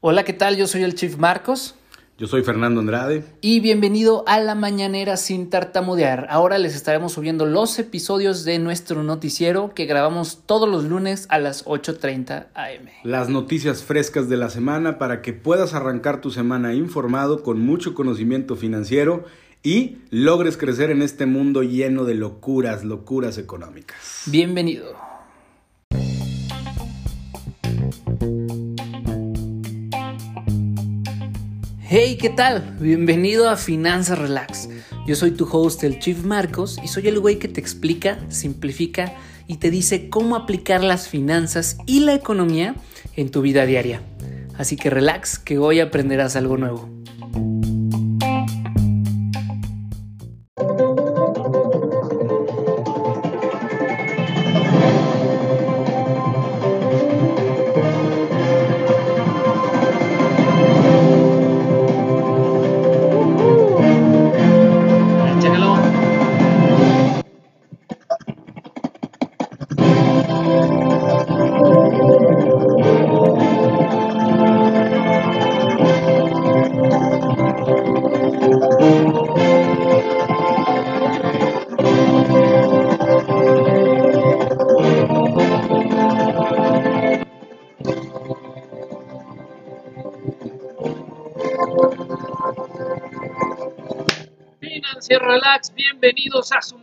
Hola, 0.00 0.24
¿qué 0.24 0.32
tal? 0.32 0.56
Yo 0.56 0.68
soy 0.68 0.84
el 0.84 0.94
Chief 0.94 1.16
Marcos. 1.16 1.74
Yo 2.18 2.28
soy 2.28 2.44
Fernando 2.44 2.78
Andrade. 2.78 3.24
Y 3.40 3.58
bienvenido 3.58 4.22
a 4.28 4.38
la 4.38 4.54
mañanera 4.54 5.16
sin 5.16 5.50
tartamudear. 5.50 6.28
Ahora 6.30 6.58
les 6.58 6.76
estaremos 6.76 7.14
subiendo 7.14 7.46
los 7.46 7.76
episodios 7.80 8.44
de 8.44 8.60
nuestro 8.60 9.02
noticiero 9.02 9.74
que 9.74 9.86
grabamos 9.86 10.44
todos 10.46 10.68
los 10.68 10.84
lunes 10.84 11.26
a 11.30 11.40
las 11.40 11.64
8.30 11.64 12.46
am. 12.54 12.86
Las 13.02 13.28
noticias 13.28 13.82
frescas 13.82 14.28
de 14.28 14.36
la 14.36 14.50
semana 14.50 14.98
para 14.98 15.20
que 15.20 15.32
puedas 15.32 15.74
arrancar 15.74 16.20
tu 16.20 16.30
semana 16.30 16.74
informado 16.74 17.42
con 17.42 17.58
mucho 17.58 17.94
conocimiento 17.94 18.54
financiero 18.54 19.24
y 19.64 19.98
logres 20.10 20.56
crecer 20.56 20.92
en 20.92 21.02
este 21.02 21.26
mundo 21.26 21.64
lleno 21.64 22.04
de 22.04 22.14
locuras, 22.14 22.84
locuras 22.84 23.36
económicas. 23.36 24.22
Bienvenido. 24.26 25.07
Hey, 31.90 32.18
¿qué 32.20 32.28
tal? 32.28 32.76
Bienvenido 32.78 33.48
a 33.48 33.56
Finanzas 33.56 34.18
Relax. 34.18 34.68
Yo 35.06 35.16
soy 35.16 35.30
tu 35.30 35.48
host, 35.50 35.82
el 35.84 35.98
Chief 35.98 36.22
Marcos, 36.22 36.78
y 36.84 36.88
soy 36.88 37.08
el 37.08 37.18
güey 37.18 37.38
que 37.38 37.48
te 37.48 37.62
explica, 37.62 38.18
simplifica 38.28 39.14
y 39.46 39.56
te 39.56 39.70
dice 39.70 40.10
cómo 40.10 40.36
aplicar 40.36 40.84
las 40.84 41.08
finanzas 41.08 41.78
y 41.86 42.00
la 42.00 42.12
economía 42.12 42.74
en 43.16 43.30
tu 43.30 43.40
vida 43.40 43.64
diaria. 43.64 44.02
Así 44.58 44.76
que 44.76 44.90
relax, 44.90 45.38
que 45.38 45.56
hoy 45.56 45.80
aprenderás 45.80 46.36
algo 46.36 46.58
nuevo. 46.58 46.97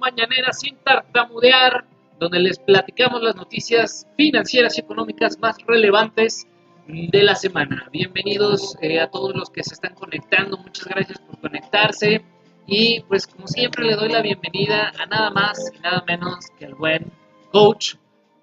Mañanera 0.06 0.54
sin 0.54 0.78
tartamudear, 0.84 1.84
donde 2.20 2.38
les 2.38 2.60
platicamos 2.60 3.24
las 3.24 3.36
noticias 3.36 4.08
financieras 4.16 4.78
y 4.78 4.82
económicas 4.82 5.40
más 5.40 5.58
relevantes 5.66 6.46
de 6.88 7.24
la 7.24 7.34
semana. 7.34 7.90
Bienvenidos 7.92 8.78
eh, 8.82 9.00
a 9.00 9.10
todos 9.10 9.36
los 9.36 9.50
que 9.50 9.64
se 9.64 9.74
están 9.74 9.96
conectando, 9.96 10.60
muchas 10.60 10.86
gracias 10.86 11.18
por 11.22 11.40
conectarse 11.40 12.24
y 12.68 13.02
pues 13.08 13.26
como 13.26 13.48
siempre 13.48 13.84
le 13.84 13.96
doy 13.96 14.10
la 14.10 14.22
bienvenida 14.22 14.94
a 15.00 15.08
nada 15.08 15.32
más 15.32 15.72
y 15.76 15.80
nada 15.80 16.04
menos 16.06 16.52
que 16.60 16.66
al 16.66 16.76
buen 16.76 17.12
coach 17.52 17.96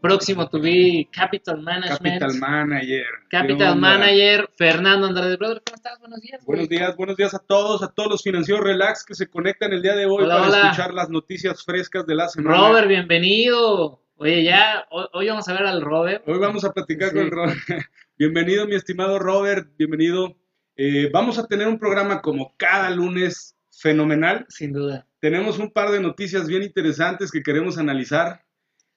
próximo 0.03 0.49
to 0.49 0.61
be 0.61 1.09
Capital 1.13 1.63
Management. 1.63 2.21
Capital 2.21 2.39
Manager. 2.39 3.07
Capital 3.31 3.77
Manager, 3.77 4.51
Fernando 4.59 5.07
Andrade. 5.07 5.37
Brother, 5.37 5.63
¿cómo 5.65 5.77
estás? 5.77 5.99
Buenos 6.01 6.21
días. 6.21 6.45
Buenos 6.45 6.69
días, 6.69 6.97
buenos 6.97 7.17
días 7.17 7.33
a 7.33 7.39
todos, 7.39 7.83
a 7.83 7.89
todos 7.89 8.11
los 8.11 8.23
financieros 8.23 8.63
relax 8.63 9.05
que 9.05 9.15
se 9.15 9.29
conectan 9.29 9.73
el 9.73 9.81
día 9.81 9.95
de 9.95 10.07
hoy 10.07 10.27
para 10.27 10.49
escuchar 10.49 10.93
las 10.93 11.09
noticias 11.09 11.65
frescas 11.65 12.05
de 12.05 12.17
la 12.17 12.29
semana. 12.29 12.59
Robert, 12.59 12.89
bienvenido. 12.89 14.03
Oye, 14.17 14.45
ya, 14.45 14.87
hoy, 14.91 15.29
vamos 15.29 15.49
a 15.49 15.53
ver 15.53 15.65
al 15.65 15.81
Robert. 15.81 16.23
Hoy 16.27 16.39
vamos 16.39 16.65
a 16.65 16.73
platicar 16.73 17.13
con 17.13 17.31
Robert. 17.31 17.59
bienvenido, 18.19 18.67
mi 18.67 18.75
estimado 18.75 19.19
Robert, 19.19 19.69
bienvenido. 19.79 20.37
Eh, 20.77 21.11
vamos 21.13 21.39
a 21.39 21.47
tener 21.47 21.69
un 21.69 21.79
programa 21.79 22.21
como 22.21 22.55
cada 22.57 22.91
lunes 22.91 23.57
fenomenal. 23.71 24.47
Sin 24.49 24.73
duda. 24.73 25.07
Tenemos 25.21 25.59
un 25.59 25.71
par 25.71 25.91
de 25.91 26.01
noticias 26.01 26.49
bien 26.49 26.63
interesantes 26.63 27.31
que 27.31 27.43
queremos 27.43 27.79
analizar. 27.79 28.45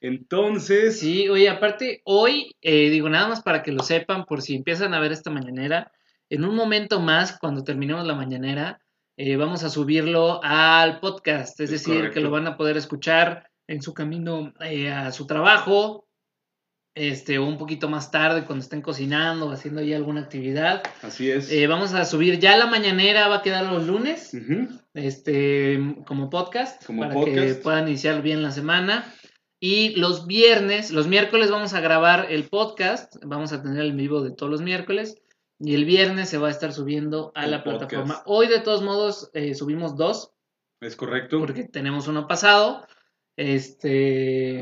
Entonces. 0.05 0.99
Sí, 0.99 1.27
oye, 1.29 1.49
aparte, 1.49 2.01
hoy, 2.03 2.55
eh, 2.61 2.91
digo, 2.91 3.09
nada 3.09 3.27
más 3.27 3.41
para 3.41 3.63
que 3.63 3.71
lo 3.71 3.81
sepan, 3.81 4.25
por 4.25 4.43
si 4.43 4.55
empiezan 4.55 4.93
a 4.93 4.99
ver 4.99 5.11
esta 5.11 5.31
mañanera, 5.31 5.91
en 6.29 6.45
un 6.45 6.55
momento 6.55 6.99
más, 6.99 7.39
cuando 7.39 7.63
terminemos 7.63 8.05
la 8.05 8.13
mañanera, 8.13 8.79
eh, 9.17 9.35
vamos 9.35 9.63
a 9.63 9.69
subirlo 9.69 10.41
al 10.43 10.99
podcast, 10.99 11.59
es, 11.59 11.71
decir, 11.71 12.11
que 12.11 12.19
lo 12.19 12.29
van 12.29 12.45
a 12.45 12.55
poder 12.55 12.77
escuchar 12.77 13.49
en 13.65 13.81
su 13.81 13.95
camino 13.95 14.53
eh, 14.59 14.91
a 14.91 15.11
su 15.11 15.25
trabajo, 15.25 16.05
este, 16.93 17.39
o 17.39 17.45
un 17.45 17.57
poquito 17.57 17.89
más 17.89 18.11
tarde 18.11 18.45
cuando 18.45 18.63
estén 18.63 18.81
cocinando 18.81 19.47
o 19.47 19.51
haciendo 19.51 19.81
ya 19.81 19.97
alguna 19.97 20.21
actividad. 20.21 20.83
Así 21.01 21.31
es. 21.31 21.49
vamos 21.67 21.95
a 21.95 22.05
subir 22.05 22.39
ya 22.39 22.57
la 22.57 22.67
mañanera, 22.67 23.27
va 23.27 23.37
a 23.37 23.41
quedar 23.41 23.65
los 23.65 23.87
lunes, 23.87 24.37
este, 24.93 25.79
como 26.05 26.29
podcast, 26.29 26.85
para 26.85 27.25
que 27.25 27.55
puedan 27.55 27.87
iniciar 27.87 28.21
bien 28.21 28.43
la 28.43 28.51
semana. 28.51 29.11
Y 29.67 29.95
los 29.95 30.27
viernes, 30.27 30.91
los 30.91 31.07
miércoles 31.07 31.49
vamos 31.49 31.73
a 31.73 31.81
grabar 31.81 32.27
el 32.29 32.43
podcast, 32.43 33.15
vamos 33.23 33.51
a 33.51 33.63
tener 33.63 33.79
el 33.79 33.93
vivo 33.93 34.21
de 34.21 34.29
todos 34.29 34.51
los 34.51 34.61
miércoles. 34.61 35.19
Y 35.57 35.73
el 35.73 35.85
viernes 35.85 36.29
se 36.29 36.37
va 36.37 36.49
a 36.49 36.51
estar 36.51 36.71
subiendo 36.71 37.31
a 37.33 37.47
la 37.47 37.63
plataforma. 37.63 38.21
Hoy, 38.27 38.45
de 38.45 38.59
todos 38.59 38.83
modos, 38.83 39.31
eh, 39.33 39.55
subimos 39.55 39.97
dos. 39.97 40.33
Es 40.81 40.95
correcto. 40.95 41.39
Porque 41.39 41.63
tenemos 41.63 42.07
uno 42.07 42.27
pasado. 42.27 42.85
Este, 43.37 44.61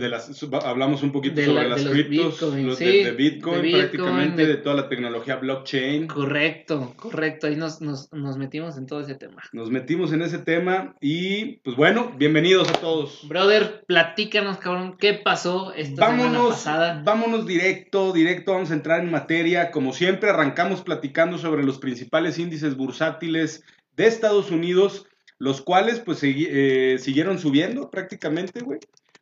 hablamos 0.63 1.03
un 1.03 1.11
poquito 1.11 1.39
sobre 1.45 1.69
las 1.69 1.83
criptos, 1.83 2.41
los 2.41 2.79
de, 2.79 3.11
Bitcoin, 3.11 3.71
prácticamente, 3.71 4.47
de, 4.47 4.55
toda 4.57 4.75
la 4.75 4.89
tecnología 4.89 5.35
blockchain. 5.35 6.07
Correcto, 6.07 6.91
correcto, 6.95 7.45
ahí 7.45 7.55
nos, 7.55 7.81
nos, 7.81 8.11
nos, 8.11 8.35
metimos 8.37 8.75
en 8.79 8.87
todo 8.87 9.01
ese 9.01 9.13
tema. 9.13 9.43
Nos 9.51 9.69
metimos 9.69 10.11
en 10.11 10.23
ese 10.23 10.39
tema 10.39 10.95
y 10.99 11.57
pues 11.57 11.77
bueno, 11.77 12.13
bienvenidos 12.17 12.67
a 12.69 12.73
todos. 12.73 13.27
Brother, 13.27 13.83
platícanos, 13.85 14.57
cabrón, 14.57 14.97
¿qué 14.97 15.13
pasó 15.13 15.71
esta 15.75 16.07
vámonos, 16.07 16.31
semana 16.31 16.49
pasada? 16.49 17.01
Vámonos 17.05 17.45
directo, 17.45 18.11
directo, 18.11 18.53
vamos 18.53 18.71
a 18.71 18.73
entrar 18.73 19.01
en 19.01 19.11
materia. 19.11 19.69
Como 19.69 19.93
siempre, 19.93 20.31
arrancamos 20.31 20.81
platicando 20.81 21.37
sobre 21.37 21.63
los 21.63 21.77
principales 21.77 22.39
índices 22.39 22.75
bursátiles 22.75 23.63
de 23.95 24.07
Estados 24.07 24.49
Unidos 24.49 25.05
los 25.39 25.61
cuales 25.61 25.99
pues 25.99 26.19
eh, 26.23 26.97
siguieron 26.99 27.39
subiendo 27.39 27.89
prácticamente, 27.89 28.61
güey. 28.61 28.79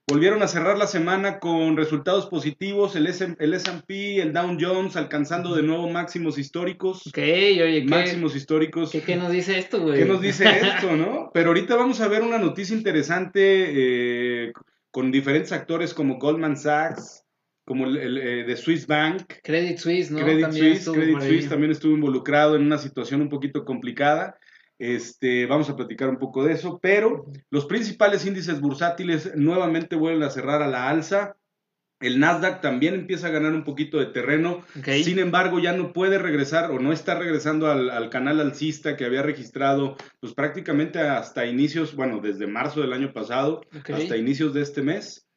Volvieron 0.07 0.43
a 0.43 0.47
cerrar 0.47 0.77
la 0.77 0.87
semana 0.87 1.39
con 1.39 1.77
resultados 1.77 2.25
positivos, 2.25 2.97
el, 2.97 3.07
el 3.07 3.53
S&P, 3.53 4.21
el 4.21 4.33
Dow 4.33 4.57
Jones 4.59 4.97
alcanzando 4.97 5.55
de 5.55 5.63
nuevo 5.63 5.87
máximos 5.89 6.37
históricos. 6.37 7.07
Ok, 7.07 7.17
oye, 7.17 7.85
Máximos 7.87 8.35
históricos. 8.35 8.91
¿Qué, 8.91 9.15
nos 9.15 9.31
dice 9.31 9.57
esto, 9.57 9.79
güey? 9.81 9.99
¿Qué 9.99 10.05
nos 10.05 10.19
dice 10.19 10.43
esto, 10.75 10.97
no? 10.97 11.29
Pero 11.33 11.49
ahorita 11.49 11.77
vamos 11.77 12.01
a 12.01 12.09
ver 12.09 12.23
una 12.23 12.39
noticia 12.39 12.75
interesante 12.75 13.39
eh, 13.39 14.51
con 14.89 15.11
diferentes 15.11 15.53
actores 15.53 15.93
como 15.93 16.17
Goldman 16.17 16.57
Sachs, 16.57 17.23
como 17.63 17.85
el, 17.85 18.17
eh, 18.17 18.43
de 18.43 18.57
Swiss 18.57 18.87
Bank. 18.87 19.35
Credit 19.43 19.77
Suisse, 19.77 20.11
¿no? 20.11 20.19
Credit 20.19 20.51
Suisse, 20.51 20.89
Credit 20.89 21.21
Suisse 21.21 21.47
también 21.47 21.71
estuvo 21.71 21.93
involucrado 21.93 22.57
en 22.57 22.63
una 22.63 22.79
situación 22.79 23.21
un 23.21 23.29
poquito 23.29 23.63
complicada. 23.63 24.37
Este, 24.81 25.45
vamos 25.45 25.69
a 25.69 25.75
platicar 25.75 26.09
un 26.09 26.17
poco 26.17 26.43
de 26.43 26.53
eso, 26.53 26.79
pero 26.81 27.25
los 27.51 27.67
principales 27.67 28.25
índices 28.25 28.59
bursátiles 28.59 29.35
nuevamente 29.35 29.95
vuelven 29.95 30.23
a 30.23 30.31
cerrar 30.31 30.63
a 30.63 30.67
la 30.67 30.89
alza. 30.89 31.37
El 31.99 32.19
Nasdaq 32.19 32.61
también 32.61 32.95
empieza 32.95 33.27
a 33.27 33.29
ganar 33.29 33.53
un 33.53 33.63
poquito 33.63 33.99
de 33.99 34.07
terreno. 34.07 34.65
Sin 35.03 35.19
embargo, 35.19 35.59
ya 35.59 35.73
no 35.73 35.93
puede 35.93 36.17
regresar 36.17 36.71
o 36.71 36.79
no 36.79 36.93
está 36.93 37.13
regresando 37.13 37.69
al, 37.69 38.09
canal 38.09 38.39
alcista 38.39 38.97
que 38.97 39.05
había 39.05 39.21
registrado, 39.21 39.97
pues 40.19 40.33
prácticamente 40.33 40.97
hasta 40.97 41.45
inicios, 41.45 41.95
bueno, 41.95 42.19
desde 42.19 42.47
marzo 42.47 42.81
del 42.81 42.93
año 42.93 43.13
pasado 43.13 43.61
hasta 43.87 44.17
inicios 44.17 44.51
de 44.55 44.63
este 44.63 44.81
mes 44.81 45.27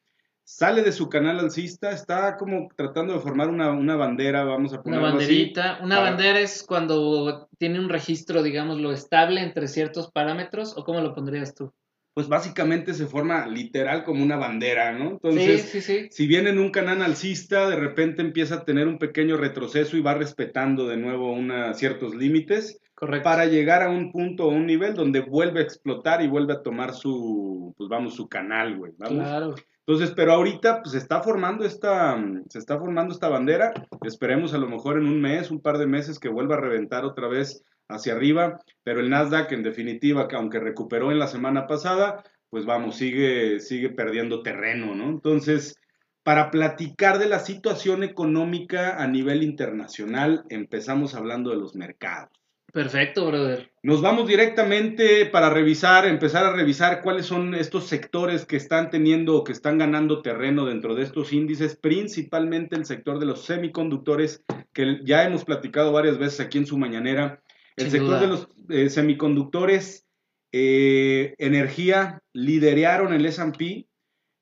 sale 0.45 0.83
de 0.83 0.91
su 0.91 1.09
canal 1.09 1.39
alcista, 1.39 1.89
está 1.89 2.37
como 2.37 2.69
tratando 2.75 3.13
de 3.13 3.19
formar 3.19 3.49
una, 3.49 3.95
bandera, 3.95 4.43
vamos 4.43 4.73
a 4.73 4.81
poner 4.81 4.99
Una 4.99 5.09
banderita, 5.09 5.79
una 5.81 5.99
bandera 5.99 6.39
es 6.39 6.63
cuando 6.63 7.49
tiene 7.57 7.79
un 7.79 7.89
registro, 7.89 8.43
digámoslo, 8.43 8.93
estable 8.93 9.41
entre 9.41 9.67
ciertos 9.67 10.11
parámetros, 10.11 10.77
o 10.77 10.85
cómo 10.85 11.01
lo 11.01 11.15
pondrías 11.15 11.55
tú? 11.55 11.73
Pues 12.13 12.29
básicamente 12.29 12.93
se 12.93 13.07
forma 13.07 13.45
literal 13.47 14.05
como 14.05 14.23
una 14.23 14.37
bandera, 14.37 14.93
¿no? 14.97 15.09
Entonces, 15.09 15.63
sí, 15.63 15.81
sí, 15.81 16.01
sí. 16.03 16.07
si 16.11 16.27
viene 16.27 16.51
en 16.51 16.59
un 16.59 16.69
canal 16.69 17.01
alcista, 17.01 17.67
de 17.67 17.75
repente 17.75 18.21
empieza 18.21 18.55
a 18.55 18.63
tener 18.63 18.87
un 18.87 18.99
pequeño 18.99 19.35
retroceso 19.35 19.97
y 19.97 20.01
va 20.01 20.13
respetando 20.13 20.87
de 20.87 20.95
nuevo 20.95 21.33
una, 21.33 21.73
ciertos 21.73 22.15
límites. 22.15 22.79
Correcto. 22.93 23.25
Para 23.25 23.47
llegar 23.47 23.81
a 23.81 23.89
un 23.89 24.13
punto 24.13 24.45
o 24.45 24.49
un 24.49 24.65
nivel 24.65 24.93
donde 24.93 25.19
vuelve 25.19 25.59
a 25.59 25.63
explotar 25.63 26.21
y 26.21 26.27
vuelve 26.27 26.53
a 26.53 26.61
tomar 26.61 26.93
su, 26.93 27.73
pues 27.77 27.89
vamos, 27.89 28.15
su 28.15 28.29
canal, 28.29 28.77
güey. 28.77 28.93
Claro. 28.93 29.55
Entonces, 29.87 30.13
pero 30.15 30.33
ahorita 30.33 30.81
pues, 30.81 30.93
se 30.93 30.97
está 30.97 31.21
formando 31.21 31.63
esta, 31.63 32.19
se 32.49 32.57
está 32.57 32.79
formando 32.79 33.13
esta 33.13 33.29
bandera. 33.29 33.71
Esperemos 34.03 34.53
a 34.53 34.57
lo 34.57 34.67
mejor 34.67 34.97
en 34.97 35.05
un 35.05 35.21
mes, 35.21 35.51
un 35.51 35.61
par 35.61 35.77
de 35.77 35.85
meses 35.85 36.17
que 36.17 36.29
vuelva 36.29 36.55
a 36.55 36.61
reventar 36.61 37.05
otra 37.05 37.27
vez 37.27 37.63
hacia 37.87 38.13
arriba. 38.13 38.59
Pero 38.83 38.99
el 38.99 39.11
Nasdaq, 39.11 39.51
en 39.51 39.61
definitiva, 39.61 40.27
que 40.27 40.35
aunque 40.35 40.59
recuperó 40.59 41.11
en 41.11 41.19
la 41.19 41.27
semana 41.27 41.67
pasada, 41.67 42.23
pues 42.49 42.65
vamos, 42.65 42.95
sigue, 42.95 43.59
sigue 43.59 43.89
perdiendo 43.89 44.41
terreno, 44.41 44.95
¿no? 44.95 45.09
Entonces, 45.09 45.77
para 46.23 46.49
platicar 46.49 47.19
de 47.19 47.27
la 47.27 47.37
situación 47.37 48.03
económica 48.03 49.01
a 49.03 49.07
nivel 49.07 49.43
internacional, 49.43 50.45
empezamos 50.49 51.13
hablando 51.13 51.51
de 51.51 51.57
los 51.57 51.75
mercados. 51.75 52.44
Perfecto, 52.75 53.25
brother. 53.25 53.71
Nos 53.83 54.01
vamos 54.01 54.27
directamente 54.27 55.25
para 55.27 55.49
revisar, 55.49 56.05
empezar 56.05 56.45
a 56.45 56.51
revisar 56.51 57.01
cuáles 57.01 57.25
son 57.25 57.55
estos 57.55 57.87
sectores 57.87 58.45
que 58.45 58.57
están 58.57 58.89
teniendo 58.89 59.37
o 59.37 59.45
que 59.45 59.53
están 59.53 59.77
ganando 59.77 60.21
terreno 60.21 60.65
dentro 60.65 60.93
de 60.93 61.03
estos 61.03 61.31
índices, 61.31 61.77
principalmente 61.77 62.75
el 62.75 62.83
sector 62.83 63.17
de 63.17 63.27
los 63.27 63.45
semiconductores, 63.45 64.43
que 64.73 64.99
ya 65.05 65.23
hemos 65.23 65.45
platicado 65.45 65.93
varias 65.93 66.17
veces 66.17 66.41
aquí 66.41 66.57
en 66.57 66.65
su 66.65 66.77
mañanera. 66.77 67.41
El 67.77 67.91
sector 67.91 68.19
de 68.19 68.27
los 68.27 68.49
eh, 68.67 68.89
semiconductores, 68.89 70.05
eh, 70.51 71.33
energía, 71.37 72.21
lideraron 72.33 73.13
el 73.13 73.25
S&P, 73.25 73.87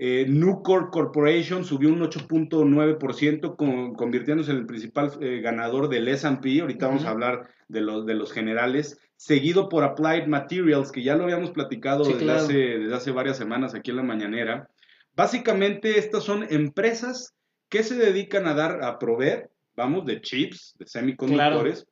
eh, 0.05 0.25
Nucor 0.27 0.91
Corporation 0.91 1.63
subió 1.63 1.87
un 1.87 2.01
8.9%, 2.01 3.95
convirtiéndose 3.95 4.51
en 4.51 4.57
el 4.57 4.65
principal 4.65 5.13
eh, 5.21 5.39
ganador 5.39 5.87
del 5.87 6.09
S&P. 6.09 6.59
Ahorita 6.59 6.87
vamos 6.87 7.05
a 7.05 7.11
hablar 7.11 7.47
de 7.69 7.79
los, 7.79 8.05
de 8.05 8.13
los 8.13 8.33
generales. 8.33 8.99
Seguido 9.15 9.69
por 9.69 9.85
Applied 9.85 10.27
Materials, 10.27 10.91
que 10.91 11.03
ya 11.03 11.15
lo 11.15 11.23
habíamos 11.23 11.51
platicado 11.51 12.03
desde, 12.03 12.29
hace, 12.29 12.53
desde 12.53 12.93
hace 12.93 13.11
varias 13.11 13.37
semanas 13.37 13.75
aquí 13.75 13.91
en 13.91 13.95
la 13.95 14.03
mañanera. 14.03 14.67
Básicamente 15.15 15.97
estas 15.97 16.25
son 16.25 16.47
empresas 16.49 17.33
que 17.69 17.81
se 17.81 17.95
dedican 17.95 18.45
a 18.45 18.55
dar, 18.55 18.83
a 18.83 18.99
proveer, 18.99 19.51
vamos, 19.73 20.05
de 20.05 20.19
chips, 20.19 20.75
de 20.79 20.85
semiconductores, 20.85 21.87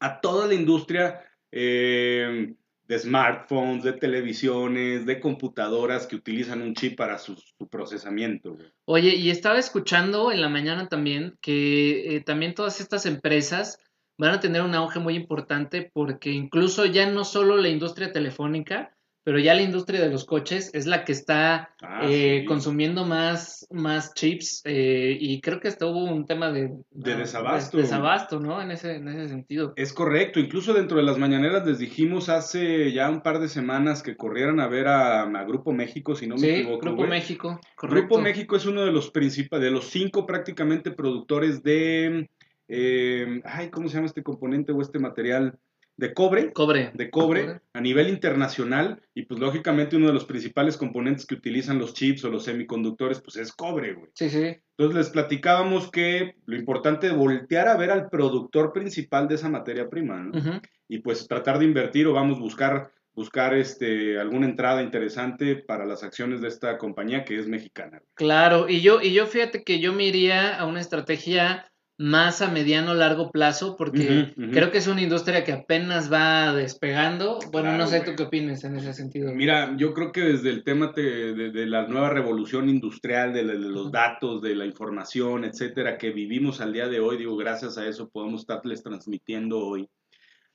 a 0.00 0.20
toda 0.20 0.48
la 0.48 0.54
industria 0.54 1.22
eh, 1.52 2.56
de 2.88 2.98
smartphones, 2.98 3.82
de 3.82 3.92
televisiones, 3.92 5.06
de 5.06 5.20
computadoras 5.20 6.06
que 6.06 6.16
utilizan 6.16 6.62
un 6.62 6.74
chip 6.74 6.96
para 6.96 7.18
su, 7.18 7.36
procesamiento. 7.70 8.56
Oye, 8.84 9.16
y 9.16 9.30
estaba 9.30 9.58
escuchando 9.58 10.30
en 10.30 10.40
la 10.40 10.48
mañana 10.48 10.88
también 10.88 11.36
que 11.40 12.16
eh, 12.16 12.20
también 12.20 12.54
todas 12.54 12.80
estas 12.80 13.06
empresas 13.06 13.78
van 14.18 14.32
a 14.32 14.40
tener 14.40 14.62
un 14.62 14.74
auge 14.74 15.00
muy 15.00 15.14
importante 15.14 15.90
porque 15.92 16.30
incluso 16.30 16.86
ya 16.86 17.10
no 17.10 17.24
solo 17.24 17.56
la 17.56 17.68
industria 17.68 18.12
telefónica, 18.12 18.95
pero 19.26 19.40
ya 19.40 19.54
la 19.54 19.62
industria 19.62 20.00
de 20.00 20.08
los 20.08 20.24
coches 20.24 20.70
es 20.72 20.86
la 20.86 21.04
que 21.04 21.10
está 21.10 21.74
ah, 21.82 22.02
eh, 22.04 22.44
consumiendo 22.46 23.04
más, 23.04 23.66
más 23.72 24.14
chips 24.14 24.62
eh, 24.64 25.18
y 25.18 25.40
creo 25.40 25.58
que 25.58 25.66
hasta 25.66 25.84
hubo 25.84 26.04
un 26.04 26.26
tema 26.26 26.52
de, 26.52 26.70
de 26.92 27.16
desabasto. 27.16 27.76
desabasto, 27.76 28.38
¿no? 28.38 28.62
En 28.62 28.70
ese, 28.70 28.94
en 28.94 29.08
ese 29.08 29.28
sentido. 29.28 29.72
Es 29.74 29.92
correcto, 29.92 30.38
incluso 30.38 30.72
dentro 30.72 30.98
de 30.98 31.02
las 31.02 31.18
mañaneras 31.18 31.66
les 31.66 31.80
dijimos 31.80 32.28
hace 32.28 32.92
ya 32.92 33.10
un 33.10 33.20
par 33.20 33.40
de 33.40 33.48
semanas 33.48 34.00
que 34.00 34.16
corrieran 34.16 34.60
a 34.60 34.68
ver 34.68 34.86
a, 34.86 35.26
Grupo 35.44 35.72
México, 35.72 36.14
si 36.14 36.28
no 36.28 36.36
me 36.36 36.60
equivoco. 36.60 36.86
Grupo 36.86 37.06
México, 37.08 37.60
correcto. 37.74 37.96
Grupo 37.96 38.18
México 38.20 38.54
es 38.54 38.64
uno 38.66 38.84
de 38.84 38.92
los 38.92 39.10
principales, 39.10 39.64
de 39.64 39.72
los 39.72 39.86
cinco 39.90 40.24
prácticamente 40.24 40.92
productores 40.92 41.64
de, 41.64 42.30
eh, 42.68 43.40
ay, 43.44 43.70
¿cómo 43.70 43.88
se 43.88 43.96
llama 43.96 44.06
este 44.06 44.22
componente 44.22 44.70
o 44.70 44.80
este 44.80 45.00
material? 45.00 45.58
De 45.96 46.12
cobre, 46.12 46.52
cobre. 46.52 46.90
de 46.92 47.10
cobre, 47.10 47.60
a 47.72 47.80
nivel 47.80 48.08
internacional 48.08 49.00
y 49.14 49.22
pues 49.22 49.40
lógicamente 49.40 49.96
uno 49.96 50.08
de 50.08 50.12
los 50.12 50.26
principales 50.26 50.76
componentes 50.76 51.24
que 51.24 51.34
utilizan 51.34 51.78
los 51.78 51.94
chips 51.94 52.24
o 52.24 52.30
los 52.30 52.44
semiconductores 52.44 53.20
pues 53.20 53.36
es 53.36 53.52
cobre, 53.52 53.94
güey. 53.94 54.10
Sí, 54.14 54.28
sí. 54.28 54.56
Entonces 54.76 54.96
les 54.96 55.10
platicábamos 55.10 55.90
que 55.90 56.36
lo 56.44 56.56
importante 56.56 57.06
es 57.06 57.16
voltear 57.16 57.68
a 57.68 57.76
ver 57.76 57.90
al 57.90 58.10
productor 58.10 58.72
principal 58.72 59.26
de 59.26 59.36
esa 59.36 59.48
materia 59.48 59.88
prima, 59.88 60.18
¿no? 60.18 60.60
Y 60.88 60.98
pues 60.98 61.26
tratar 61.26 61.58
de 61.58 61.64
invertir 61.64 62.06
o 62.06 62.12
vamos 62.12 62.36
a 62.36 62.40
buscar 62.40 62.90
buscar 63.14 63.54
este 63.54 64.20
alguna 64.20 64.46
entrada 64.46 64.82
interesante 64.82 65.56
para 65.56 65.86
las 65.86 66.04
acciones 66.04 66.42
de 66.42 66.48
esta 66.48 66.76
compañía 66.76 67.24
que 67.24 67.38
es 67.38 67.48
mexicana. 67.48 68.02
Claro, 68.14 68.68
y 68.68 68.82
yo 68.82 69.00
y 69.00 69.14
yo 69.14 69.26
fíjate 69.26 69.64
que 69.64 69.80
yo 69.80 69.94
me 69.94 70.04
iría 70.04 70.54
a 70.54 70.66
una 70.66 70.80
estrategia 70.80 71.72
más 71.98 72.42
a 72.42 72.50
mediano 72.50 72.92
largo 72.92 73.30
plazo 73.30 73.74
porque 73.76 74.34
creo 74.52 74.70
que 74.70 74.78
es 74.78 74.86
una 74.86 75.00
industria 75.00 75.44
que 75.44 75.52
apenas 75.52 76.12
va 76.12 76.52
despegando. 76.52 77.38
Bueno, 77.50 77.76
no 77.76 77.86
sé 77.86 78.00
tú 78.00 78.12
qué 78.14 78.24
opinas 78.24 78.64
en 78.64 78.76
ese 78.76 78.92
sentido. 78.92 79.32
Mira, 79.32 79.74
yo 79.78 79.94
creo 79.94 80.12
que 80.12 80.20
desde 80.20 80.50
el 80.50 80.62
tema 80.62 80.92
de, 80.94 81.66
la 81.66 81.86
nueva 81.86 82.10
revolución 82.10 82.68
industrial, 82.68 83.32
de, 83.32 83.44
los 83.44 83.90
datos, 83.90 84.42
de 84.42 84.54
la 84.54 84.66
información, 84.66 85.44
etcétera, 85.44 85.96
que 85.96 86.10
vivimos 86.10 86.60
al 86.60 86.74
día 86.74 86.88
de 86.88 87.00
hoy, 87.00 87.16
digo, 87.16 87.36
gracias 87.36 87.78
a 87.78 87.86
eso 87.86 88.10
podemos 88.10 88.42
estarles 88.42 88.82
transmitiendo 88.82 89.58
hoy 89.58 89.88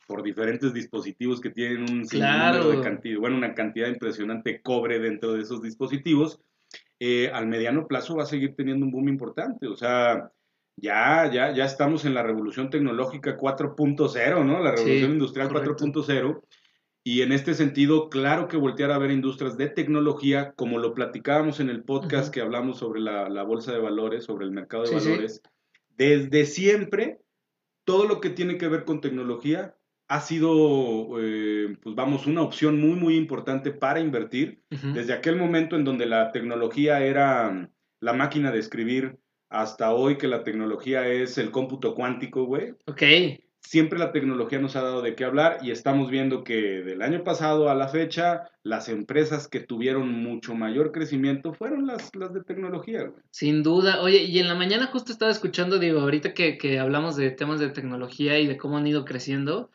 por 0.05 0.21
diferentes 0.21 0.73
dispositivos 0.73 1.41
que 1.41 1.49
tienen 1.49 1.89
un 1.89 2.05
claro. 2.05 2.69
de 2.69 2.81
cantidad, 2.81 3.19
bueno, 3.19 3.37
una 3.37 3.55
cantidad 3.55 3.87
impresionante 3.87 4.51
de 4.51 4.61
cobre 4.61 4.99
dentro 4.99 5.33
de 5.33 5.41
esos 5.41 5.61
dispositivos. 5.61 6.39
Eh, 6.99 7.31
al 7.33 7.47
mediano 7.47 7.87
plazo 7.87 8.15
va 8.15 8.23
a 8.23 8.27
seguir 8.27 8.55
teniendo 8.55 8.85
un 8.85 8.91
boom 8.91 9.09
importante. 9.09 9.67
O 9.67 9.75
sea, 9.75 10.31
ya, 10.81 11.29
ya, 11.31 11.53
ya 11.53 11.65
estamos 11.65 12.05
en 12.05 12.15
la 12.15 12.23
revolución 12.23 12.71
tecnológica 12.71 13.37
4.0, 13.37 14.45
¿no? 14.45 14.59
La 14.59 14.71
revolución 14.71 15.11
industrial 15.11 15.49
4.0. 15.49 16.41
Y 17.03 17.21
en 17.21 17.31
este 17.31 17.53
sentido, 17.53 18.09
claro 18.09 18.47
que 18.47 18.57
voltear 18.57 18.91
a 18.91 18.97
ver 18.97 19.11
industrias 19.11 19.57
de 19.57 19.69
tecnología, 19.69 20.53
como 20.53 20.79
lo 20.79 20.93
platicábamos 20.93 21.59
en 21.59 21.69
el 21.69 21.83
podcast 21.83 22.33
que 22.33 22.41
hablamos 22.41 22.79
sobre 22.79 22.99
la, 22.99 23.43
bolsa 23.43 23.71
de 23.71 23.79
valores, 23.79 24.23
sobre 24.23 24.45
el 24.45 24.51
mercado 24.51 24.83
de 24.83 24.95
valores, 24.95 25.41
desde 25.89 26.45
siempre, 26.45 27.19
todo 27.85 28.07
lo 28.07 28.19
que 28.19 28.31
tiene 28.31 28.57
que 28.57 28.67
ver 28.67 28.83
con 28.83 29.01
tecnología 29.01 29.75
ha 30.07 30.19
sido, 30.19 31.19
eh, 31.19 31.77
pues 31.81 31.95
vamos, 31.95 32.25
una 32.25 32.41
opción 32.41 32.81
muy, 32.81 32.95
muy 32.95 33.15
importante 33.15 33.71
para 33.71 33.99
invertir. 33.99 34.63
Desde 34.69 35.13
aquel 35.13 35.37
momento 35.37 35.75
en 35.75 35.85
donde 35.85 36.05
la 36.05 36.31
tecnología 36.31 37.03
era 37.03 37.69
la 37.99 38.13
máquina 38.13 38.51
de 38.51 38.59
escribir 38.59 39.20
hasta 39.51 39.93
hoy 39.93 40.17
que 40.17 40.27
la 40.27 40.43
tecnología 40.43 41.07
es 41.07 41.37
el 41.37 41.51
cómputo 41.51 41.93
cuántico, 41.93 42.45
güey. 42.45 42.73
Ok. 42.85 43.03
Siempre 43.59 43.99
la 43.99 44.11
tecnología 44.11 44.59
nos 44.59 44.75
ha 44.75 44.81
dado 44.81 45.01
de 45.01 45.13
qué 45.13 45.23
hablar 45.23 45.59
y 45.61 45.71
estamos 45.71 46.09
viendo 46.09 46.43
que 46.43 46.81
del 46.81 47.01
año 47.01 47.23
pasado 47.23 47.69
a 47.69 47.75
la 47.75 47.89
fecha, 47.89 48.49
las 48.63 48.89
empresas 48.89 49.47
que 49.47 49.59
tuvieron 49.59 50.09
mucho 50.09 50.55
mayor 50.55 50.91
crecimiento 50.91 51.53
fueron 51.53 51.85
las, 51.85 52.15
las 52.15 52.33
de 52.33 52.43
tecnología, 52.43 53.03
güey. 53.03 53.21
Sin 53.29 53.61
duda. 53.61 54.01
Oye, 54.01 54.23
y 54.23 54.39
en 54.39 54.47
la 54.47 54.55
mañana 54.55 54.87
justo 54.87 55.11
estaba 55.11 55.31
escuchando, 55.31 55.77
digo, 55.77 55.99
ahorita 55.99 56.33
que, 56.33 56.57
que 56.57 56.79
hablamos 56.79 57.17
de 57.17 57.29
temas 57.29 57.59
de 57.59 57.69
tecnología 57.69 58.39
y 58.39 58.47
de 58.47 58.57
cómo 58.57 58.77
han 58.77 58.87
ido 58.87 59.05
creciendo, 59.05 59.69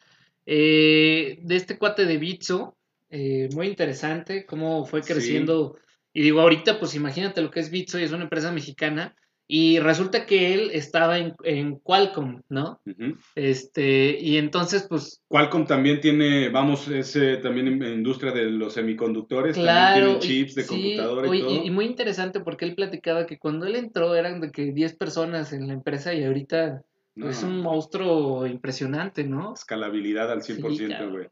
eh, 0.46 1.38
de 1.42 1.56
este 1.56 1.78
cuate 1.78 2.06
de 2.06 2.16
Bitso, 2.16 2.76
eh, 3.10 3.50
muy 3.52 3.68
interesante, 3.68 4.46
cómo 4.46 4.86
fue 4.86 5.02
creciendo. 5.02 5.76
Y 6.14 6.22
digo, 6.22 6.40
ahorita, 6.40 6.80
pues 6.80 6.94
imagínate 6.94 7.42
lo 7.42 7.50
que 7.50 7.60
es 7.60 7.70
Bitso 7.70 8.00
y 8.00 8.04
es 8.04 8.12
una 8.12 8.24
empresa 8.24 8.50
mexicana 8.50 9.14
y 9.48 9.78
resulta 9.78 10.26
que 10.26 10.54
él 10.54 10.70
estaba 10.72 11.18
en, 11.18 11.34
en 11.44 11.78
Qualcomm, 11.78 12.42
¿no? 12.48 12.80
Este, 13.36 14.18
y 14.18 14.38
entonces, 14.38 14.86
pues. 14.88 15.22
Qualcomm 15.28 15.66
también 15.66 16.00
tiene, 16.00 16.48
vamos, 16.48 16.88
ese 16.88 17.36
también 17.36 17.68
en 17.68 17.82
industria 17.82 18.32
de 18.32 18.50
los 18.50 18.74
semiconductores, 18.74 19.54
también 19.54 19.94
tiene 19.94 20.18
chips 20.18 20.54
de 20.56 20.66
computadora 20.66 21.36
y, 21.36 21.40
todo. 21.40 21.64
Y, 21.64 21.70
muy 21.70 21.84
interesante 21.84 22.40
porque 22.40 22.64
él 22.64 22.74
platicaba 22.74 23.26
que 23.26 23.38
cuando 23.38 23.66
él 23.66 23.76
entró 23.76 24.16
eran 24.16 24.40
de 24.40 24.50
que 24.50 24.72
10 24.72 24.96
personas 24.96 25.52
en 25.52 25.68
la 25.68 25.74
empresa 25.74 26.12
y 26.12 26.24
ahorita 26.24 26.82
es 27.14 27.42
un 27.42 27.60
monstruo 27.60 28.46
impresionante, 28.46 29.24
¿no? 29.24 29.54
Escalabilidad 29.54 30.30
al 30.30 30.42
100%, 30.42 31.10
güey. 31.10 31.28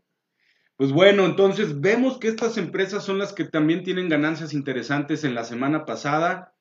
Pues 0.76 0.90
bueno, 0.90 1.24
entonces 1.24 1.80
vemos 1.80 2.18
que 2.18 2.28
estas 2.28 2.58
empresas 2.58 3.04
son 3.04 3.18
las 3.18 3.32
que 3.32 3.44
también 3.44 3.84
tienen 3.84 4.08
ganancias 4.08 4.54
interesantes 4.54 5.22
en 5.22 5.34
la 5.34 5.44
semana 5.44 5.84
pasada. 5.84 6.53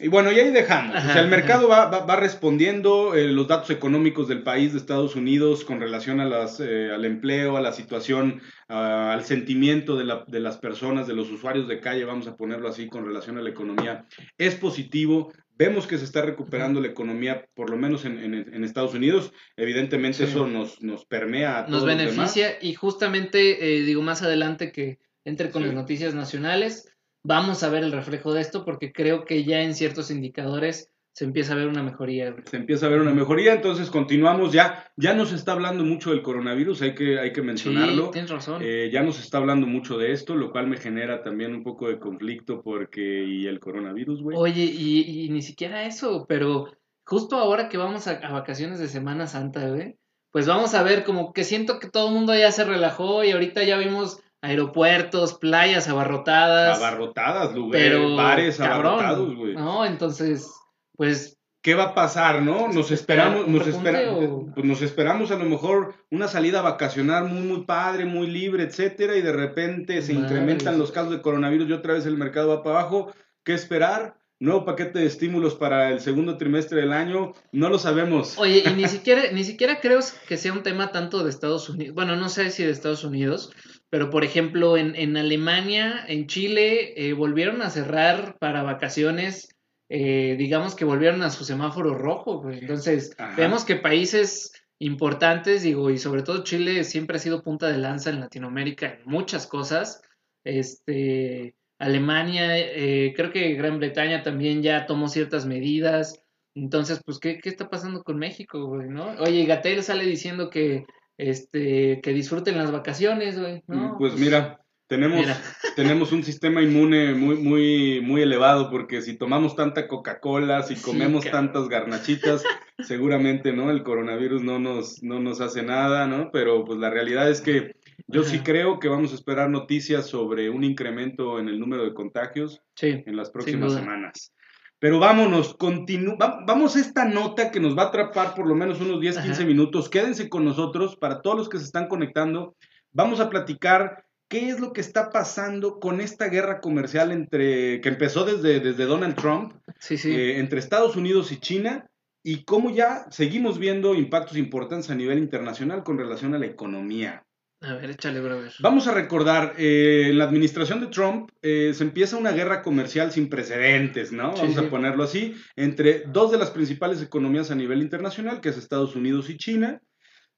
Y 0.00 0.08
bueno, 0.08 0.32
y 0.32 0.40
ahí 0.40 0.50
dejamos. 0.50 0.96
o 0.96 1.12
sea, 1.12 1.20
el 1.20 1.28
mercado 1.28 1.68
va, 1.68 1.86
va, 1.86 2.16
respondiendo 2.16 3.14
eh, 3.14 3.28
los 3.28 3.46
datos 3.46 3.68
económicos 3.70 4.26
del 4.26 4.42
país 4.42 4.72
de 4.72 4.78
Estados 4.78 5.16
Unidos 5.16 5.64
con 5.64 5.80
relación 5.80 6.18
a 6.20 6.24
las, 6.24 6.60
eh, 6.60 6.90
al 6.90 7.04
empleo, 7.04 7.56
a 7.58 7.60
la 7.60 7.72
situación, 7.72 8.40
al 8.68 9.22
sentimiento 9.24 9.96
de, 9.96 10.04
la, 10.04 10.24
de, 10.26 10.40
las 10.40 10.56
personas, 10.56 11.06
de 11.06 11.14
los 11.14 11.30
usuarios 11.30 11.68
de 11.68 11.78
calle, 11.78 12.06
vamos 12.06 12.26
a 12.26 12.36
ponerlo 12.36 12.68
así, 12.68 12.88
con 12.88 13.04
relación 13.04 13.36
a 13.36 13.42
la 13.42 13.50
economía. 13.50 14.06
Es 14.38 14.54
positivo. 14.54 15.30
Vemos 15.56 15.86
que 15.86 15.98
se 15.98 16.04
está 16.04 16.22
recuperando 16.22 16.80
la 16.80 16.88
economía, 16.88 17.44
por 17.54 17.68
lo 17.68 17.76
menos 17.76 18.06
en, 18.06 18.18
en, 18.18 18.64
Estados 18.64 18.94
Unidos. 18.94 19.32
Evidentemente 19.56 20.24
eso 20.24 20.46
nos, 20.46 20.80
nos 20.80 21.04
permea 21.04 21.58
a 21.58 21.66
todos 21.66 21.84
Nos 21.84 21.96
beneficia 21.96 22.56
y 22.62 22.72
justamente, 22.74 23.76
eh, 23.76 23.82
digo, 23.82 24.00
más 24.00 24.22
adelante 24.22 24.72
que 24.72 24.98
entre 25.24 25.50
con 25.50 25.62
las 25.62 25.74
noticias 25.74 26.14
nacionales, 26.14 26.91
vamos 27.24 27.62
a 27.62 27.70
ver 27.70 27.84
el 27.84 27.92
reflejo 27.92 28.32
de 28.32 28.40
esto 28.40 28.64
porque 28.64 28.92
creo 28.92 29.24
que 29.24 29.44
ya 29.44 29.62
en 29.62 29.74
ciertos 29.74 30.10
indicadores 30.10 30.92
se 31.14 31.26
empieza 31.26 31.52
a 31.52 31.56
ver 31.56 31.68
una 31.68 31.82
mejoría. 31.82 32.34
Se 32.46 32.56
empieza 32.56 32.86
a 32.86 32.88
ver 32.88 33.00
una 33.00 33.12
mejoría, 33.12 33.52
entonces 33.52 33.90
continuamos 33.90 34.52
ya. 34.52 34.90
Ya 34.96 35.12
nos 35.12 35.32
está 35.32 35.52
hablando 35.52 35.84
mucho 35.84 36.10
del 36.10 36.22
coronavirus, 36.22 36.80
hay 36.82 36.94
que, 36.94 37.18
hay 37.18 37.32
que 37.32 37.42
mencionarlo. 37.42 38.06
Sí, 38.06 38.10
tienes 38.12 38.30
razón. 38.30 38.62
Eh, 38.64 38.88
ya 38.90 39.02
nos 39.02 39.20
está 39.20 39.36
hablando 39.36 39.66
mucho 39.66 39.98
de 39.98 40.12
esto, 40.12 40.34
lo 40.34 40.50
cual 40.50 40.68
me 40.68 40.78
genera 40.78 41.22
también 41.22 41.54
un 41.54 41.62
poco 41.62 41.88
de 41.88 41.98
conflicto 41.98 42.62
porque 42.62 43.24
y 43.24 43.46
el 43.46 43.60
coronavirus, 43.60 44.22
güey. 44.22 44.38
Oye, 44.38 44.64
y, 44.64 45.28
ni 45.28 45.42
siquiera 45.42 45.84
eso, 45.84 46.24
pero 46.26 46.72
justo 47.04 47.36
ahora 47.36 47.68
que 47.68 47.76
vamos 47.76 48.06
a, 48.08 48.12
a 48.12 48.32
vacaciones 48.32 48.78
de 48.78 48.88
Semana 48.88 49.26
Santa, 49.26 49.68
güey, 49.68 49.96
pues 50.30 50.46
vamos 50.46 50.74
a 50.74 50.82
ver 50.82 51.04
como 51.04 51.34
que 51.34 51.44
siento 51.44 51.78
que 51.78 51.90
todo 51.90 52.08
el 52.08 52.14
mundo 52.14 52.34
ya 52.34 52.50
se 52.52 52.64
relajó 52.64 53.22
y 53.22 53.32
ahorita 53.32 53.64
ya 53.64 53.76
vimos 53.76 54.22
aeropuertos, 54.42 55.34
playas 55.34 55.88
abarrotadas. 55.88 56.78
Abarrotadas, 56.78 57.54
lugares, 57.54 58.16
bares 58.16 58.60
abarrotados, 58.60 59.34
güey. 59.34 59.54
No, 59.54 59.84
entonces 59.86 60.52
pues 60.96 61.38
¿qué 61.62 61.74
va 61.74 61.84
a 61.84 61.94
pasar, 61.94 62.42
no? 62.42 62.68
Nos 62.68 62.90
esperamos, 62.90 63.46
nos, 63.46 63.62
pues 63.62 64.66
nos 64.66 64.82
esperamos 64.82 65.30
a 65.30 65.36
lo 65.36 65.44
mejor 65.44 65.94
una 66.10 66.28
salida 66.28 66.60
vacacional 66.60 67.24
muy, 67.24 67.42
muy 67.42 67.64
padre, 67.64 68.04
muy 68.04 68.26
libre, 68.26 68.64
etcétera, 68.64 69.16
y 69.16 69.22
de 69.22 69.32
repente 69.32 70.02
se 70.02 70.12
incrementan 70.12 70.78
los 70.78 70.90
casos 70.90 71.12
de 71.12 71.22
coronavirus 71.22 71.68
y 71.68 71.72
otra 71.72 71.94
vez 71.94 72.04
el 72.04 72.16
mercado 72.16 72.48
va 72.48 72.62
para 72.62 72.80
abajo. 72.80 73.12
¿Qué 73.44 73.54
esperar? 73.54 74.18
Nuevo 74.40 74.64
paquete 74.64 74.98
de 74.98 75.06
estímulos 75.06 75.54
para 75.54 75.90
el 75.90 76.00
segundo 76.00 76.36
trimestre 76.36 76.80
del 76.80 76.92
año, 76.92 77.32
no 77.52 77.68
lo 77.68 77.78
sabemos. 77.78 78.36
Oye, 78.38 78.64
y 78.66 78.74
ni 78.74 78.88
siquiera, 78.88 79.30
ni 79.32 79.44
siquiera 79.44 79.80
creo 79.80 80.00
que 80.26 80.36
sea 80.36 80.52
un 80.52 80.64
tema 80.64 80.90
tanto 80.90 81.22
de 81.22 81.30
Estados 81.30 81.68
Unidos, 81.68 81.94
bueno, 81.94 82.16
no 82.16 82.28
sé 82.28 82.50
si 82.50 82.64
de 82.64 82.72
Estados 82.72 83.04
Unidos, 83.04 83.52
pero 83.92 84.08
por 84.08 84.24
ejemplo 84.24 84.78
en, 84.78 84.96
en 84.96 85.18
Alemania, 85.18 86.02
en 86.08 86.26
Chile, 86.26 86.94
eh, 86.96 87.12
volvieron 87.12 87.60
a 87.60 87.68
cerrar 87.68 88.38
para 88.38 88.62
vacaciones 88.62 89.52
eh, 89.94 90.36
digamos 90.38 90.74
que 90.74 90.86
volvieron 90.86 91.20
a 91.20 91.28
su 91.28 91.44
semáforo 91.44 91.92
rojo. 91.92 92.50
Entonces, 92.50 93.14
vemos 93.36 93.66
que 93.66 93.76
países 93.76 94.54
importantes, 94.78 95.62
digo, 95.64 95.90
y 95.90 95.98
sobre 95.98 96.22
todo 96.22 96.44
Chile 96.44 96.84
siempre 96.84 97.18
ha 97.18 97.20
sido 97.20 97.42
punta 97.42 97.68
de 97.68 97.76
lanza 97.76 98.08
en 98.08 98.20
Latinoamérica 98.20 98.86
en 98.86 99.02
muchas 99.04 99.46
cosas. 99.46 100.00
Este, 100.44 101.56
Alemania, 101.78 102.56
eh, 102.58 103.12
creo 103.14 103.32
que 103.32 103.52
Gran 103.52 103.78
Bretaña 103.78 104.22
también 104.22 104.62
ya 104.62 104.86
tomó 104.86 105.08
ciertas 105.08 105.44
medidas. 105.44 106.24
Entonces, 106.54 107.02
pues, 107.04 107.18
¿qué, 107.18 107.38
qué 107.38 107.50
está 107.50 107.68
pasando 107.68 108.02
con 108.02 108.16
México, 108.16 108.64
güey, 108.64 108.88
no? 108.88 109.10
Oye, 109.20 109.44
Gatel 109.44 109.82
sale 109.82 110.06
diciendo 110.06 110.48
que, 110.48 110.86
este, 111.30 112.00
que 112.02 112.12
disfruten 112.12 112.58
las 112.58 112.72
vacaciones, 112.72 113.38
güey, 113.38 113.62
¿no? 113.66 113.96
Pues, 113.98 114.12
pues 114.12 114.20
mira, 114.20 114.60
tenemos, 114.88 115.24
tenemos 115.76 116.12
un 116.12 116.24
sistema 116.24 116.62
inmune 116.62 117.14
muy, 117.14 117.36
muy, 117.36 118.00
muy 118.00 118.22
elevado 118.22 118.70
porque 118.70 119.02
si 119.02 119.16
tomamos 119.16 119.56
tanta 119.56 119.88
Coca-Cola, 119.88 120.62
si 120.62 120.74
comemos 120.76 121.24
tantas 121.24 121.68
garnachitas, 121.68 122.42
seguramente, 122.80 123.52
¿no? 123.52 123.70
El 123.70 123.82
coronavirus 123.82 124.42
no 124.42 124.58
nos, 124.58 125.02
no 125.02 125.20
nos 125.20 125.40
hace 125.40 125.62
nada, 125.62 126.06
¿no? 126.06 126.30
Pero 126.32 126.64
pues 126.64 126.78
la 126.78 126.90
realidad 126.90 127.30
es 127.30 127.40
que 127.40 127.76
yo 128.08 128.24
sí 128.24 128.40
creo 128.40 128.78
que 128.78 128.88
vamos 128.88 129.12
a 129.12 129.14
esperar 129.14 129.48
noticias 129.48 130.06
sobre 130.06 130.50
un 130.50 130.64
incremento 130.64 131.38
en 131.38 131.48
el 131.48 131.58
número 131.58 131.84
de 131.84 131.94
contagios 131.94 132.62
en 132.80 133.16
las 133.16 133.30
próximas 133.30 133.74
semanas. 133.74 134.34
Pero 134.82 134.98
vámonos, 134.98 135.54
continu 135.54 136.16
vamos 136.18 136.74
a 136.74 136.80
esta 136.80 137.04
nota 137.04 137.52
que 137.52 137.60
nos 137.60 137.78
va 137.78 137.84
a 137.84 137.86
atrapar 137.86 138.34
por 138.34 138.48
lo 138.48 138.56
menos 138.56 138.80
unos 138.80 139.00
10, 139.00 139.18
15 139.18 139.44
minutos. 139.44 139.88
Quédense 139.88 140.28
con 140.28 140.44
nosotros 140.44 140.96
para 140.96 141.22
todos 141.22 141.36
los 141.36 141.48
que 141.48 141.58
se 141.58 141.66
están 141.66 141.86
conectando. 141.86 142.56
Vamos 142.90 143.20
a 143.20 143.30
platicar 143.30 144.04
qué 144.26 144.48
es 144.48 144.58
lo 144.58 144.72
que 144.72 144.80
está 144.80 145.10
pasando 145.10 145.78
con 145.78 146.00
esta 146.00 146.26
guerra 146.26 146.60
comercial 146.60 147.12
entre 147.12 147.80
que 147.80 147.90
empezó 147.90 148.24
desde, 148.24 148.58
desde 148.58 148.86
Donald 148.86 149.14
Trump 149.14 149.52
eh, 149.88 150.40
entre 150.40 150.58
Estados 150.58 150.96
Unidos 150.96 151.30
y 151.30 151.36
China 151.36 151.88
y 152.24 152.42
cómo 152.42 152.70
ya 152.70 153.06
seguimos 153.08 153.60
viendo 153.60 153.94
impactos 153.94 154.36
importantes 154.36 154.90
a 154.90 154.96
nivel 154.96 155.18
internacional 155.18 155.84
con 155.84 155.96
relación 155.96 156.34
a 156.34 156.40
la 156.40 156.46
economía. 156.46 157.22
A 157.62 157.74
ver, 157.74 157.90
échale, 157.90 158.20
brother. 158.20 158.52
Vamos 158.58 158.88
a 158.88 158.92
recordar, 158.92 159.54
eh, 159.56 160.08
en 160.10 160.18
la 160.18 160.24
administración 160.24 160.80
de 160.80 160.88
Trump 160.88 161.30
eh, 161.42 161.72
se 161.74 161.84
empieza 161.84 162.16
una 162.16 162.32
guerra 162.32 162.60
comercial 162.62 163.12
sin 163.12 163.28
precedentes, 163.28 164.10
¿no? 164.10 164.32
Vamos 164.32 164.58
a 164.58 164.68
ponerlo 164.68 165.04
así, 165.04 165.34
entre 165.54 166.04
dos 166.06 166.32
de 166.32 166.38
las 166.38 166.50
principales 166.50 167.00
economías 167.00 167.52
a 167.52 167.54
nivel 167.54 167.80
internacional, 167.80 168.40
que 168.40 168.48
es 168.48 168.58
Estados 168.58 168.96
Unidos 168.96 169.30
y 169.30 169.36
China. 169.36 169.80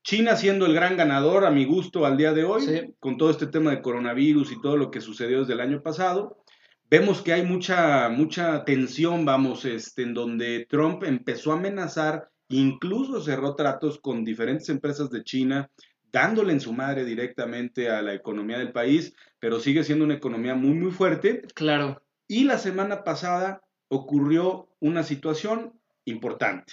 China 0.02 0.36
siendo 0.36 0.66
el 0.66 0.74
gran 0.74 0.98
ganador 0.98 1.46
a 1.46 1.50
mi 1.50 1.64
gusto 1.64 2.04
al 2.04 2.18
día 2.18 2.34
de 2.34 2.44
hoy, 2.44 2.94
con 3.00 3.16
todo 3.16 3.30
este 3.30 3.46
tema 3.46 3.70
de 3.70 3.80
coronavirus 3.80 4.52
y 4.52 4.60
todo 4.60 4.76
lo 4.76 4.90
que 4.90 5.00
sucedió 5.00 5.40
desde 5.40 5.54
el 5.54 5.60
año 5.60 5.82
pasado. 5.82 6.44
Vemos 6.90 7.22
que 7.22 7.32
hay 7.32 7.42
mucha, 7.42 8.10
mucha 8.10 8.66
tensión, 8.66 9.24
vamos, 9.24 9.64
este, 9.64 10.02
en 10.02 10.12
donde 10.12 10.66
Trump 10.68 11.04
empezó 11.04 11.52
a 11.52 11.56
amenazar, 11.56 12.28
incluso 12.50 13.22
cerró 13.22 13.54
tratos 13.54 13.98
con 13.98 14.24
diferentes 14.24 14.68
empresas 14.68 15.08
de 15.08 15.24
China, 15.24 15.70
dándole 16.14 16.52
en 16.52 16.60
su 16.60 16.72
madre 16.72 17.04
directamente 17.04 17.90
a 17.90 18.00
la 18.00 18.14
economía 18.14 18.56
del 18.56 18.70
país, 18.70 19.16
pero 19.40 19.58
sigue 19.58 19.82
siendo 19.82 20.04
una 20.04 20.14
economía 20.14 20.54
muy, 20.54 20.74
muy 20.74 20.92
fuerte. 20.92 21.42
Claro. 21.54 22.00
Y 22.28 22.44
la 22.44 22.56
semana 22.56 23.02
pasada 23.02 23.62
ocurrió 23.88 24.68
una 24.78 25.02
situación 25.02 25.72
importante. 26.04 26.72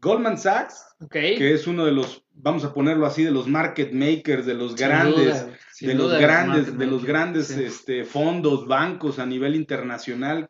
Goldman 0.00 0.38
Sachs, 0.38 0.86
que 1.10 1.52
es 1.52 1.66
uno 1.66 1.84
de 1.84 1.92
los, 1.92 2.24
vamos 2.32 2.64
a 2.64 2.72
ponerlo 2.72 3.04
así, 3.04 3.24
de 3.24 3.30
los 3.30 3.46
market 3.46 3.92
makers, 3.92 4.46
de 4.46 4.54
los 4.54 4.74
grandes, 4.74 5.46
de, 5.80 5.94
los 5.94 6.18
grandes 6.18 6.78
de 6.78 6.86
los 6.86 7.04
grandes, 7.04 7.50
este, 7.50 8.04
fondos, 8.04 8.66
bancos 8.66 9.18
a 9.18 9.26
nivel 9.26 9.54
internacional, 9.54 10.48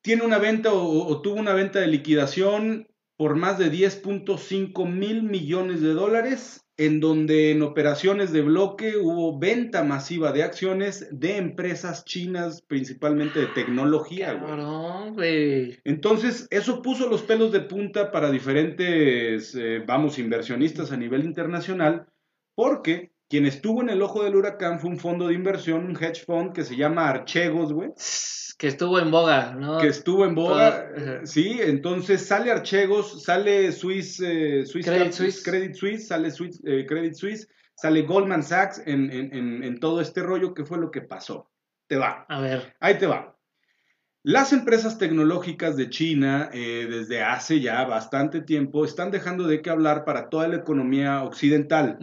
tiene 0.00 0.22
una 0.22 0.38
venta 0.38 0.72
o 0.72 1.20
tuvo 1.22 1.40
una 1.40 1.54
venta 1.54 1.80
de 1.80 1.88
liquidación 1.88 2.86
por 3.16 3.36
más 3.36 3.58
de 3.58 3.70
10.5 3.72 4.88
mil 4.88 5.22
millones 5.22 5.80
de 5.80 5.94
dólares 5.94 6.66
en 6.78 7.00
donde 7.00 7.52
en 7.52 7.62
operaciones 7.62 8.32
de 8.32 8.42
bloque 8.42 8.96
hubo 8.98 9.38
venta 9.38 9.82
masiva 9.82 10.32
de 10.32 10.42
acciones 10.42 11.08
de 11.10 11.38
empresas 11.38 12.04
chinas, 12.04 12.60
principalmente 12.60 13.40
de 13.40 13.46
tecnología. 13.46 14.34
güey. 15.14 15.78
Entonces, 15.84 16.46
eso 16.50 16.82
puso 16.82 17.08
los 17.08 17.22
pelos 17.22 17.50
de 17.50 17.60
punta 17.60 18.12
para 18.12 18.30
diferentes, 18.30 19.54
eh, 19.54 19.82
vamos, 19.86 20.18
inversionistas 20.18 20.92
a 20.92 20.98
nivel 20.98 21.24
internacional, 21.24 22.06
porque 22.54 23.12
quien 23.28 23.46
estuvo 23.46 23.82
en 23.82 23.90
el 23.90 24.02
ojo 24.02 24.22
del 24.22 24.36
huracán 24.36 24.80
fue 24.80 24.90
un 24.90 24.98
fondo 24.98 25.28
de 25.28 25.34
inversión, 25.34 25.86
un 25.86 25.96
hedge 25.96 26.24
fund 26.24 26.52
que 26.52 26.64
se 26.64 26.76
llama 26.76 27.08
Archegos, 27.08 27.72
güey 27.72 27.92
que 28.58 28.68
estuvo 28.68 28.98
en 28.98 29.10
boga, 29.10 29.54
¿no? 29.54 29.78
Que 29.78 29.88
estuvo 29.88 30.24
en 30.24 30.34
boga, 30.34 30.90
sí, 31.24 31.58
entonces 31.60 32.26
sale 32.26 32.50
Archegos, 32.50 33.22
sale 33.22 33.70
Swiss, 33.70 34.20
eh, 34.24 34.64
Credit, 34.82 35.12
Suisse. 35.12 35.42
Credit 35.44 35.74
Suisse, 35.74 36.08
sale 36.08 36.32
eh, 36.64 36.86
Credit 36.86 37.14
Suisse, 37.14 37.48
sale 37.74 38.02
Goldman 38.02 38.42
Sachs 38.42 38.82
en, 38.86 39.10
en, 39.10 39.62
en, 39.62 39.78
todo 39.78 40.00
este 40.00 40.22
rollo, 40.22 40.54
que 40.54 40.64
fue 40.64 40.78
lo 40.78 40.90
que 40.90 41.02
pasó. 41.02 41.50
Te 41.86 41.96
va. 41.96 42.24
A 42.28 42.40
ver. 42.40 42.74
Ahí 42.80 42.96
te 42.98 43.06
va. 43.06 43.36
Las 44.22 44.52
empresas 44.52 44.98
tecnológicas 44.98 45.76
de 45.76 45.90
China, 45.90 46.50
eh, 46.52 46.88
desde 46.90 47.22
hace 47.22 47.60
ya 47.60 47.84
bastante 47.84 48.40
tiempo, 48.40 48.84
están 48.84 49.10
dejando 49.10 49.46
de 49.46 49.60
qué 49.60 49.70
hablar 49.70 50.04
para 50.04 50.30
toda 50.30 50.48
la 50.48 50.56
economía 50.56 51.22
occidental. 51.22 51.98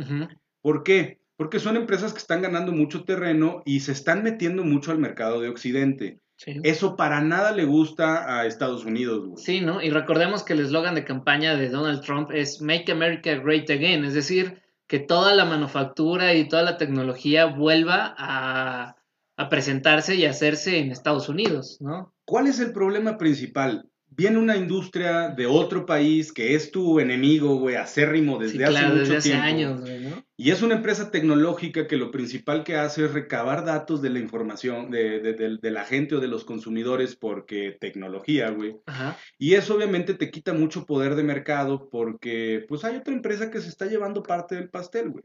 ¿Por 0.64 0.82
qué? 0.84 1.20
Porque 1.36 1.60
son 1.60 1.76
empresas 1.76 2.14
que 2.14 2.20
están 2.20 2.42
ganando 2.42 2.72
mucho 2.72 3.04
terreno 3.04 3.62
y 3.66 3.82
se 3.82 3.92
están 3.92 4.24
metiendo 4.24 4.64
mucho 4.64 4.92
al 4.92 4.98
mercado 4.98 5.42
de 5.42 5.50
Occidente. 5.50 6.20
Eso 6.46 6.96
para 6.96 7.22
nada 7.22 7.52
le 7.52 7.66
gusta 7.66 8.40
a 8.40 8.46
Estados 8.46 8.86
Unidos. 8.86 9.42
Sí, 9.42 9.62
¿no? 9.62 9.82
Y 9.82 9.90
recordemos 9.92 10.44
que 10.44 10.54
el 10.54 10.62
eslogan 10.62 10.96
de 10.96 11.06
campaña 11.06 11.56
de 11.56 11.70
Donald 11.70 12.02
Trump 12.02 12.32
es 12.32 12.62
Make 12.62 12.92
America 12.92 13.36
Great 13.36 13.70
Again, 13.70 14.04
es 14.04 14.14
decir, 14.14 14.62
que 14.88 15.00
toda 15.00 15.36
la 15.36 15.46
manufactura 15.46 16.34
y 16.34 16.48
toda 16.48 16.64
la 16.64 16.78
tecnología 16.78 17.46
vuelva 17.46 18.16
a, 18.18 18.96
a 19.38 19.50
presentarse 19.50 20.16
y 20.16 20.26
hacerse 20.26 20.80
en 20.80 20.92
Estados 20.92 21.30
Unidos, 21.30 21.78
¿no? 21.82 22.14
¿Cuál 22.26 22.48
es 22.48 22.60
el 22.60 22.72
problema 22.72 23.18
principal? 23.18 23.90
Viene 24.16 24.38
una 24.38 24.58
industria 24.58 25.30
de 25.30 25.46
otro 25.46 25.86
país 25.86 26.32
que 26.32 26.56
es 26.56 26.72
tu 26.72 27.00
enemigo, 27.00 27.56
güey, 27.58 27.76
acérrimo 27.76 28.38
desde 28.38 28.66
hace 28.66 28.86
mucho 28.86 28.96
desde 29.00 29.18
hace 29.18 29.34
años, 29.34 29.82
güey, 29.82 30.02
¿no? 30.02 30.24
Y 30.36 30.52
es 30.52 30.62
una 30.62 30.76
empresa 30.76 31.12
tecnológica 31.12 31.88
que 31.88 31.98
lo 31.98 32.12
principal 32.12 32.64
que 32.64 32.76
hace 32.76 33.06
es 33.06 33.14
recabar 33.14 33.66
datos 33.66 34.02
de 34.02 34.10
la 34.10 34.20
información 34.20 34.90
de, 34.92 35.20
de, 35.20 35.72
la 35.72 35.86
gente 35.86 36.16
o 36.16 36.20
de 36.20 36.28
los 36.28 36.44
consumidores 36.44 37.16
porque 37.16 37.78
tecnología, 37.80 38.50
güey. 38.50 38.76
Ajá. 38.86 39.18
Y 39.38 39.54
eso 39.54 39.76
obviamente 39.76 40.14
te 40.16 40.32
quita 40.32 40.54
mucho 40.54 40.86
poder 40.86 41.16
de 41.16 41.24
mercado 41.24 41.90
porque 41.90 42.66
pues 42.68 42.84
hay 42.84 42.98
otra 42.98 43.14
empresa 43.14 43.52
que 43.52 43.62
se 43.62 43.70
está 43.70 43.86
llevando 43.86 44.24
parte 44.24 44.56
del 44.56 44.70
pastel, 44.70 45.12
güey. 45.12 45.24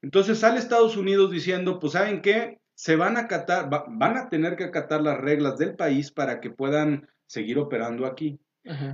Entonces 0.00 0.38
sale 0.38 0.58
Estados 0.58 0.96
Unidos 0.96 1.30
diciendo, 1.30 1.78
pues 1.80 1.94
¿saben 1.94 2.22
qué? 2.22 2.58
Se 2.74 2.94
van 2.94 3.16
a 3.16 3.20
acatar, 3.20 3.68
van 3.70 4.16
a 4.16 4.28
tener 4.28 4.56
que 4.56 4.64
acatar 4.64 5.02
las 5.02 5.18
reglas 5.18 5.58
del 5.58 5.74
país 5.74 6.12
para 6.12 6.40
que 6.40 6.50
puedan 6.50 7.08
seguir 7.26 7.58
operando 7.58 8.06
aquí. 8.06 8.38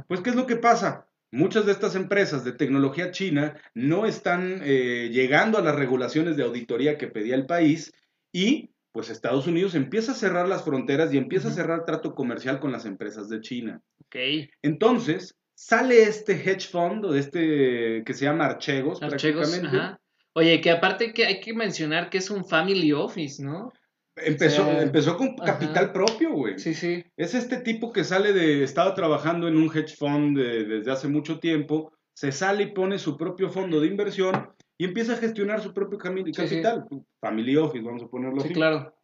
Pues, 0.06 0.20
¿qué 0.20 0.30
es 0.30 0.36
lo 0.36 0.46
que 0.46 0.56
pasa? 0.56 1.08
Muchas 1.30 1.64
de 1.64 1.72
estas 1.72 1.94
empresas 1.94 2.44
de 2.44 2.52
tecnología 2.52 3.10
china 3.10 3.56
no 3.74 4.04
están 4.04 4.60
eh, 4.62 5.08
llegando 5.10 5.56
a 5.56 5.62
las 5.62 5.74
regulaciones 5.74 6.36
de 6.36 6.42
auditoría 6.42 6.98
que 6.98 7.08
pedía 7.08 7.34
el 7.34 7.46
país 7.46 7.92
y 8.30 8.70
pues 8.92 9.08
Estados 9.08 9.46
Unidos 9.46 9.74
empieza 9.74 10.12
a 10.12 10.14
cerrar 10.14 10.46
las 10.46 10.64
fronteras 10.64 11.12
y 11.14 11.16
empieza 11.16 11.48
a 11.48 11.52
cerrar 11.52 11.86
trato 11.86 12.14
comercial 12.14 12.60
con 12.60 12.70
las 12.70 12.84
empresas 12.84 13.30
de 13.30 13.40
China. 13.40 13.80
Ok. 14.04 14.16
Entonces, 14.60 15.34
sale 15.54 16.02
este 16.02 16.34
hedge 16.34 16.68
fund, 16.68 17.06
de 17.06 17.18
este 17.18 18.02
que 18.04 18.12
se 18.12 18.26
llama 18.26 18.44
Archegos, 18.44 19.02
Archegos 19.02 19.48
prácticamente. 19.48 19.78
ajá. 19.78 19.98
Oye, 20.34 20.60
que 20.60 20.70
aparte 20.70 21.12
que 21.12 21.26
hay 21.26 21.40
que 21.40 21.54
mencionar 21.54 22.08
que 22.10 22.18
es 22.18 22.30
un 22.30 22.44
family 22.44 22.92
office, 22.92 23.42
¿no? 23.42 23.72
Empezó, 24.16 24.64
sea, 24.64 24.82
empezó 24.82 25.16
con 25.16 25.28
ajá. 25.40 25.58
capital 25.58 25.92
propio, 25.92 26.32
güey. 26.32 26.58
Sí, 26.58 26.74
sí. 26.74 27.02
Es 27.16 27.34
este 27.34 27.56
tipo 27.58 27.92
que 27.92 28.04
sale 28.04 28.32
de, 28.32 28.62
estaba 28.62 28.94
trabajando 28.94 29.48
en 29.48 29.56
un 29.56 29.66
hedge 29.74 29.96
fund 29.96 30.36
de- 30.38 30.64
desde 30.64 30.90
hace 30.92 31.08
mucho 31.08 31.38
tiempo, 31.38 31.92
se 32.14 32.30
sale 32.30 32.64
y 32.64 32.72
pone 32.72 32.98
su 32.98 33.16
propio 33.16 33.48
fondo 33.48 33.80
de 33.80 33.86
inversión 33.86 34.50
y 34.76 34.84
empieza 34.84 35.14
a 35.14 35.16
gestionar 35.16 35.62
su 35.62 35.72
propio 35.72 35.98
Sí, 35.98 36.32
sí. 36.32 36.32
capital. 36.32 36.84
Family 37.20 37.56
office, 37.56 37.82
vamos 37.84 38.02
a 38.02 38.08
ponerlo 38.08 38.40
Sí, 38.40 38.48
así. 38.48 38.54
claro. 38.54 38.94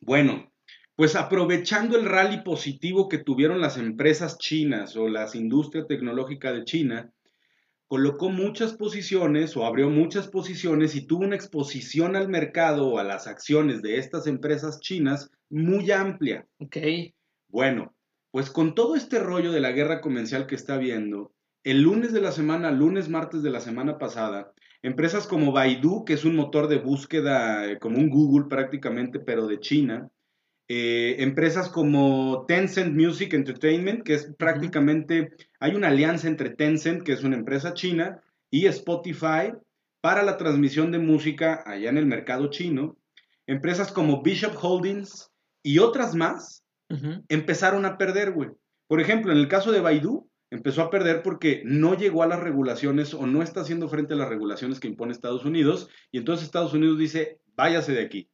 Bueno, 0.00 0.50
pues 0.96 1.14
aprovechando 1.14 1.96
el 1.96 2.06
rally 2.06 2.42
positivo 2.42 3.08
que 3.08 3.18
tuvieron 3.18 3.60
las 3.60 3.76
empresas 3.78 4.38
chinas 4.38 4.96
o 4.96 5.08
las 5.08 5.34
industria 5.34 5.86
tecnológica 5.86 6.52
de 6.52 6.64
China, 6.64 7.12
colocó 7.90 8.30
muchas 8.30 8.74
posiciones 8.74 9.56
o 9.56 9.66
abrió 9.66 9.90
muchas 9.90 10.28
posiciones 10.28 10.94
y 10.94 11.08
tuvo 11.08 11.24
una 11.24 11.34
exposición 11.34 12.14
al 12.14 12.28
mercado 12.28 12.86
o 12.86 12.98
a 13.00 13.02
las 13.02 13.26
acciones 13.26 13.82
de 13.82 13.98
estas 13.98 14.28
empresas 14.28 14.78
chinas 14.78 15.32
muy 15.48 15.90
amplia. 15.90 16.46
Ok. 16.58 16.76
Bueno, 17.48 17.92
pues 18.30 18.48
con 18.48 18.76
todo 18.76 18.94
este 18.94 19.18
rollo 19.18 19.50
de 19.50 19.58
la 19.58 19.72
guerra 19.72 20.00
comercial 20.00 20.46
que 20.46 20.54
está 20.54 20.74
habiendo, 20.74 21.32
el 21.64 21.82
lunes 21.82 22.12
de 22.12 22.20
la 22.20 22.30
semana, 22.30 22.70
lunes, 22.70 23.08
martes 23.08 23.42
de 23.42 23.50
la 23.50 23.58
semana 23.58 23.98
pasada, 23.98 24.52
empresas 24.82 25.26
como 25.26 25.50
Baidu, 25.50 26.04
que 26.04 26.12
es 26.12 26.24
un 26.24 26.36
motor 26.36 26.68
de 26.68 26.78
búsqueda 26.78 27.66
eh, 27.66 27.80
como 27.80 27.98
un 27.98 28.08
Google 28.08 28.46
prácticamente, 28.48 29.18
pero 29.18 29.48
de 29.48 29.58
China, 29.58 30.08
eh, 30.72 31.16
empresas 31.24 31.68
como 31.68 32.44
Tencent 32.46 32.94
Music 32.94 33.34
Entertainment, 33.34 34.04
que 34.04 34.14
es 34.14 34.32
prácticamente, 34.38 35.32
hay 35.58 35.74
una 35.74 35.88
alianza 35.88 36.28
entre 36.28 36.50
Tencent, 36.50 37.02
que 37.02 37.10
es 37.10 37.24
una 37.24 37.34
empresa 37.34 37.74
china, 37.74 38.22
y 38.52 38.66
Spotify 38.66 39.52
para 40.00 40.22
la 40.22 40.36
transmisión 40.36 40.92
de 40.92 41.00
música 41.00 41.64
allá 41.66 41.90
en 41.90 41.98
el 41.98 42.06
mercado 42.06 42.50
chino. 42.50 42.96
Empresas 43.48 43.90
como 43.90 44.22
Bishop 44.22 44.54
Holdings 44.62 45.32
y 45.64 45.80
otras 45.80 46.14
más 46.14 46.62
empezaron 47.28 47.84
a 47.84 47.98
perder, 47.98 48.30
güey. 48.30 48.50
Por 48.86 49.00
ejemplo, 49.00 49.32
en 49.32 49.38
el 49.38 49.48
caso 49.48 49.72
de 49.72 49.80
Baidu, 49.80 50.30
empezó 50.50 50.82
a 50.82 50.90
perder 50.90 51.24
porque 51.24 51.62
no 51.64 51.96
llegó 51.96 52.22
a 52.22 52.28
las 52.28 52.38
regulaciones 52.38 53.12
o 53.12 53.26
no 53.26 53.42
está 53.42 53.62
haciendo 53.62 53.88
frente 53.88 54.14
a 54.14 54.18
las 54.18 54.28
regulaciones 54.28 54.78
que 54.78 54.86
impone 54.86 55.10
Estados 55.10 55.44
Unidos 55.44 55.88
y 56.12 56.18
entonces 56.18 56.46
Estados 56.46 56.74
Unidos 56.74 56.96
dice, 56.96 57.40
váyase 57.56 57.90
de 57.90 58.02
aquí. 58.02 58.30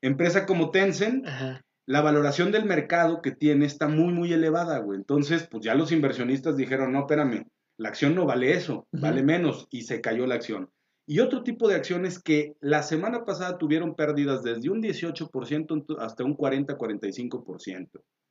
Empresa 0.00 0.44
como 0.44 0.70
Tencent, 0.70 1.26
Ajá. 1.26 1.63
La 1.86 2.00
valoración 2.00 2.50
del 2.50 2.64
mercado 2.64 3.20
que 3.20 3.30
tiene 3.30 3.66
está 3.66 3.88
muy, 3.88 4.12
muy 4.12 4.32
elevada, 4.32 4.78
güey. 4.78 4.98
Entonces, 4.98 5.46
pues 5.50 5.64
ya 5.64 5.74
los 5.74 5.92
inversionistas 5.92 6.56
dijeron, 6.56 6.92
no, 6.92 7.00
espérame, 7.00 7.46
la 7.76 7.88
acción 7.88 8.14
no 8.14 8.24
vale 8.24 8.52
eso, 8.52 8.86
vale 8.92 9.22
menos 9.22 9.66
y 9.70 9.82
se 9.82 10.00
cayó 10.00 10.26
la 10.26 10.36
acción. 10.36 10.70
Y 11.06 11.20
otro 11.20 11.42
tipo 11.42 11.68
de 11.68 11.74
acciones 11.74 12.18
que 12.18 12.54
la 12.60 12.82
semana 12.82 13.24
pasada 13.24 13.58
tuvieron 13.58 13.94
pérdidas 13.94 14.42
desde 14.42 14.70
un 14.70 14.82
18% 14.82 15.96
hasta 15.98 16.24
un 16.24 16.36
40-45%. 16.36 17.88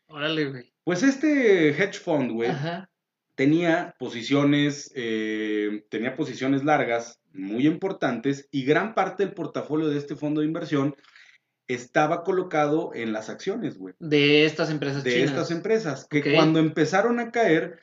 Órale, 0.07 0.49
güey. 0.49 0.73
Pues 0.83 1.03
este 1.03 1.69
hedge 1.69 1.99
fund, 1.99 2.31
güey, 2.31 2.49
Ajá. 2.49 2.89
tenía 3.35 3.95
posiciones, 3.99 4.91
eh, 4.95 5.83
tenía 5.89 6.15
posiciones 6.15 6.63
largas, 6.63 7.19
muy 7.31 7.67
importantes, 7.67 8.47
y 8.51 8.65
gran 8.65 8.95
parte 8.95 9.23
del 9.23 9.35
portafolio 9.35 9.89
de 9.89 9.97
este 9.97 10.15
fondo 10.15 10.41
de 10.41 10.47
inversión 10.47 10.95
estaba 11.67 12.23
colocado 12.23 12.91
en 12.93 13.13
las 13.13 13.29
acciones, 13.29 13.77
güey, 13.77 13.93
De 13.99 14.45
estas 14.45 14.69
empresas 14.69 15.03
de 15.03 15.11
chinas. 15.11 15.29
estas 15.31 15.51
empresas, 15.51 16.07
que 16.09 16.33
cuando 16.33 16.59
empezaron 16.59 17.19
a 17.19 17.31
caer, 17.31 17.79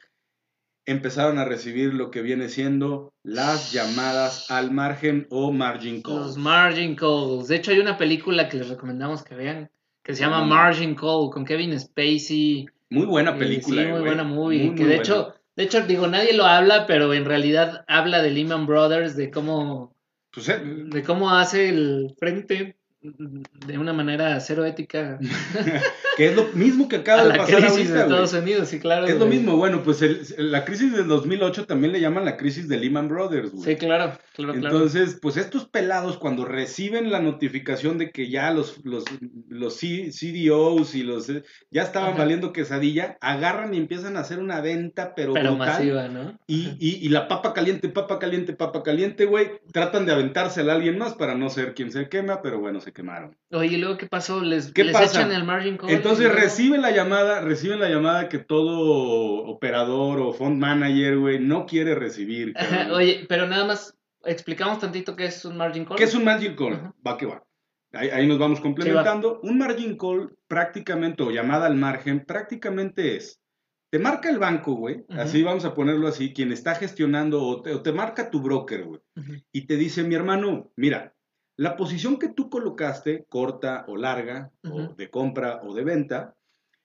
empezaron 0.86 1.38
a 1.38 1.44
recibir 1.44 1.94
lo 1.94 2.10
que 2.10 2.22
viene 2.22 2.48
siendo 2.48 3.12
las 3.22 3.72
llamadas 3.72 4.50
al 4.50 4.70
margen 4.72 5.26
o 5.30 5.52
margin 5.52 6.02
calls. 6.02 6.18
Los 6.18 6.36
margin 6.36 6.96
calls. 6.96 7.48
De 7.48 7.56
hecho, 7.56 7.70
hay 7.70 7.78
una 7.78 7.96
película 7.98 8.48
que 8.48 8.56
les 8.58 8.68
recomendamos 8.68 9.22
que 9.22 9.34
vean 9.34 9.70
que 10.02 10.14
se 10.14 10.20
llama 10.22 10.44
Mm. 10.44 10.48
Margin 10.48 10.94
Call 10.94 11.30
con 11.30 11.44
Kevin 11.44 11.78
Spacey. 11.78 12.66
Muy 12.88 13.04
buena 13.06 13.32
Eh, 13.32 13.38
película, 13.38 13.82
sí, 13.82 13.88
muy 13.88 14.00
buena 14.00 14.24
movie. 14.24 14.64
Muy, 14.64 14.74
que 14.74 14.82
muy 14.82 14.90
de 14.90 14.96
buena. 14.96 15.02
hecho, 15.02 15.34
de 15.56 15.62
hecho, 15.64 15.82
digo, 15.86 16.06
nadie 16.06 16.32
lo 16.32 16.46
habla, 16.46 16.86
pero 16.86 17.12
en 17.12 17.26
realidad 17.26 17.84
habla 17.86 18.22
de 18.22 18.30
Lehman 18.30 18.66
Brothers, 18.66 19.14
de 19.14 19.30
cómo, 19.30 19.94
Pues, 20.32 20.48
eh, 20.48 20.58
de 20.64 21.02
cómo 21.02 21.30
hace 21.30 21.68
el 21.68 22.14
frente 22.18 22.78
de 23.02 23.78
una 23.78 23.94
manera 23.94 24.38
cero 24.40 24.64
ética 24.66 25.18
que 26.16 26.26
es 26.28 26.36
lo 26.36 26.48
mismo 26.52 26.86
que 26.88 26.96
acaba 26.96 27.22
a 27.22 27.24
de 27.24 27.30
la 27.30 27.36
pasar 27.38 27.56
crisis 27.60 27.70
ahorita, 27.72 27.94
de. 27.94 28.00
Estados 28.02 28.32
Unidos, 28.34 28.68
sí, 28.68 28.78
claro. 28.78 29.06
Es 29.06 29.18
lo 29.18 29.24
mismo, 29.26 29.56
bueno, 29.56 29.82
pues 29.82 30.02
el- 30.02 30.20
la 30.36 30.64
crisis 30.66 30.92
del 30.92 31.06
2008 31.08 31.64
también 31.64 31.92
le 31.92 32.00
llaman 32.00 32.24
la 32.26 32.36
crisis 32.36 32.68
de 32.68 32.76
Lehman 32.78 33.08
Brothers, 33.08 33.52
güey. 33.52 33.64
Sí, 33.64 33.76
claro, 33.76 34.12
claro, 34.34 34.52
claro. 34.52 34.76
Entonces, 34.76 35.18
pues 35.22 35.38
estos 35.38 35.66
pelados 35.66 36.18
cuando 36.18 36.44
reciben 36.44 37.10
la 37.10 37.20
notificación 37.20 37.96
de 37.96 38.10
que 38.10 38.28
ya 38.28 38.50
los, 38.50 38.84
los, 38.84 39.04
los 39.48 39.76
C- 39.76 40.10
CDOs 40.12 40.94
y 40.94 41.02
los 41.02 41.28
ya 41.70 41.82
estaban 41.82 42.10
Ajá. 42.10 42.18
valiendo 42.18 42.52
quesadilla, 42.52 43.16
agarran 43.22 43.72
y 43.72 43.78
empiezan 43.78 44.16
a 44.16 44.20
hacer 44.20 44.40
una 44.40 44.60
venta, 44.60 45.14
pero, 45.14 45.32
pero 45.32 45.54
brutal. 45.54 45.68
masiva, 45.68 46.08
¿no? 46.08 46.38
Y, 46.46 46.76
y, 46.78 46.98
y 47.00 47.08
la 47.08 47.28
papa 47.28 47.54
caliente, 47.54 47.88
papa 47.88 48.18
caliente, 48.18 48.52
papa 48.52 48.82
caliente, 48.82 49.24
güey, 49.24 49.52
tratan 49.72 50.04
de 50.04 50.12
aventársela 50.12 50.72
a 50.72 50.76
alguien 50.76 50.98
más 50.98 51.14
para 51.14 51.34
no 51.34 51.48
ser 51.48 51.72
quien 51.74 51.90
se 51.92 52.08
quema, 52.10 52.42
pero 52.42 52.60
bueno, 52.60 52.80
se 52.80 52.89
quemaron. 52.92 53.36
Oye, 53.50 53.74
¿y 53.74 53.76
luego 53.78 53.96
qué 53.96 54.06
pasó? 54.06 54.40
¿Les, 54.42 54.72
¿Qué 54.72 54.84
les 54.84 54.92
pasa? 54.92 55.20
echan 55.20 55.32
el 55.32 55.44
margin 55.44 55.76
call? 55.76 55.90
Entonces 55.90 56.26
luego- 56.26 56.40
reciben 56.40 56.82
la 56.82 56.90
llamada, 56.90 57.40
reciben 57.40 57.80
la 57.80 57.88
llamada 57.88 58.28
que 58.28 58.38
todo 58.38 59.44
operador 59.46 60.20
o 60.20 60.32
fund 60.32 60.58
manager, 60.58 61.18
güey, 61.18 61.38
no 61.38 61.66
quiere 61.66 61.94
recibir. 61.94 62.52
Ajá. 62.56 62.92
Oye, 62.92 63.26
pero 63.28 63.46
nada 63.46 63.64
más 63.64 63.96
explicamos 64.24 64.78
tantito 64.78 65.16
qué 65.16 65.26
es 65.26 65.44
un 65.44 65.56
margin 65.56 65.84
call. 65.84 65.96
¿Qué 65.96 66.04
es 66.04 66.14
un 66.14 66.24
margin 66.24 66.54
call? 66.54 66.74
Ajá. 66.74 66.94
Va 67.06 67.16
que 67.16 67.26
va. 67.26 67.44
Ahí, 67.92 68.08
ahí 68.10 68.26
nos 68.28 68.38
vamos 68.38 68.60
complementando. 68.60 69.40
un 69.42 69.58
margin 69.58 69.96
call 69.96 70.36
prácticamente, 70.46 71.22
o 71.24 71.30
llamada 71.30 71.66
al 71.66 71.74
margen, 71.74 72.24
prácticamente 72.24 73.16
es, 73.16 73.40
te 73.90 73.98
marca 73.98 74.30
el 74.30 74.38
banco, 74.38 74.74
güey, 74.74 75.04
así 75.08 75.42
vamos 75.42 75.64
a 75.64 75.74
ponerlo 75.74 76.06
así, 76.06 76.32
quien 76.32 76.52
está 76.52 76.76
gestionando, 76.76 77.42
o 77.42 77.62
te, 77.62 77.72
o 77.74 77.82
te 77.82 77.90
marca 77.90 78.30
tu 78.30 78.40
broker, 78.40 78.84
güey, 78.84 79.00
y 79.50 79.62
te 79.66 79.76
dice, 79.76 80.04
mi 80.04 80.14
hermano, 80.14 80.70
mira, 80.76 81.16
la 81.56 81.76
posición 81.76 82.18
que 82.18 82.28
tú 82.28 82.48
colocaste, 82.48 83.26
corta 83.28 83.84
o 83.88 83.96
larga, 83.96 84.50
o 84.64 84.94
de 84.94 85.10
compra 85.10 85.60
o 85.62 85.74
de 85.74 85.84
venta, 85.84 86.34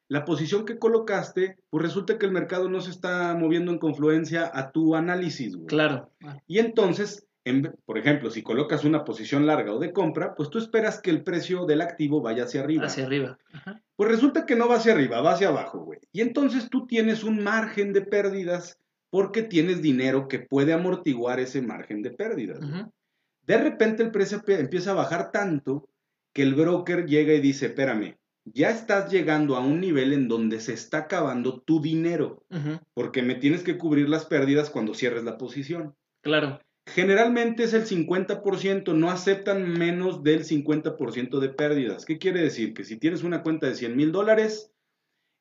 la 0.07 0.25
posición 0.25 0.65
que 0.65 0.77
colocaste, 0.77 1.57
pues 1.69 1.83
resulta 1.83 2.17
que 2.17 2.25
el 2.25 2.31
mercado 2.31 2.69
no 2.69 2.81
se 2.81 2.91
está 2.91 3.33
moviendo 3.35 3.71
en 3.71 3.79
confluencia 3.79 4.51
a 4.53 4.71
tu 4.71 4.95
análisis, 4.95 5.55
güey. 5.55 5.67
Claro. 5.67 6.11
Y 6.45 6.59
entonces, 6.59 7.25
en 7.43 7.73
por 7.85 7.97
ejemplo, 7.97 8.29
si 8.29 8.43
colocas 8.43 8.83
una 8.83 9.03
posición 9.03 9.47
larga 9.47 9.73
o 9.73 9.79
de 9.79 9.93
compra, 9.93 10.35
pues 10.35 10.49
tú 10.49 10.59
esperas 10.59 11.01
que 11.01 11.09
el 11.09 11.23
precio 11.23 11.65
del 11.65 11.81
activo 11.81 12.21
vaya 12.21 12.43
hacia 12.43 12.61
arriba. 12.61 12.85
Hacia 12.85 13.05
arriba. 13.05 13.37
Ajá. 13.53 13.81
Pues 13.95 14.11
resulta 14.11 14.45
que 14.45 14.55
no 14.55 14.67
va 14.67 14.75
hacia 14.75 14.93
arriba, 14.93 15.21
va 15.21 15.33
hacia 15.33 15.47
abajo, 15.47 15.79
güey. 15.79 15.99
Y 16.11 16.21
entonces 16.21 16.69
tú 16.69 16.85
tienes 16.85 17.23
un 17.23 17.43
margen 17.43 17.93
de 17.93 18.01
pérdidas 18.01 18.77
porque 19.09 19.43
tienes 19.43 19.81
dinero 19.81 20.27
que 20.27 20.39
puede 20.39 20.73
amortiguar 20.73 21.39
ese 21.39 21.61
margen 21.61 22.01
de 22.01 22.11
pérdidas. 22.11 22.59
De 23.45 23.57
repente 23.57 24.03
el 24.03 24.11
precio 24.11 24.41
empieza 24.47 24.91
a 24.91 24.95
bajar 24.95 25.31
tanto 25.31 25.87
que 26.33 26.43
el 26.43 26.55
broker 26.55 27.05
llega 27.05 27.33
y 27.33 27.39
dice, 27.39 27.67
espérame, 27.67 28.17
ya 28.45 28.69
estás 28.69 29.11
llegando 29.11 29.55
a 29.55 29.59
un 29.59 29.79
nivel 29.79 30.13
en 30.13 30.27
donde 30.27 30.59
se 30.59 30.73
está 30.73 30.99
acabando 30.99 31.61
tu 31.61 31.81
dinero, 31.81 32.43
porque 32.93 33.23
me 33.23 33.35
tienes 33.35 33.63
que 33.63 33.77
cubrir 33.77 34.09
las 34.09 34.25
pérdidas 34.25 34.69
cuando 34.69 34.93
cierres 34.93 35.23
la 35.23 35.37
posición. 35.37 35.95
Claro. 36.21 36.59
Generalmente 36.87 37.63
es 37.63 37.73
el 37.73 37.85
50%, 37.85 38.93
no 38.93 39.09
aceptan 39.09 39.67
menos 39.73 40.23
del 40.23 40.43
50% 40.43 41.39
de 41.39 41.49
pérdidas. 41.49 42.05
¿Qué 42.05 42.19
quiere 42.19 42.41
decir? 42.41 42.75
Que 42.75 42.83
si 42.83 42.97
tienes 42.97 43.23
una 43.23 43.41
cuenta 43.41 43.67
de 43.67 43.75
100 43.75 43.95
mil 43.95 44.11
dólares 44.11 44.71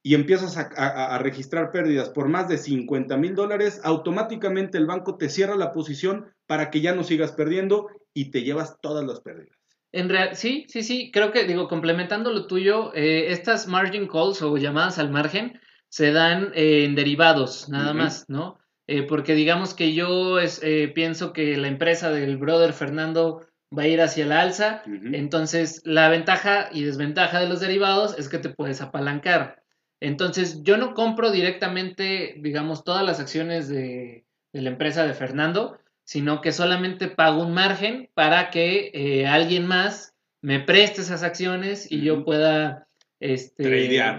y 0.07 0.15
empiezas 0.15 0.57
a, 0.59 0.69
a- 0.77 1.17
a 1.17 1.19
registrar 1.19 1.73
pérdidas 1.73 2.11
por 2.11 2.29
más 2.29 2.47
de 2.49 2.59
50 2.59 3.17
mil 3.17 3.35
dólares, 3.35 3.81
automáticamente 3.83 4.79
el 4.79 4.87
banco 4.87 5.17
te 5.17 5.31
cierra 5.31 5.57
la 5.57 5.73
posición 5.73 6.27
para 6.47 6.71
que 6.71 6.83
ya 6.83 6.95
no 6.95 7.03
sigas 7.03 7.33
perdiendo 7.33 7.89
y 8.13 8.31
te 8.31 8.43
llevas 8.43 8.79
todas 8.83 9.05
las 9.05 9.21
pérdidas. 9.21 9.57
En 9.93 10.09
real, 10.11 10.37
sí, 10.37 10.67
sí, 10.69 10.83
sí, 10.83 11.11
creo 11.13 11.33
que, 11.33 11.45
digo, 11.45 11.69
complementando 11.69 12.31
lo 12.33 12.47
tuyo, 12.47 12.93
eh, 12.95 13.33
estas 13.33 13.67
margin 13.67 14.07
calls 14.07 14.43
o 14.43 14.57
llamadas 14.59 14.99
al 14.99 15.11
margen 15.11 15.59
se 15.89 16.13
dan 16.13 16.53
eh, 16.55 16.85
en 16.85 16.95
derivados, 16.97 17.69
nada 17.71 17.95
más, 17.95 18.25
¿no? 18.29 18.59
Eh, 18.87 19.05
porque 19.05 19.35
digamos 19.35 19.73
que 19.73 19.95
yo 19.95 20.39
es, 20.39 20.61
pienso 20.95 21.33
que 21.33 21.57
la 21.57 21.69
empresa 21.69 22.11
del 22.11 22.37
brother 22.37 22.75
Fernando 22.75 23.47
va 23.77 23.85
a 23.85 23.89
ir 23.89 24.03
hacia 24.03 24.27
la 24.27 24.43
alza, 24.43 24.83
entonces 25.15 25.81
la 25.85 26.09
ventaja 26.11 26.69
y 26.73 26.83
desventaja 26.85 27.41
de 27.41 27.49
los 27.49 27.61
derivados 27.61 28.19
es 28.19 28.29
que 28.29 28.39
te 28.39 28.51
puedes 28.51 28.83
apalancar. 28.83 29.64
Entonces 30.05 30.63
yo 30.63 30.77
no 30.77 30.93
compro 30.93 31.31
directamente, 31.31 32.35
digamos, 32.39 32.85
todas 32.85 33.05
las 33.05 33.21
acciones 33.21 33.69
de, 33.69 34.27
de 34.53 34.61
la 34.61 34.69
empresa 34.69 35.07
de 35.07 35.15
Fernando, 35.15 35.79
sino 36.05 36.43
que 36.43 36.53
solamente 36.53 37.09
pago 37.09 37.43
un 37.43 37.55
margen 37.55 38.11
para 38.13 38.51
que 38.51 38.91
eh, 38.93 39.27
alguien 39.27 39.67
más 39.67 40.15
me 40.43 40.61
preste 40.61 41.01
esas 41.01 41.23
acciones 41.23 41.91
y 41.91 42.03
yo 42.03 42.23
pueda 42.23 42.87
este, 43.19 43.65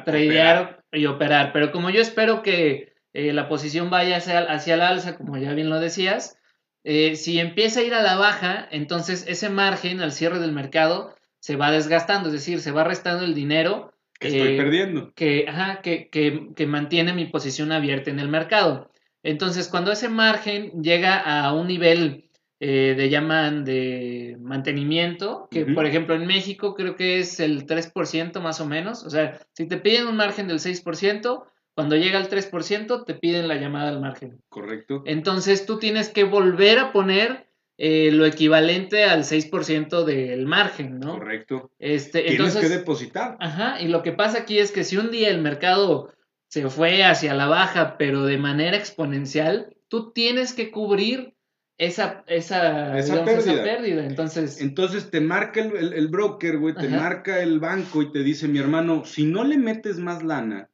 tradear, 0.03 0.83
y 0.91 1.05
operar. 1.05 1.53
Pero 1.53 1.71
como 1.71 1.91
yo 1.91 2.01
espero 2.01 2.41
que 2.41 2.95
eh, 3.13 3.31
la 3.31 3.47
posición 3.47 3.91
vaya 3.91 4.17
hacia, 4.17 4.39
hacia 4.39 4.73
el 4.73 4.81
alza, 4.81 5.17
como 5.17 5.37
ya 5.37 5.53
bien 5.53 5.69
lo 5.69 5.79
decías, 5.79 6.39
eh, 6.83 7.15
si 7.15 7.39
empieza 7.39 7.81
a 7.81 7.83
ir 7.83 7.93
a 7.93 8.01
la 8.01 8.15
baja, 8.15 8.67
entonces 8.71 9.25
ese 9.27 9.49
margen 9.49 10.01
al 10.01 10.11
cierre 10.11 10.39
del 10.39 10.51
mercado 10.51 11.15
se 11.39 11.55
va 11.55 11.69
desgastando, 11.69 12.29
es 12.29 12.33
decir, 12.33 12.59
se 12.59 12.71
va 12.71 12.83
restando 12.83 13.23
el 13.23 13.35
dinero 13.35 13.93
que 14.19 14.27
estoy 14.27 14.57
perdiendo. 14.57 15.13
Que, 15.13 15.45
ajá, 15.47 15.81
que, 15.81 16.09
que, 16.09 16.49
que, 16.55 16.67
mantiene 16.67 17.13
mi 17.13 17.25
posición 17.25 17.71
abierta 17.71 18.09
en 18.09 18.19
el 18.19 18.29
mercado. 18.29 18.91
Entonces, 19.23 19.67
cuando 19.67 19.91
ese 19.91 20.09
margen 20.09 20.81
llega 20.81 21.17
a 21.17 21.53
un 21.53 21.67
nivel 21.67 22.25
eh, 22.59 22.95
de 22.95 23.09
llaman 23.09 23.65
de 23.65 24.37
mantenimiento, 24.39 25.49
que 25.51 25.65
por 25.65 25.85
ejemplo 25.85 26.15
en 26.15 26.25
México 26.25 26.73
creo 26.73 26.95
que 26.95 27.19
es 27.19 27.41
el 27.41 27.65
3% 27.65 28.39
más 28.39 28.61
o 28.61 28.65
menos, 28.65 29.03
o 29.03 29.09
sea, 29.09 29.39
si 29.53 29.67
te 29.67 29.77
piden 29.77 30.07
un 30.07 30.15
margen 30.15 30.47
del 30.47 30.59
6%, 30.59 31.43
cuando 31.73 31.97
llega 31.97 32.17
al 32.17 32.29
3% 32.29 33.03
te 33.05 33.13
piden 33.15 33.49
la 33.49 33.55
llamada 33.55 33.89
al 33.89 33.99
margen. 33.99 34.41
Correcto. 34.47 35.03
Entonces 35.05 35.65
tú 35.65 35.79
tienes 35.79 36.07
que 36.09 36.23
volver 36.23 36.79
a 36.79 36.93
poner 36.93 37.49
eh, 37.77 38.09
lo 38.11 38.25
equivalente 38.25 39.03
al 39.03 39.23
6% 39.23 40.05
del 40.05 40.45
margen, 40.45 40.99
¿no? 40.99 41.19
Correcto. 41.19 41.71
Este, 41.77 42.21
Tienes 42.21 42.39
entonces, 42.39 42.61
que 42.61 42.69
depositar. 42.69 43.37
Ajá, 43.39 43.81
y 43.81 43.87
lo 43.89 44.01
que 44.01 44.13
pasa 44.13 44.39
aquí 44.39 44.59
es 44.59 44.71
que 44.71 44.83
si 44.83 44.97
un 44.97 45.11
día 45.11 45.29
el 45.29 45.41
mercado 45.41 46.13
se 46.47 46.69
fue 46.69 47.03
hacia 47.03 47.33
la 47.33 47.47
baja, 47.47 47.97
pero 47.97 48.25
de 48.25 48.37
manera 48.37 48.77
exponencial, 48.77 49.75
tú 49.89 50.13
tienes 50.13 50.53
que 50.53 50.71
cubrir 50.71 51.35
esa, 51.77 52.23
esa, 52.27 52.97
esa, 52.97 53.25
pérdida. 53.25 54.05
Entonces, 54.05 54.61
Entonces 54.61 55.11
te 55.11 55.19
marca 55.19 55.59
el, 55.59 55.93
el, 55.93 56.07
broker, 56.07 56.57
güey, 56.57 56.75
te 56.75 56.87
marca 56.87 57.41
el 57.41 57.59
banco 57.59 58.01
y 58.01 58.11
te 58.11 58.23
dice, 58.23 58.47
mi 58.47 58.59
hermano, 58.59 59.03
si 59.03 59.25
no 59.25 59.43
le 59.43 59.57
metes 59.57 59.97
más 59.97 60.23
lana, 60.23 60.69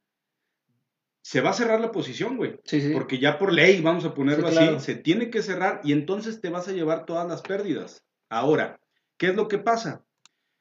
se 1.22 1.40
va 1.40 1.50
a 1.50 1.54
cerrar 1.54 1.80
la 1.80 1.92
posición, 1.92 2.36
güey. 2.36 2.58
Sí, 2.64 2.80
sí. 2.80 2.90
Porque 2.92 3.18
ya 3.18 3.38
por 3.38 3.52
ley, 3.52 3.80
vamos 3.80 4.04
a 4.04 4.12
ponerlo 4.12 4.48
así, 4.48 4.80
se 4.80 4.96
tiene 4.96 5.30
que 5.30 5.42
cerrar 5.42 5.80
y 5.84 5.92
entonces 5.92 6.40
te 6.40 6.50
vas 6.50 6.66
a 6.68 6.72
llevar 6.72 7.06
todas 7.06 7.28
las 7.28 7.42
pérdidas. 7.42 8.04
Ahora, 8.28 8.80
¿qué 9.16 9.28
es 9.28 9.36
lo 9.36 9.46
que 9.46 9.58
pasa? 9.58 10.04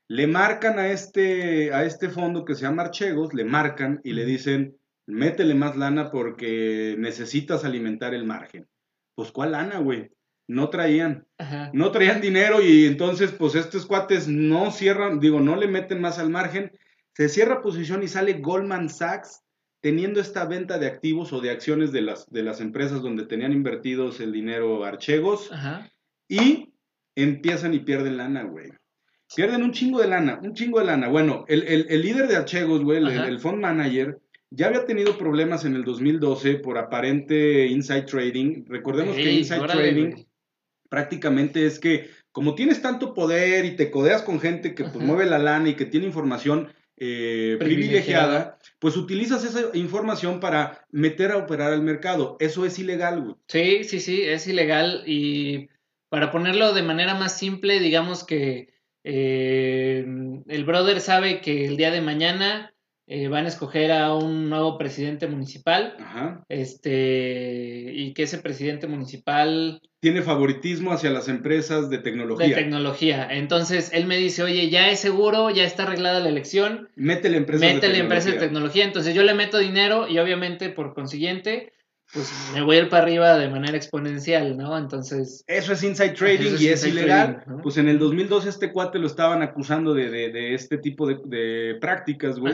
Le 0.08 0.28
marcan 0.28 0.78
a 0.78 0.92
este, 0.92 1.74
a 1.74 1.84
este 1.84 2.10
fondo 2.10 2.46
que 2.46 2.54
se 2.54 2.62
llama 2.62 2.84
Archegos, 2.84 3.34
le 3.34 3.44
marcan 3.44 4.02
y 4.04 4.14
le 4.14 4.24
dicen, 4.24 4.78
métele 5.08 5.56
más 5.56 5.78
lana 5.78 6.12
porque 6.12 6.96
necesitas 6.98 7.66
alimentar 7.66 8.14
el 8.14 8.26
margen. 8.26 8.68
Pues, 9.16 9.32
¿cuál 9.32 9.54
lana, 9.54 9.80
güey? 9.80 10.12
No 10.48 10.70
traían. 10.70 11.26
No 11.74 11.92
traían 11.92 12.22
dinero 12.22 12.62
y 12.62 12.86
entonces, 12.86 13.32
pues, 13.32 13.56
estos 13.56 13.88
cuates 13.88 14.28
no 14.28 14.70
cierran, 14.72 15.20
digo, 15.20 15.40
no 15.40 15.56
le 15.56 15.68
meten 15.68 16.02
más 16.02 16.20
al 16.20 16.30
margen. 16.30 16.72
Se 17.14 17.30
cierra 17.30 17.62
posición 17.62 18.04
y 18.04 18.08
sale 18.08 18.34
Goldman 18.34 18.90
Sachs 18.90 19.42
teniendo 19.82 20.22
esta 20.22 20.46
venta 20.46 20.78
de 20.78 20.88
activos 20.88 21.34
o 21.34 21.42
de 21.42 21.50
acciones 21.50 21.92
de 21.92 22.02
las, 22.02 22.30
de 22.30 22.44
las 22.44 22.62
empresas 22.62 23.02
donde 23.02 23.26
tenían 23.26 23.52
invertidos 23.52 24.20
el 24.20 24.32
dinero 24.32 24.86
Archegos 24.86 25.50
y 26.30 26.74
empiezan 27.16 27.74
y 27.74 27.80
pierden 27.80 28.18
lana, 28.18 28.44
güey. 28.44 28.72
Pierden 29.36 29.64
un 29.64 29.72
chingo 29.72 30.00
de 30.00 30.08
lana, 30.08 30.40
un 30.44 30.54
chingo 30.54 30.80
de 30.80 30.86
lana. 30.86 31.08
Bueno, 31.08 31.46
el, 31.48 32.02
líder 32.02 32.28
de 32.28 32.36
Archegos, 32.36 32.84
güey, 32.84 33.00
el, 33.00 33.08
el, 33.08 33.40
fund 33.40 33.60
manager, 33.60 34.20
ya 34.50 34.68
había 34.68 34.86
tenido 34.86 35.18
problemas 35.18 35.66
en 35.66 35.76
el 35.76 35.84
2012 35.84 36.56
por 36.56 36.78
aparente 36.78 37.68
inside 37.68 38.04
trading. 38.04 38.66
Recordemos 38.68 39.16
que 39.16 39.32
inside 39.32 39.68
trading 39.68 40.26
prácticamente 40.90 41.66
es 41.66 41.80
que 41.80 42.10
como 42.34 42.54
tienes 42.54 42.82
tanto 42.82 43.14
poder 43.14 43.66
y 43.66 43.78
te 43.78 43.90
codeas 43.90 44.22
con 44.22 44.40
gente 44.40 44.76
que 44.76 44.84
pues, 44.84 45.04
mueve 45.04 45.26
la 45.26 45.40
lana 45.40 45.70
y 45.70 45.76
que 45.76 45.86
tiene 45.86 46.06
información 46.06 46.68
eh, 47.04 47.58
privilegiada, 47.58 48.60
pues 48.78 48.96
utilizas 48.96 49.44
esa 49.44 49.76
información 49.76 50.40
para 50.40 50.86
meter 50.92 51.32
a 51.32 51.38
operar 51.38 51.74
al 51.74 51.82
mercado. 51.82 52.38
Eso 52.40 52.64
es 52.64 52.78
ilegal, 52.78 53.22
güey. 53.22 53.36
Sí, 53.48 53.84
sí, 53.86 54.00
sí, 54.00 54.22
es 54.22 54.46
ilegal. 54.46 55.02
Y 55.08 55.70
para 56.10 56.32
ponerlo 56.32 56.74
de 56.74 56.84
manera 56.84 57.16
más 57.16 57.36
simple, 57.36 57.80
digamos 57.80 58.24
que 58.24 58.76
eh, 59.04 60.06
el 60.48 60.64
brother 60.64 61.02
sabe 61.02 61.42
que 61.42 61.66
el 61.66 61.76
día 61.76 61.90
de 61.90 62.02
mañana 62.02 62.71
eh, 63.14 63.28
van 63.28 63.44
a 63.44 63.50
escoger 63.50 63.92
a 63.92 64.16
un 64.16 64.50
nuevo 64.50 64.78
presidente 64.78 65.28
municipal. 65.28 65.98
Este, 66.48 67.92
y 67.94 68.14
que 68.14 68.24
ese 68.24 68.38
presidente 68.38 68.88
municipal. 68.88 69.82
Tiene 70.00 70.22
favoritismo 70.22 70.94
hacia 70.94 71.10
las 71.10 71.28
empresas 71.28 71.90
de 71.90 71.98
tecnología. 71.98 72.48
De 72.48 72.56
tecnología. 72.56 73.28
Entonces 73.30 73.92
él 73.92 74.06
me 74.06 74.16
dice, 74.16 74.44
oye, 74.44 74.70
ya 74.70 74.90
es 74.90 75.02
seguro, 75.02 75.50
ya 75.50 75.66
está 75.66 75.84
arreglada 75.84 76.22
la 76.22 76.30
elección. 76.30 76.88
Mete 76.96 77.30
la 77.30 77.36
empresa 77.36 77.66
Mete 77.66 77.90
la 77.90 77.98
empresa 77.98 78.32
de 78.32 78.38
tecnología. 78.38 78.86
Entonces 78.86 79.14
yo 79.14 79.24
le 79.24 79.34
meto 79.34 79.58
dinero 79.58 80.08
y 80.08 80.18
obviamente 80.18 80.70
por 80.70 80.94
consiguiente 80.94 81.74
pues 82.14 82.32
me 82.54 82.62
voy 82.62 82.78
a 82.78 82.80
ir 82.80 82.90
para 82.90 83.04
arriba 83.04 83.38
de 83.38 83.50
manera 83.50 83.78
exponencial, 83.78 84.58
¿no? 84.58 84.78
Entonces... 84.78 85.46
Eso 85.48 85.72
es 85.72 85.84
inside 85.84 86.12
trading 86.12 86.58
y 86.60 86.68
es 86.68 86.86
ilegal. 86.86 87.44
Pues 87.64 87.78
en 87.78 87.88
el 87.88 88.00
2012 88.00 88.50
este 88.50 88.72
cuate 88.72 89.00
lo 89.00 89.08
estaban 89.08 89.42
acusando 89.42 89.94
de, 89.94 90.10
de, 90.10 90.54
este 90.54 90.78
tipo 90.78 91.08
de, 91.08 91.20
de 91.26 91.76
prácticas, 91.80 92.38
güey. 92.38 92.54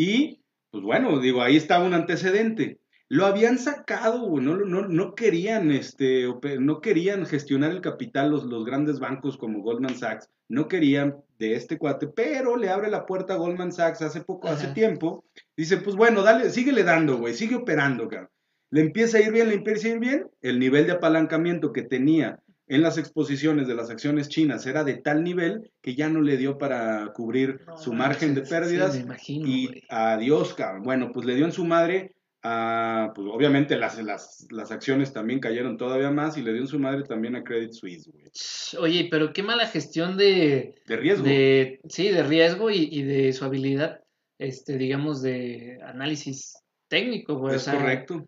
Y, 0.00 0.40
pues 0.70 0.82
bueno, 0.82 1.20
digo, 1.20 1.42
ahí 1.42 1.56
estaba 1.56 1.84
un 1.84 1.92
antecedente. 1.92 2.80
Lo 3.10 3.26
habían 3.26 3.58
sacado, 3.58 4.40
no, 4.40 4.56
no, 4.56 4.88
no, 4.88 5.14
querían, 5.14 5.70
este, 5.70 6.26
no 6.58 6.80
querían 6.80 7.26
gestionar 7.26 7.72
el 7.72 7.82
capital 7.82 8.30
los, 8.30 8.44
los 8.44 8.64
grandes 8.64 8.98
bancos 8.98 9.36
como 9.36 9.60
Goldman 9.60 9.98
Sachs, 9.98 10.30
no 10.48 10.68
querían 10.68 11.18
de 11.38 11.54
este 11.54 11.76
cuate, 11.76 12.06
pero 12.06 12.56
le 12.56 12.70
abre 12.70 12.88
la 12.88 13.04
puerta 13.04 13.34
a 13.34 13.36
Goldman 13.36 13.72
Sachs 13.72 14.00
hace 14.00 14.22
poco, 14.22 14.48
hace 14.48 14.68
tiempo, 14.68 15.22
dice, 15.54 15.76
pues 15.76 15.96
bueno, 15.96 16.22
dale, 16.22 16.48
síguele 16.48 16.82
dando, 16.82 17.18
güey, 17.18 17.34
sigue 17.34 17.56
operando, 17.56 18.08
cabrón. 18.08 18.30
Le 18.70 18.80
empieza 18.80 19.18
a 19.18 19.20
ir 19.20 19.32
bien, 19.32 19.50
le 19.50 19.56
empieza 19.56 19.88
a 19.88 19.90
ir 19.90 19.98
bien, 19.98 20.30
el 20.40 20.58
nivel 20.58 20.86
de 20.86 20.92
apalancamiento 20.92 21.74
que 21.74 21.82
tenía 21.82 22.40
en 22.70 22.82
las 22.82 22.98
exposiciones 22.98 23.66
de 23.66 23.74
las 23.74 23.90
acciones 23.90 24.28
chinas 24.28 24.64
era 24.64 24.84
de 24.84 24.94
tal 24.94 25.24
nivel 25.24 25.72
que 25.82 25.96
ya 25.96 26.08
no 26.08 26.22
le 26.22 26.36
dio 26.36 26.56
para 26.56 27.12
cubrir 27.12 27.62
su 27.76 27.92
margen 27.92 28.32
de 28.32 28.42
pérdidas. 28.42 28.96
y 29.28 29.82
adiós, 29.88 30.54
cabrón. 30.54 30.84
Bueno, 30.84 31.10
pues 31.12 31.26
le 31.26 31.34
dio 31.34 31.46
en 31.46 31.52
su 31.52 31.64
madre 31.64 32.14
a, 32.44 33.10
pues 33.12 33.26
obviamente 33.28 33.76
las, 33.76 34.00
las, 34.04 34.46
las, 34.50 34.70
acciones 34.70 35.12
también 35.12 35.40
cayeron 35.40 35.76
todavía 35.76 36.12
más 36.12 36.38
y 36.38 36.42
le 36.42 36.52
dio 36.52 36.62
en 36.62 36.68
su 36.68 36.78
madre 36.78 37.02
también 37.02 37.34
a 37.34 37.42
Credit 37.42 37.72
Suisse, 37.72 38.08
güey. 38.08 38.30
Oye, 38.78 39.08
pero 39.10 39.32
qué 39.32 39.42
mala 39.42 39.66
gestión 39.66 40.16
de... 40.16 40.76
De 40.86 40.96
riesgo. 40.96 41.24
sí, 41.24 42.08
de 42.08 42.22
riesgo 42.22 42.70
y, 42.70 43.02
de 43.02 43.32
su 43.32 43.44
habilidad, 43.44 44.00
este, 44.38 44.78
digamos, 44.78 45.22
de 45.22 45.80
análisis 45.84 46.54
técnico, 46.86 47.36
güey. 47.36 47.56
Es 47.56 47.64
correcto. 47.64 48.24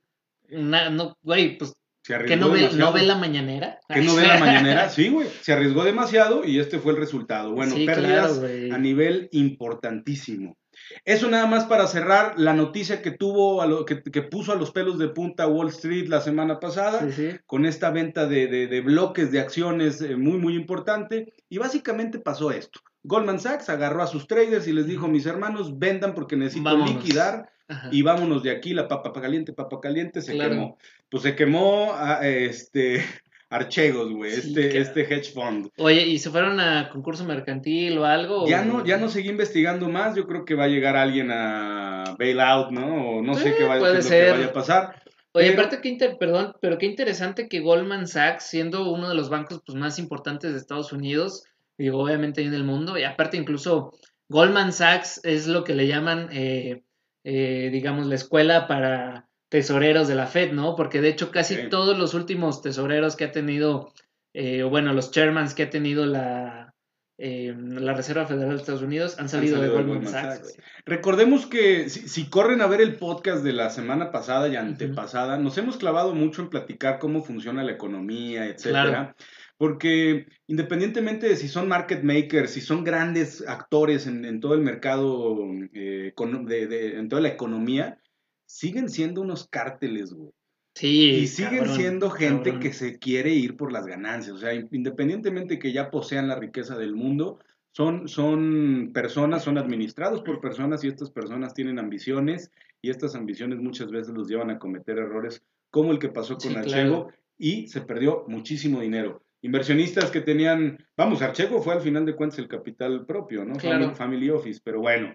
no, 0.51 1.17
güey, 1.23 1.57
pues 1.59 1.73
¿Que 2.05 2.37
no 2.37 2.51
ve, 2.51 2.71
no 2.75 2.93
ve, 2.93 3.03
la 3.03 3.17
mañanera? 3.17 3.79
¿Que 3.88 4.03
no 4.03 4.17
ve 4.17 4.27
la 4.27 4.38
mañanera? 4.41 4.88
Sí, 4.88 5.09
güey. 5.09 5.29
Se 5.41 5.53
arriesgó 5.53 5.85
demasiado 5.85 6.45
y 6.45 6.59
este 6.59 6.79
fue 6.79 6.93
el 6.93 6.99
resultado. 6.99 7.53
Bueno, 7.53 7.75
pérdidas 7.75 8.41
a 8.73 8.79
nivel 8.79 9.29
importantísimo. 9.33 10.57
Eso 11.05 11.29
nada 11.29 11.47
más 11.47 11.65
para 11.65 11.87
cerrar 11.87 12.38
la 12.38 12.55
noticia 12.55 13.03
que 13.03 13.12
tuvo, 13.12 13.62
a 13.62 13.67
lo, 13.67 13.85
que, 13.85 13.97
puso 14.23 14.53
a 14.53 14.57
los 14.57 14.73
pelos 14.73 14.99
de 14.99 15.09
punta 15.09 15.47
Wall 15.47 15.69
Street 15.69 16.09
la 16.09 16.21
semana 16.21 16.59
pasada, 16.61 17.07
con 17.47 17.67
esta 17.67 17.91
venta 17.91 18.27
de, 18.27 18.83
bloques 18.85 19.31
de 19.31 19.41
acciones 19.41 20.01
eh, 20.01 20.17
muy, 20.17 20.38
muy 20.38 20.57
importante. 20.57 21.33
Y 21.49 21.59
básicamente 21.59 22.19
pasó 22.19 22.51
esto. 22.51 22.81
Goldman 23.05 23.41
Sachs 23.41 23.69
agarró 23.69 24.03
a 24.03 24.07
sus 24.07 24.27
traders 24.27 24.67
y 24.69 24.73
les 24.73 24.87
dijo, 24.87 25.09
mis 25.09 25.27
hermanos, 25.27 25.79
vendan 25.79 26.15
porque 26.15 26.37
necesito 26.37 26.77
liquidar 26.77 27.51
y 27.91 28.03
vámonos 28.03 28.43
de 28.43 28.51
aquí, 28.51 28.75
la 28.75 28.88
papa 28.88 29.12
caliente, 29.12 29.53
papa 29.53 29.81
caliente, 29.81 30.21
se 30.21 30.37
quemó. 30.37 30.79
Pues 31.09 31.23
se 31.23 31.35
quemó 31.35 31.93
a, 31.95 32.27
este 32.27 33.05
Archegos, 33.51 34.11
güey, 34.12 34.33
este, 34.33 34.79
este 34.79 35.03
hedge 35.03 35.33
fund. 35.33 35.69
Oye, 35.77 36.07
¿y 36.07 36.19
se 36.19 36.31
fueron 36.31 36.59
a 36.59 36.88
concurso 36.91 37.25
mercantil 37.25 37.99
o 37.99 38.07
algo? 38.07 38.47
Ya 38.47 38.65
no, 38.65 38.85
ya 38.85 38.97
no 38.97 39.11
seguí 39.11 39.29
investigando 39.29 39.91
más, 39.91 40.15
yo 40.15 40.27
creo 40.27 40.47
que 40.47 40.55
va 40.55 40.65
a 40.65 40.69
llegar 40.69 40.97
alguien 40.97 41.31
a 41.31 42.17
bailout, 42.19 42.71
¿no? 42.71 43.19
O 43.19 43.23
no 43.23 43.35
sé 43.35 43.55
qué, 43.55 43.65
va, 43.65 43.75
qué 43.75 44.09
que 44.09 44.31
vaya 44.31 44.47
a 44.47 44.53
pasar. 44.53 45.03
Oye, 45.35 45.53
aparte 45.53 45.81
que 45.81 45.88
inter, 45.88 46.17
perdón, 46.19 46.55
pero 46.61 46.79
qué 46.79 46.87
interesante 46.87 47.49
que 47.49 47.61
Goldman 47.61 48.07
Sachs, 48.07 48.45
siendo 48.45 48.91
uno 48.91 49.09
de 49.09 49.15
los 49.15 49.31
bancos 49.31 49.62
pues, 49.65 49.77
más 49.77 49.99
importantes 49.99 50.53
de 50.53 50.59
Estados 50.59 50.93
Unidos, 50.93 51.45
y 51.79 51.89
obviamente 51.89 52.43
en 52.43 52.55
el 52.55 52.65
mundo, 52.65 52.99
y 52.99 53.05
aparte 53.05 53.37
incluso 53.37 53.93
Goldman 54.29 54.73
Sachs 54.73 55.21
es 55.25 55.47
lo 55.47 55.65
que 55.65 55.75
le 55.75 55.87
llaman 55.87 56.29
eh, 56.33 56.83
eh, 57.25 57.71
digamos, 57.71 58.07
la 58.07 58.17
escuela 58.17 58.67
para 58.67 59.29
tesoreros 59.49 60.09
de 60.09 60.17
la 60.17 60.27
Fed, 60.27 60.53
¿no? 60.53 60.75
Porque 60.75 61.01
de 61.01 61.09
hecho 61.09 61.31
casi 61.31 61.69
todos 61.69 61.97
los 61.97 62.15
últimos 62.15 62.63
tesoreros 62.63 63.15
que 63.15 63.25
ha 63.25 63.31
tenido, 63.31 63.93
eh, 64.35 64.65
o 64.65 64.71
bueno, 64.71 64.93
los 64.93 65.13
chairmans 65.13 65.55
que 65.55 65.65
ha 65.65 65.71
tenido 65.71 66.05
la, 66.05 66.75
eh, 67.19 67.55
la 67.57 67.95
Reserva 67.95 68.27
Federal 68.27 68.51
de 68.51 68.57
Estados 68.57 68.83
Unidos 68.83 69.17
han 69.21 69.29
salido, 69.29 69.61
de 69.61 69.69
Goldman, 69.69 70.05
Sachs. 70.09 70.59
Recordemos 70.85 71.47
que 71.47 71.89
si, 71.89 72.29
corren 72.29 72.61
a 72.61 72.67
ver 72.67 72.81
el 72.81 72.97
podcast 72.97 73.45
de 73.45 73.53
la 73.53 73.71
semana 73.71 74.11
pasada 74.11 74.49
y 74.49 74.57
antepasada, 74.57 75.37
nos 75.37 75.57
hemos 75.59 75.77
clavado 75.77 76.13
mucho 76.13 76.43
en 76.43 76.51
platicar 76.51 76.99
cómo 76.99 77.23
funciona 77.23 77.63
la 77.63 77.71
economía, 77.71 78.47
etcétera. 78.47 79.15
Porque 79.59 80.27
independientemente 80.47 81.29
de 81.29 81.37
si 81.37 81.49
son 81.49 81.69
market 81.69 82.03
makers, 82.03 82.53
si 82.53 82.61
son 82.61 82.83
grandes 82.83 83.47
actores 83.47 84.07
en, 84.07 84.41
todo 84.41 84.55
el 84.55 84.61
mercado, 84.61 85.38
eh, 85.73 86.12
en 86.17 87.09
toda 87.09 87.23
la 87.23 87.29
economía, 87.29 87.99
siguen 88.47 88.88
siendo 88.88 89.21
unos 89.21 89.49
cárteles, 89.49 90.12
güey. 90.12 90.33
Sí, 90.75 91.11
y 91.11 91.27
siguen 91.27 91.69
siendo 91.69 92.09
gente 92.09 92.59
que 92.59 92.73
se 92.73 92.99
quiere 92.99 93.31
ir 93.31 93.57
por 93.57 93.73
las 93.73 93.87
ganancias. 93.87 94.37
O 94.37 94.38
sea, 94.38 94.55
independientemente 94.55 95.59
que 95.59 95.73
ya 95.73 95.91
posean 95.91 96.29
la 96.29 96.37
riqueza 96.37 96.79
del 96.79 96.95
mundo, 96.95 97.38
son, 97.73 98.09
son 98.09 98.91
personas, 98.93 99.45
son 99.45 99.59
administrados 99.59 100.23
por 100.23 100.41
personas 100.41 100.83
y 100.85 100.88
estas 100.88 101.11
personas 101.11 101.55
tienen 101.55 101.79
ambiciones 101.79 102.51
y 102.81 102.91
estas 102.91 103.15
ambiciones 103.15 103.61
muchas 103.61 103.91
veces 103.91 104.15
los 104.15 104.29
llevan 104.29 104.51
a 104.51 104.59
cometer 104.59 104.99
errores 104.99 105.43
como 105.71 105.93
el 105.93 105.99
que 105.99 106.09
pasó 106.09 106.37
con 106.37 106.57
Archego 106.57 107.09
y 107.38 107.67
se 107.69 107.81
perdió 107.81 108.25
muchísimo 108.29 108.81
dinero. 108.81 109.23
Inversionistas 109.43 110.11
que 110.11 110.21
tenían, 110.21 110.79
vamos, 110.97 111.21
Archego 111.21 111.61
fue 111.61 111.75
al 111.75 111.81
final 111.81 112.07
de 112.07 112.15
cuentas 112.15 112.39
el 112.39 112.49
capital 112.49 113.05
propio, 113.05 113.45
¿no? 113.45 113.57
family 113.95 114.31
Office, 114.31 114.61
pero 114.65 114.81
bueno, 114.81 115.15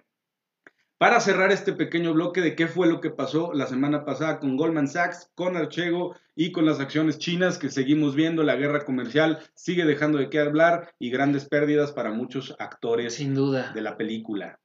para 0.98 1.20
cerrar 1.20 1.52
este 1.52 1.74
pequeño 1.74 2.14
bloque 2.14 2.42
de 2.42 2.56
qué 2.56 2.68
fue 2.68 2.88
lo 2.88 3.00
que 3.00 3.12
pasó 3.12 3.54
la 3.54 3.68
semana 3.68 4.04
pasada 4.04 4.40
con 4.40 4.58
Goldman 4.58 4.88
Sachs, 4.88 5.32
con 5.36 5.56
Archego 5.56 6.16
y 6.36 6.52
con 6.52 6.66
las 6.66 6.80
acciones 6.80 7.20
chinas 7.20 7.58
que 7.58 7.70
seguimos 7.70 8.16
viendo, 8.16 8.44
la 8.44 8.56
guerra 8.56 8.84
comercial 8.84 9.40
sigue 9.54 9.86
dejando 9.86 10.18
de 10.18 10.30
qué 10.30 10.40
hablar 10.40 10.92
y 10.98 11.12
grandes 11.12 11.48
pérdidas 11.48 11.92
para 11.92 12.12
muchos 12.12 12.56
actores 12.60 13.14
Sin 13.14 13.36
duda. 13.36 13.72
de 13.74 13.82
la 13.82 13.96
película. 13.96 14.60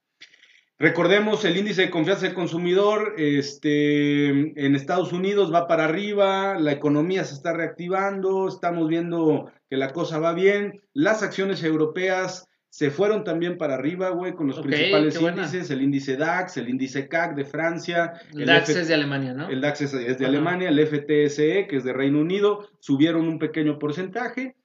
Recordemos 0.83 1.45
el 1.45 1.55
índice 1.55 1.83
de 1.83 1.89
confianza 1.89 2.25
del 2.25 2.35
consumidor 2.35 3.15
este, 3.17 4.27
en 4.27 4.75
Estados 4.75 5.13
Unidos 5.13 5.53
va 5.53 5.65
para 5.65 5.85
arriba, 5.85 6.59
la 6.59 6.73
economía 6.73 7.23
se 7.23 7.35
está 7.35 7.53
reactivando, 7.53 8.49
estamos 8.49 8.89
viendo 8.89 9.49
que 9.69 9.77
la 9.77 9.93
cosa 9.93 10.19
va 10.19 10.33
bien, 10.33 10.81
las 10.91 11.23
acciones 11.23 11.63
europeas 11.63 12.49
se 12.67 12.91
fueron 12.91 13.23
también 13.23 13.57
para 13.57 13.75
arriba, 13.75 14.09
güey, 14.09 14.33
con 14.33 14.47
los 14.47 14.59
principales 14.59 15.21
índices, 15.21 15.71
el 15.71 15.83
índice 15.83 16.17
DAX, 16.17 16.57
el 16.57 16.67
índice 16.67 17.07
CAC 17.07 17.35
de 17.35 17.45
Francia. 17.45 18.11
El, 18.33 18.45
DAX 18.45 18.67
es 18.67 18.89
de 18.89 18.93
Alemania, 18.93 19.33
¿no? 19.33 19.47
El 19.47 19.61
DAX 19.61 19.83
es, 19.83 20.19
de 20.19 20.25
Alemania, 20.25 20.67
el 20.67 20.85
FTSE, 20.85 21.65
que 21.65 21.77
es 21.77 21.85
de 21.85 21.93
Reino 21.93 22.19
Unido, 22.19 22.67
subieron 22.79 23.29
un 23.29 23.39
pequeño 23.39 23.79
porcentaje. 23.79 24.57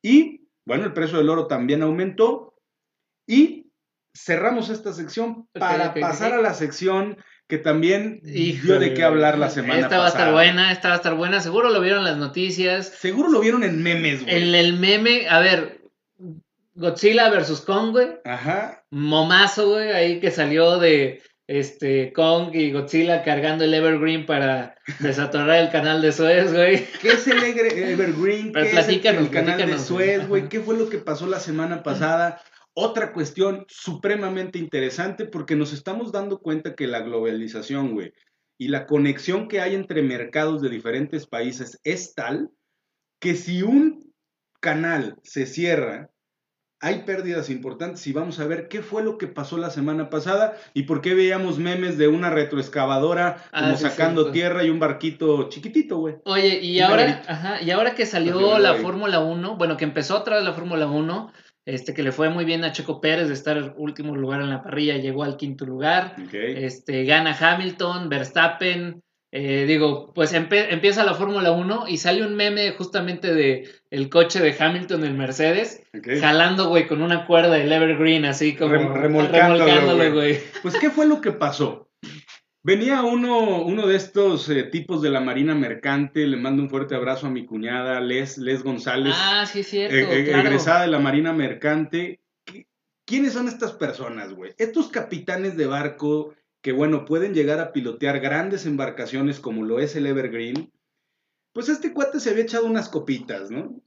Y, 0.00 0.48
bueno, 0.64 0.86
el 0.86 0.94
precio 0.94 1.18
del 1.18 1.28
oro 1.28 1.46
también 1.46 1.82
aumentó. 1.82 2.54
Y 3.26 3.57
cerramos 4.24 4.68
esta 4.70 4.92
sección 4.92 5.48
para 5.52 5.94
pasar 5.94 6.32
a 6.32 6.42
la 6.42 6.54
sección 6.54 7.18
que 7.46 7.58
también 7.58 8.20
dio 8.22 8.78
de 8.78 8.92
qué 8.92 9.02
hablar 9.02 9.38
la 9.38 9.48
semana 9.48 9.80
esta 9.80 9.88
pasada. 9.88 9.96
Esta 9.96 9.98
va 9.98 10.04
a 10.04 10.08
estar 10.08 10.32
buena, 10.32 10.72
esta 10.72 10.88
va 10.88 10.94
a 10.94 10.96
estar 10.98 11.14
buena. 11.14 11.40
Seguro 11.40 11.70
lo 11.70 11.80
vieron 11.80 12.04
las 12.04 12.18
noticias. 12.18 12.88
Seguro 12.88 13.30
lo 13.30 13.40
vieron 13.40 13.64
en 13.64 13.82
memes, 13.82 14.22
güey. 14.22 14.36
En 14.36 14.54
el 14.54 14.74
meme, 14.74 15.28
a 15.28 15.38
ver, 15.38 15.80
Godzilla 16.74 17.30
versus 17.30 17.62
Kong, 17.62 17.92
güey. 17.92 18.08
Ajá. 18.24 18.84
Momazo, 18.90 19.70
güey, 19.70 19.92
ahí 19.92 20.20
que 20.20 20.30
salió 20.30 20.78
de 20.78 21.22
este 21.46 22.12
Kong 22.12 22.54
y 22.54 22.72
Godzilla 22.72 23.24
cargando 23.24 23.64
el 23.64 23.72
Evergreen 23.72 24.26
para 24.26 24.74
desatorar 24.98 25.58
el 25.60 25.70
canal 25.70 26.02
de 26.02 26.12
Suez, 26.12 26.52
güey. 26.52 26.86
¿Qué 27.00 27.08
es 27.08 27.26
el 27.26 27.42
Evergreen? 27.42 28.52
¿Qué 28.52 28.78
es 28.78 28.88
el, 28.88 29.30
canal 29.30 29.66
de 29.66 29.78
Suez, 29.78 30.28
güey? 30.28 30.50
¿Qué 30.50 30.60
fue 30.60 30.76
lo 30.76 30.90
que 30.90 30.98
pasó 30.98 31.26
la 31.26 31.40
semana 31.40 31.82
pasada? 31.82 32.42
Otra 32.80 33.12
cuestión 33.12 33.64
supremamente 33.66 34.56
interesante 34.56 35.24
porque 35.24 35.56
nos 35.56 35.72
estamos 35.72 36.12
dando 36.12 36.38
cuenta 36.38 36.76
que 36.76 36.86
la 36.86 37.00
globalización, 37.00 37.92
güey, 37.92 38.12
y 38.56 38.68
la 38.68 38.86
conexión 38.86 39.48
que 39.48 39.60
hay 39.60 39.74
entre 39.74 40.00
mercados 40.00 40.62
de 40.62 40.68
diferentes 40.68 41.26
países 41.26 41.80
es 41.82 42.14
tal 42.14 42.50
que 43.20 43.34
si 43.34 43.64
un 43.64 44.12
canal 44.60 45.16
se 45.24 45.46
cierra, 45.46 46.10
hay 46.80 47.02
pérdidas 47.02 47.50
importantes 47.50 48.06
y 48.06 48.12
vamos 48.12 48.38
a 48.38 48.46
ver 48.46 48.68
qué 48.68 48.82
fue 48.82 49.02
lo 49.02 49.18
que 49.18 49.26
pasó 49.26 49.58
la 49.58 49.70
semana 49.70 50.08
pasada 50.08 50.56
y 50.72 50.84
por 50.84 51.00
qué 51.00 51.14
veíamos 51.14 51.58
memes 51.58 51.98
de 51.98 52.06
una 52.06 52.30
retroexcavadora 52.30 53.44
ah, 53.50 53.60
como 53.60 53.76
sacando 53.76 54.30
tierra 54.30 54.62
y 54.62 54.70
un 54.70 54.78
barquito 54.78 55.48
chiquitito, 55.48 55.98
güey. 55.98 56.18
Oye, 56.24 56.60
y 56.60 56.78
ahora, 56.78 57.22
ajá, 57.26 57.60
y 57.60 57.72
ahora 57.72 57.96
que 57.96 58.06
salió 58.06 58.60
la 58.60 58.74
Fórmula 58.74 59.18
1, 59.18 59.56
bueno, 59.56 59.76
que 59.76 59.84
empezó 59.84 60.16
otra 60.16 60.36
vez 60.36 60.44
la 60.44 60.52
Fórmula 60.52 60.86
1, 60.86 61.32
este, 61.68 61.92
que 61.92 62.02
le 62.02 62.12
fue 62.12 62.30
muy 62.30 62.46
bien 62.46 62.64
a 62.64 62.72
Checo 62.72 62.98
Pérez 62.98 63.28
de 63.28 63.34
estar 63.34 63.58
en 63.58 63.74
último 63.76 64.16
lugar 64.16 64.40
en 64.40 64.48
la 64.48 64.62
parrilla, 64.62 64.96
llegó 64.96 65.22
al 65.22 65.36
quinto 65.36 65.66
lugar, 65.66 66.16
este, 66.32 67.04
gana 67.04 67.36
Hamilton, 67.38 68.08
Verstappen, 68.08 69.02
eh, 69.30 69.66
digo, 69.68 70.14
pues 70.14 70.32
empieza 70.32 71.04
la 71.04 71.12
Fórmula 71.12 71.52
1 71.52 71.84
y 71.88 71.98
sale 71.98 72.26
un 72.26 72.36
meme 72.36 72.72
justamente 72.72 73.34
de 73.34 73.68
el 73.90 74.08
coche 74.08 74.40
de 74.40 74.56
Hamilton, 74.58 75.04
el 75.04 75.12
Mercedes, 75.12 75.82
jalando, 76.22 76.70
güey, 76.70 76.86
con 76.86 77.02
una 77.02 77.26
cuerda 77.26 77.56
del 77.56 77.70
Evergreen, 77.70 78.24
así 78.24 78.56
como 78.56 78.72
remolcándolo, 78.72 80.14
güey. 80.14 80.38
Pues, 80.62 80.78
¿qué 80.78 80.88
fue 80.88 81.04
lo 81.04 81.20
que 81.20 81.32
pasó? 81.32 81.87
Venía 82.68 83.02
uno, 83.02 83.62
uno 83.62 83.86
de 83.86 83.96
estos 83.96 84.46
eh, 84.50 84.64
tipos 84.64 85.00
de 85.00 85.08
la 85.08 85.20
Marina 85.20 85.54
Mercante, 85.54 86.26
le 86.26 86.36
mando 86.36 86.62
un 86.62 86.68
fuerte 86.68 86.94
abrazo 86.94 87.26
a 87.26 87.30
mi 87.30 87.46
cuñada 87.46 87.98
Les, 87.98 88.36
Les 88.36 88.62
González. 88.62 89.14
Ah, 89.16 89.46
sí, 89.50 89.62
cierto. 89.62 89.96
Eh, 89.96 90.38
egresada 90.38 90.82
de 90.82 90.88
la 90.88 90.98
Marina 90.98 91.32
Mercante. 91.32 92.20
¿Quiénes 93.06 93.32
son 93.32 93.48
estas 93.48 93.72
personas, 93.72 94.34
güey? 94.34 94.52
Estos 94.58 94.88
capitanes 94.88 95.56
de 95.56 95.66
barco 95.66 96.34
que 96.60 96.72
bueno, 96.72 97.06
pueden 97.06 97.32
llegar 97.32 97.58
a 97.58 97.72
pilotear 97.72 98.20
grandes 98.20 98.66
embarcaciones 98.66 99.40
como 99.40 99.64
lo 99.64 99.80
es 99.80 99.96
el 99.96 100.04
Evergreen, 100.04 100.70
pues 101.54 101.70
este 101.70 101.94
cuate 101.94 102.20
se 102.20 102.28
había 102.28 102.42
echado 102.42 102.66
unas 102.66 102.90
copitas, 102.90 103.50
¿no? 103.50 103.80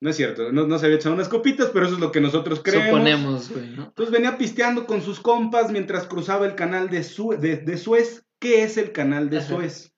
No 0.00 0.10
es 0.10 0.16
cierto, 0.16 0.52
no, 0.52 0.78
se 0.78 0.86
había 0.86 0.98
echado 0.98 1.16
unas 1.16 1.28
copitas, 1.28 1.70
pero 1.72 1.86
eso 1.86 1.96
es 1.96 2.00
lo 2.00 2.12
que 2.12 2.20
nosotros 2.20 2.60
creemos. 2.62 2.86
Suponemos, 2.86 3.50
güey, 3.50 3.70
¿no? 3.70 3.86
Entonces 3.86 4.12
venía 4.12 4.38
pisteando 4.38 4.86
con 4.86 5.02
sus 5.02 5.18
compas 5.18 5.72
mientras 5.72 6.06
cruzaba 6.06 6.46
el 6.46 6.54
canal 6.54 6.88
de, 6.88 7.02
Suez. 7.02 8.24
¿Qué 8.38 8.62
es 8.62 8.76
el 8.76 8.92
canal 8.92 9.30
de 9.30 9.42
Suez? 9.42 9.92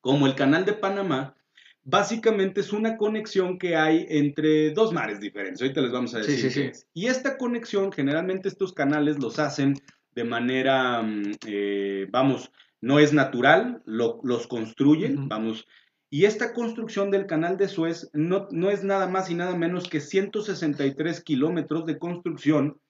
Como 0.00 0.26
el 0.26 0.34
canal 0.34 0.64
de 0.64 0.74
Panamá, 0.74 1.36
básicamente 1.82 2.60
es 2.60 2.72
una 2.72 2.96
conexión 2.96 3.58
que 3.58 3.76
hay 3.76 4.06
entre 4.08 4.70
dos 4.70 4.92
mares 4.92 5.20
diferentes. 5.20 5.60
Ahorita 5.62 5.80
les 5.80 5.92
vamos 5.92 6.14
a 6.14 6.18
decir. 6.18 6.50
Sí, 6.50 6.50
sí, 6.50 6.84
Y 6.94 7.06
esta 7.06 7.38
conexión, 7.38 7.92
generalmente 7.92 8.48
estos 8.48 8.72
canales 8.72 9.18
los 9.18 9.38
hacen 9.38 9.74
de 10.14 10.24
manera, 10.24 11.02
mm, 11.02 11.32
eh, 11.46 12.06
vamos, 12.10 12.50
no 12.80 12.98
es 12.98 13.12
natural, 13.12 13.82
los 13.86 14.46
construyen, 14.46 15.28
vamos. 15.28 15.66
Y 16.10 16.24
esta 16.24 16.52
construcción 16.52 17.10
del 17.10 17.26
canal 17.26 17.56
de 17.56 17.68
Suez 17.68 18.10
no, 18.12 18.48
no 18.50 18.70
es 18.70 18.82
nada 18.82 19.06
más 19.06 19.30
y 19.30 19.34
nada 19.34 19.56
menos 19.56 19.88
que 19.88 20.00
163 20.00 21.22
kilómetros 21.22 21.86
de 21.86 21.98
construcción. 21.98 22.80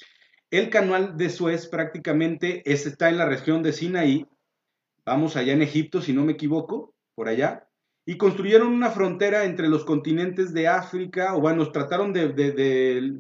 El 0.51 0.71
canal 0.71 1.17
de 1.17 1.29
Suez 1.29 1.69
prácticamente 1.69 2.63
está 2.73 3.09
en 3.09 3.19
la 3.19 3.27
región 3.27 3.63
de 3.63 3.73
Sinaí, 3.73 4.27
vamos 5.11 5.37
allá 5.37 5.53
en 5.53 5.63
Egipto, 5.63 6.01
si 6.01 6.13
no 6.13 6.25
me 6.25 6.33
equivoco, 6.33 6.95
por 7.17 7.29
allá, 7.29 7.67
y 8.07 8.17
construyeron 8.17 8.69
una 8.69 8.91
frontera 8.91 9.45
entre 9.45 9.69
los 9.69 9.85
continentes 9.85 10.55
de 10.55 10.69
África, 10.69 11.35
o 11.35 11.41
bueno, 11.41 11.69
trataron 11.73 12.13
de, 12.13 13.13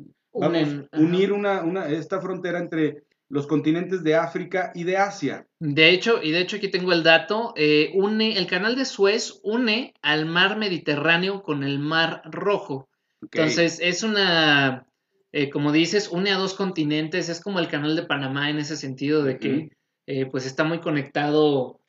unir 0.92 1.32
una, 1.32 1.62
una, 1.62 1.88
esta 1.88 2.20
frontera 2.20 2.60
entre 2.60 3.02
los 3.28 3.48
continentes 3.48 4.04
de 4.04 4.14
África 4.14 4.70
y 4.74 4.84
de 4.84 4.96
Asia. 4.98 5.46
De 5.58 5.90
hecho, 5.90 6.22
y 6.22 6.30
de 6.30 6.40
hecho 6.40 6.56
aquí 6.56 6.68
tengo 6.68 6.92
el 6.92 7.02
dato, 7.02 7.54
eh, 7.56 7.90
une, 7.94 8.38
el 8.38 8.46
canal 8.46 8.76
de 8.76 8.84
Suez 8.84 9.40
une 9.42 9.94
al 10.00 10.26
mar 10.26 10.58
Mediterráneo 10.58 11.42
con 11.42 11.64
el 11.64 11.80
mar 11.80 12.22
Rojo. 12.24 12.88
Entonces, 13.20 13.80
es 13.82 14.02
una, 14.02 14.86
eh, 15.32 15.50
como 15.50 15.72
dices, 15.72 16.08
une 16.08 16.30
a 16.30 16.38
dos 16.38 16.54
continentes, 16.54 17.28
es 17.28 17.40
como 17.40 17.58
el 17.58 17.68
canal 17.68 17.96
de 17.96 18.04
Panamá 18.04 18.48
en 18.48 18.58
ese 18.58 18.76
sentido 18.76 19.24
de 19.24 19.38
que 19.38 19.70
eh, 20.06 20.26
pues 20.26 20.46
está 20.46 20.64
muy 20.64 20.80
conectado, 20.80 21.80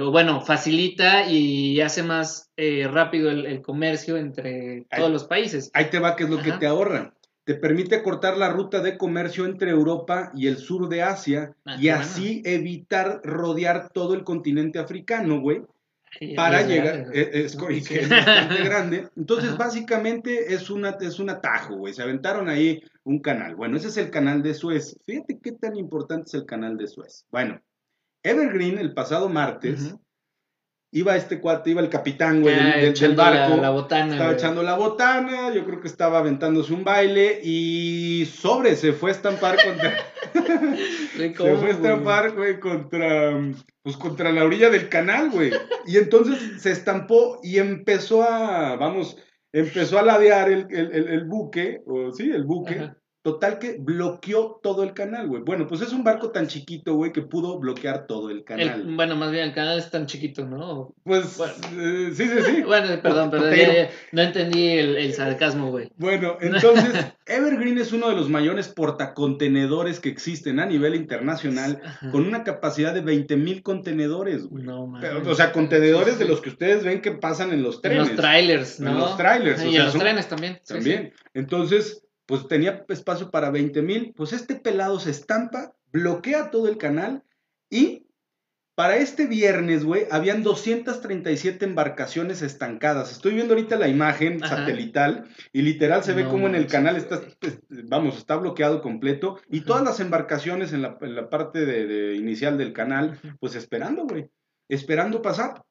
o 0.00 0.10
bueno, 0.10 0.40
facilita 0.40 1.30
y 1.30 1.80
hace 1.80 2.02
más 2.02 2.50
rápido 2.56 3.30
el, 3.30 3.60
comercio 3.62 4.16
entre 4.16 4.86
todos 4.94 5.10
los 5.10 5.24
países. 5.24 5.70
Ahí 5.74 5.90
te 5.90 5.98
va, 5.98 6.16
que 6.16 6.24
es 6.24 6.30
lo 6.30 6.40
que 6.42 6.52
te 6.52 6.66
ahorra 6.66 7.12
te 7.48 7.54
permite 7.54 8.02
cortar 8.02 8.36
la 8.36 8.50
ruta 8.50 8.82
de 8.82 8.98
comercio 8.98 9.46
entre 9.46 9.70
Europa 9.70 10.30
y 10.34 10.48
el 10.48 10.58
sur 10.58 10.86
de 10.90 11.02
Asia 11.02 11.54
ah, 11.64 11.78
y 11.80 11.88
así 11.88 12.42
evitar 12.44 13.22
rodear 13.24 13.88
todo 13.88 14.12
el 14.12 14.22
continente 14.22 14.78
africano, 14.78 15.40
güey. 15.40 15.62
Para 16.36 16.62
llegar, 16.62 17.06
e, 17.12 17.44
es, 17.44 17.56
bastante 17.56 18.62
grande. 18.64 19.08
Entonces, 19.16 19.56
básicamente 19.56 20.52
es, 20.52 20.70
una, 20.70 20.90
es 21.00 21.18
un 21.18 21.30
atajo, 21.30 21.76
güey. 21.76 21.94
Se 21.94 22.02
aventaron 22.02 22.48
ahí 22.48 22.82
un 23.04 23.20
canal. 23.20 23.56
Bueno, 23.56 23.76
ese 23.76 23.88
es 23.88 23.96
el 23.96 24.10
canal 24.10 24.42
de 24.42 24.54
Suez. 24.54 24.98
Fíjate 25.06 25.38
qué 25.40 25.52
tan 25.52 25.76
importante 25.76 26.24
es 26.26 26.34
el 26.34 26.46
canal 26.46 26.76
de 26.76 26.86
Suez. 26.86 27.26
Bueno, 27.30 27.60
Evergreen 28.22 28.78
el 28.78 28.94
pasado 28.94 29.28
martes 29.28 29.94
iba 30.90 31.16
este 31.16 31.40
cuate, 31.40 31.70
iba 31.70 31.80
el 31.80 31.90
capitán, 31.90 32.40
güey, 32.40 32.54
del, 32.54 33.14
barco. 33.14 33.60
La, 33.60 33.70
botana, 33.70 34.12
estaba 34.12 34.32
echando 34.32 34.62
la 34.62 34.74
botana, 34.74 35.52
yo 35.52 35.64
creo 35.64 35.80
que 35.80 35.88
estaba 35.88 36.18
aventándose 36.18 36.72
un 36.72 36.84
baile 36.84 37.40
y 37.42 38.26
sobre 38.26 38.74
se 38.76 38.92
fue 38.92 39.10
a 39.10 39.14
estampar 39.14 39.56
contra. 39.62 39.96
se 41.16 41.34
fue 41.34 41.68
a 41.68 41.70
estampar, 41.70 42.32
güey, 42.34 42.58
contra. 42.58 43.38
Pues 43.82 43.96
contra 43.96 44.32
la 44.32 44.44
orilla 44.44 44.70
del 44.70 44.88
canal, 44.88 45.30
güey. 45.30 45.50
Y 45.86 45.96
entonces 45.96 46.60
se 46.60 46.70
estampó 46.70 47.40
y 47.42 47.58
empezó 47.58 48.22
a, 48.22 48.76
vamos, 48.76 49.16
empezó 49.52 49.98
a 49.98 50.02
ladear 50.02 50.50
el, 50.50 50.66
el, 50.70 51.24
buque, 51.24 51.80
o 51.86 52.12
sí, 52.12 52.30
el 52.30 52.44
buque, 52.44 52.90
Total 53.28 53.58
que 53.58 53.76
bloqueó 53.78 54.58
todo 54.62 54.82
el 54.82 54.94
canal, 54.94 55.28
güey. 55.28 55.42
Bueno, 55.42 55.66
pues 55.66 55.82
es 55.82 55.92
un 55.92 56.02
barco 56.02 56.30
tan 56.30 56.46
chiquito, 56.46 56.94
güey, 56.94 57.12
que 57.12 57.20
pudo 57.20 57.58
bloquear 57.58 58.06
todo 58.06 58.30
el 58.30 58.42
canal. 58.42 58.84
bueno, 58.96 59.16
más 59.16 59.30
bien 59.30 59.44
el 59.44 59.52
canal 59.52 59.78
es 59.78 59.90
tan 59.90 60.06
chiquito, 60.06 60.46
¿no? 60.46 60.94
Pues 61.04 61.38
eh, 61.76 62.10
sí, 62.14 62.26
sí, 62.26 62.38
sí. 62.42 62.62
bueno, 62.66 62.88
perdón, 63.02 63.30
perdón. 63.30 63.52
no 64.12 64.22
entendí 64.22 64.78
el, 64.78 65.12
sarcasmo, 65.12 65.70
güey. 65.70 65.92
Bueno, 65.98 66.38
entonces, 66.40 67.04
Evergreen 67.26 67.76
es 67.76 67.92
uno 67.92 68.08
de 68.08 68.16
los 68.16 68.30
mayores 68.30 68.68
portacontenedores 68.68 70.00
que 70.00 70.08
existen 70.08 70.58
a 70.58 70.64
nivel 70.64 70.94
internacional, 70.94 71.82
con 72.10 72.26
una 72.26 72.44
capacidad 72.44 72.94
de 72.94 73.02
20 73.02 73.36
mil 73.36 73.62
contenedores, 73.62 74.46
güey. 74.46 74.64
No, 74.64 74.90
o 75.26 75.34
sea, 75.34 75.52
contenedores 75.52 76.18
de 76.18 76.24
los 76.24 76.40
que 76.40 76.48
ustedes 76.48 76.82
ven 76.82 77.02
que 77.02 77.12
pasan 77.12 77.52
en 77.52 77.62
los 77.62 77.82
trenes. 77.82 78.08
En 78.08 78.16
los 78.16 78.24
trailers, 78.24 78.80
¿no? 78.80 78.90
En 78.90 78.98
los 78.98 79.16
trailers. 79.18 79.62
Y 79.62 79.76
en 79.76 79.84
los 79.84 79.98
trenes 79.98 80.28
también. 80.28 80.60
También. 80.66 81.12
Entonces 81.34 82.07
pues 82.28 82.46
tenía 82.46 82.84
espacio 82.90 83.30
para 83.30 83.50
20 83.50 83.80
mil, 83.80 84.12
pues 84.14 84.34
este 84.34 84.54
pelado 84.54 85.00
se 85.00 85.10
estampa, 85.10 85.74
bloquea 85.90 86.50
todo 86.50 86.68
el 86.68 86.76
canal 86.76 87.24
y 87.70 88.06
para 88.74 88.98
este 88.98 89.26
viernes, 89.26 89.82
güey, 89.82 90.06
habían 90.10 90.42
237 90.44 91.64
embarcaciones 91.64 92.42
estancadas. 92.42 93.10
Estoy 93.10 93.34
viendo 93.34 93.54
ahorita 93.54 93.76
la 93.76 93.88
imagen 93.88 94.38
satelital 94.38 95.24
y 95.52 95.62
literal 95.62 96.04
se 96.04 96.12
ve 96.12 96.26
como 96.26 96.46
en 96.46 96.54
el 96.54 96.68
canal 96.68 96.96
está, 96.96 97.22
pues, 97.40 97.58
vamos, 97.68 98.18
está 98.18 98.36
bloqueado 98.36 98.82
completo 98.82 99.40
y 99.48 99.62
todas 99.62 99.82
las 99.82 99.98
embarcaciones 99.98 100.72
en 100.72 100.82
la, 100.82 100.98
parte 101.30 101.64
de, 101.66 102.14
inicial 102.14 102.56
del 102.58 102.74
canal, 102.74 103.18
pues 103.40 103.54
esperando, 103.56 104.04
güey, 104.04 104.28
esperando 104.68 105.22
pasar. 105.22 105.62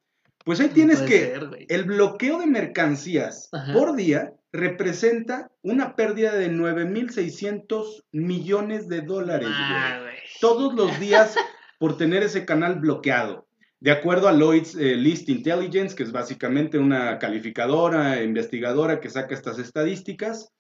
Pues 0.44 0.60
ahí 0.60 0.70
tienes 0.70 1.02
que 1.02 1.40
el 1.70 1.84
bloqueo 1.84 2.40
de 2.40 2.48
mercancías 2.48 3.50
por 3.74 3.96
día 3.96 4.34
representa 4.58 5.52
una 5.62 5.96
pérdida 5.96 6.36
de 6.36 6.52
9.600 6.52 8.06
millones 8.12 8.90
de 8.90 9.02
dólares, 9.02 9.50
ah, 9.52 10.02
Todos 10.42 10.74
los 10.74 11.00
días 11.00 11.36
por 11.80 11.96
tener 11.98 12.24
ese 12.24 12.44
canal 12.44 12.80
bloqueado. 12.80 13.48
De 13.80 13.92
acuerdo 13.92 14.28
a 14.28 14.34
Lloyd's 14.34 14.76
eh, 14.76 14.96
List 14.96 15.30
Intelligence, 15.30 15.96
que 15.96 16.02
es 16.02 16.12
básicamente 16.12 16.80
una 16.80 17.20
calificadora, 17.20 18.24
investigadora 18.24 19.00
que 19.00 19.12
saca 19.12 19.36
estas 19.36 19.60
estadísticas, 19.60 20.52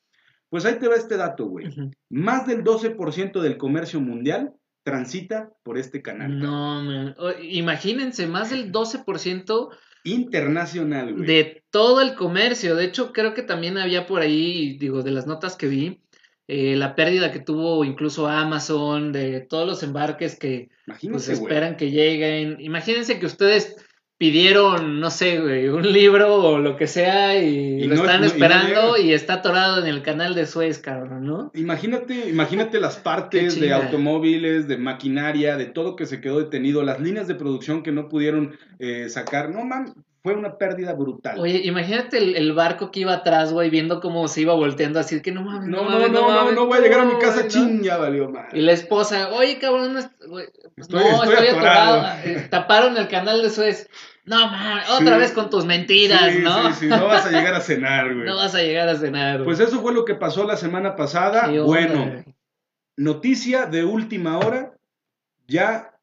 pues 0.49 0.65
ahí 0.65 0.75
te 0.75 0.87
va 0.87 0.95
este 0.95 1.17
dato, 1.17 1.47
güey. 1.47 1.65
Más 2.09 2.45
del 2.45 2.63
12% 2.63 3.41
del 3.41 3.57
comercio 3.57 3.99
mundial 3.99 4.53
transita 4.83 5.49
por 5.63 5.79
este 5.79 6.03
canal. 6.03 6.39
No, 6.39 7.11
imagínense, 7.41 8.27
más 8.27 8.51
del 8.51 8.71
12% 8.71 9.69
internacional, 10.11 11.13
güey. 11.13 11.25
De 11.25 11.63
todo 11.69 12.01
el 12.01 12.15
comercio. 12.15 12.75
De 12.75 12.85
hecho, 12.85 13.13
creo 13.13 13.33
que 13.33 13.43
también 13.43 13.77
había 13.77 14.05
por 14.05 14.21
ahí, 14.21 14.77
digo, 14.77 15.03
de 15.03 15.11
las 15.11 15.27
notas 15.27 15.55
que 15.55 15.67
vi, 15.67 16.01
eh, 16.47 16.75
la 16.75 16.95
pérdida 16.95 17.31
que 17.31 17.39
tuvo 17.39 17.83
incluso 17.83 18.27
Amazon, 18.27 19.11
de 19.11 19.41
todos 19.41 19.67
los 19.67 19.83
embarques 19.83 20.37
que 20.39 20.69
pues, 21.09 21.27
esperan 21.27 21.75
que 21.75 21.91
lleguen. 21.91 22.57
Imagínense 22.59 23.19
que 23.19 23.25
ustedes 23.25 23.75
pidieron, 24.17 24.99
no 24.99 25.11
sé, 25.11 25.39
güey, 25.39 25.67
un 25.67 25.91
libro 25.93 26.35
o 26.35 26.57
lo 26.57 26.75
que 26.75 26.87
sea 26.87 27.39
y, 27.41 27.83
lo 27.83 27.95
están 27.95 28.23
esperando 28.23 28.97
y, 28.97 29.13
está 29.13 29.35
atorado 29.35 29.79
en 29.79 29.87
el 29.87 30.01
canal 30.01 30.33
de 30.33 30.47
Suez, 30.47 30.79
cabrón, 30.79 31.25
¿no? 31.25 31.51
Imagínate, 31.53 32.27
imagínate 32.29 32.79
las 32.79 32.97
partes 32.97 33.59
de 33.59 33.73
automóviles, 33.73 34.67
de 34.67 34.77
maquinaria, 34.77 35.55
de 35.55 35.65
todo 35.65 35.95
que 35.95 36.07
se 36.07 36.19
quedó 36.19 36.39
detenido, 36.39 36.81
las 36.81 36.99
líneas 36.99 37.27
de 37.27 37.35
producción 37.35 37.83
que 37.83 37.91
no 37.91 38.09
pudieron 38.09 38.57
eh, 38.79 39.07
sacar. 39.09 39.51
No, 39.51 39.63
man, 39.63 39.93
fue 40.27 40.35
una 40.35 40.57
pérdida 40.57 40.91
brutal. 40.91 41.39
Oye, 41.39 41.61
imagínate 41.63 42.17
el, 42.17 42.51
barco 42.51 42.91
que 42.91 42.99
iba 42.99 43.13
atrás, 43.13 43.53
güey, 43.53 43.69
viendo 43.69 44.01
cómo 44.01 44.27
se 44.27 44.41
iba 44.41 44.53
volteando 44.53 44.99
así, 44.99 45.21
que 45.21 45.31
no 45.31 45.41
mames, 45.41 45.69
no, 45.69 45.89
no, 45.89 46.05
no, 46.09 46.09
no, 46.09 46.51
no, 46.51 46.65
voy 46.65 46.79
a 46.79 46.81
llegar 46.81 46.99
a 46.99 47.05
mi 47.05 47.17
casa, 47.17 47.47
ching, 47.47 47.81
ya 47.81 47.95
valió 47.95 48.29
mal. 48.29 48.47
Y 48.51 48.59
la 48.59 48.73
esposa, 48.73 49.29
oye, 49.31 49.57
cabrón, 49.57 49.93
no, 49.93 49.99
estoy, 50.01 51.01
atorado. 51.47 52.03
Eh, 52.25 52.45
taparon 52.49 52.97
el 52.97 53.07
canal 53.07 53.41
de 53.41 53.49
Suez. 53.49 53.89
No, 54.25 54.51
mames, 54.51 54.89
otra 54.89 55.15
vez 55.17 55.31
con 55.31 55.49
tus 55.49 55.63
mentiras, 55.63 56.35
¿no? 56.39 56.73
Sí, 56.73 56.79
sí, 56.81 56.87
no 56.87 57.05
vas 57.05 57.25
a 57.25 57.31
llegar 57.31 57.53
a 57.53 57.61
cenar, 57.61 58.13
güey. 58.13 58.25
no 58.27 58.35
vas 58.35 58.53
a 58.53 58.61
llegar 58.61 58.89
a 58.89 58.97
cenar. 58.97 59.45
Pues 59.45 59.61
eso 59.61 59.79
fue 59.79 59.93
lo 59.93 60.03
que 60.03 60.15
pasó 60.15 60.43
la 60.43 60.57
semana 60.57 60.97
pasada. 60.97 61.49
bueno, 61.63 62.25
noticia 62.97 63.65
de 63.65 63.85
última 63.85 64.39
hora, 64.39 64.73
ya. 65.47 65.97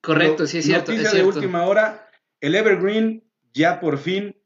Correcto, 0.00 0.46
sí 0.46 0.56
es 0.56 0.64
cierto. 0.64 0.90
Noticia 0.90 1.18
de 1.18 1.24
última 1.24 1.66
hora, 1.66 2.08
el 2.40 2.54
Evergreen 2.54 3.27
ya 3.58 3.80
por 3.80 3.98
fin, 3.98 4.36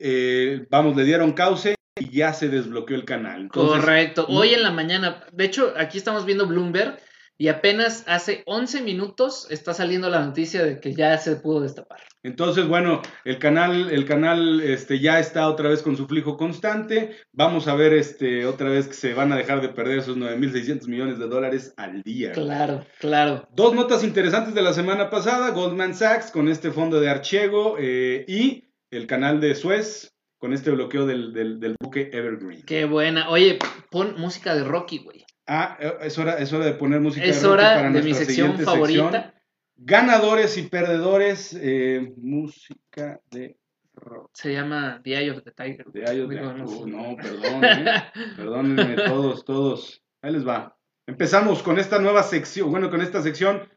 eh, 0.00 0.66
vamos, 0.70 0.96
le 0.96 1.04
dieron 1.04 1.34
cauce 1.34 1.76
y 2.00 2.10
ya 2.10 2.32
se 2.32 2.48
desbloqueó 2.48 2.96
el 2.96 3.04
canal. 3.04 3.48
Correcto. 3.48 4.26
Hoy 4.28 4.54
en 4.54 4.62
la 4.62 4.72
mañana, 4.72 5.24
de 5.32 5.44
hecho, 5.44 5.74
aquí 5.76 5.98
estamos 5.98 6.24
viendo 6.24 6.48
Bloomberg 6.48 6.98
y 7.36 7.48
apenas 7.48 8.04
hace 8.06 8.42
11 8.46 8.82
minutos 8.82 9.48
está 9.50 9.74
saliendo 9.74 10.08
la 10.08 10.24
noticia 10.24 10.64
de 10.64 10.78
que 10.78 10.94
ya 10.94 11.18
se 11.18 11.36
pudo 11.36 11.60
destapar. 11.60 12.00
Entonces, 12.22 12.66
bueno, 12.66 13.02
el 13.24 13.38
canal, 13.38 13.90
el 13.90 14.06
canal 14.06 14.60
este, 14.60 15.00
ya 15.00 15.18
está 15.18 15.48
otra 15.48 15.68
vez 15.68 15.82
con 15.82 15.96
su 15.96 16.06
flujo 16.06 16.36
constante. 16.36 17.16
Vamos 17.32 17.68
a 17.68 17.74
ver 17.74 17.92
este, 17.92 18.46
otra 18.46 18.70
vez 18.70 18.88
que 18.88 18.94
se 18.94 19.14
van 19.14 19.32
a 19.32 19.36
dejar 19.36 19.60
de 19.60 19.68
perder 19.68 19.98
esos 19.98 20.16
9.600 20.16 20.88
millones 20.88 21.18
de 21.18 21.26
dólares 21.26 21.74
al 21.76 22.02
día. 22.02 22.32
Claro, 22.32 22.86
claro. 22.98 23.48
Dos 23.52 23.74
notas 23.74 24.04
interesantes 24.04 24.54
de 24.54 24.62
la 24.62 24.72
semana 24.72 25.10
pasada, 25.10 25.50
Goldman 25.50 25.94
Sachs 25.94 26.30
con 26.30 26.48
este 26.48 26.70
fondo 26.70 27.00
de 27.00 27.10
Archiego 27.10 27.76
eh, 27.78 28.24
y 28.28 28.70
el 28.90 29.06
canal 29.06 29.40
de 29.40 29.54
Suez 29.54 30.14
con 30.38 30.52
este 30.52 30.70
bloqueo 30.70 31.06
del, 31.06 31.32
del 31.32 31.76
buque 31.80 32.10
Evergreen. 32.12 32.62
Qué 32.64 32.84
buena. 32.84 33.28
Oye, 33.28 33.58
pon 33.90 34.14
música 34.18 34.54
de 34.54 34.62
Rocky, 34.62 34.98
güey. 34.98 35.23
Ah, 35.46 35.76
eh, 35.78 35.92
es 36.02 36.18
hora, 36.18 36.38
es 36.38 36.52
hora 36.52 36.64
de 36.64 36.72
poner 36.72 37.00
música 37.00 37.26
es 37.26 37.44
hora 37.44 37.74
para 37.74 37.90
de 37.90 38.02
mi 38.02 38.14
sección 38.14 38.58
favorita. 38.58 39.34
Ganadores 39.76 40.56
y 40.56 40.62
perdedores, 40.62 41.58
eh, 41.60 42.14
música 42.16 43.20
de 43.30 43.56
rock. 43.94 44.30
Se 44.32 44.52
llama 44.52 45.00
The 45.02 45.18
Eye 45.18 45.30
of 45.30 45.42
the 45.42 45.50
Tiger. 45.50 45.86
The 45.92 46.04
Eye 46.04 46.22
of 46.22 46.30
the 46.30 46.36
Tiger. 46.36 46.86
no, 46.86 47.16
perdón, 47.16 47.64
eh. 47.64 48.04
perdónenme 48.36 48.94
todos, 48.96 49.44
todos. 49.44 50.02
Ahí 50.22 50.32
les 50.32 50.46
va. 50.46 50.76
Empezamos 51.06 51.62
con 51.62 51.78
esta 51.78 51.98
nueva 51.98 52.22
sección, 52.22 52.70
bueno, 52.70 52.88
con 52.88 53.02
esta 53.02 53.20
sección 53.20 53.68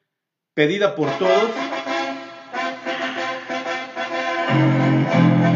pedida 0.53 0.95
por 0.95 1.09
todos. 1.17 1.51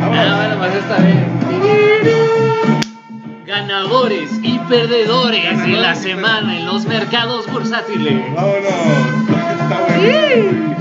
Ah, 0.04 0.38
bueno, 0.38 0.58
pues 0.60 0.76
está 0.76 0.97
bien 1.00 1.31
ganadores 3.52 4.32
y 4.42 4.58
perdedores 4.60 5.62
de 5.62 5.74
la 5.74 5.94
semana 5.94 6.58
en 6.58 6.66
los 6.66 6.86
mercados 6.86 7.52
bursátiles. 7.52 8.34
Vámonos. 8.34 8.72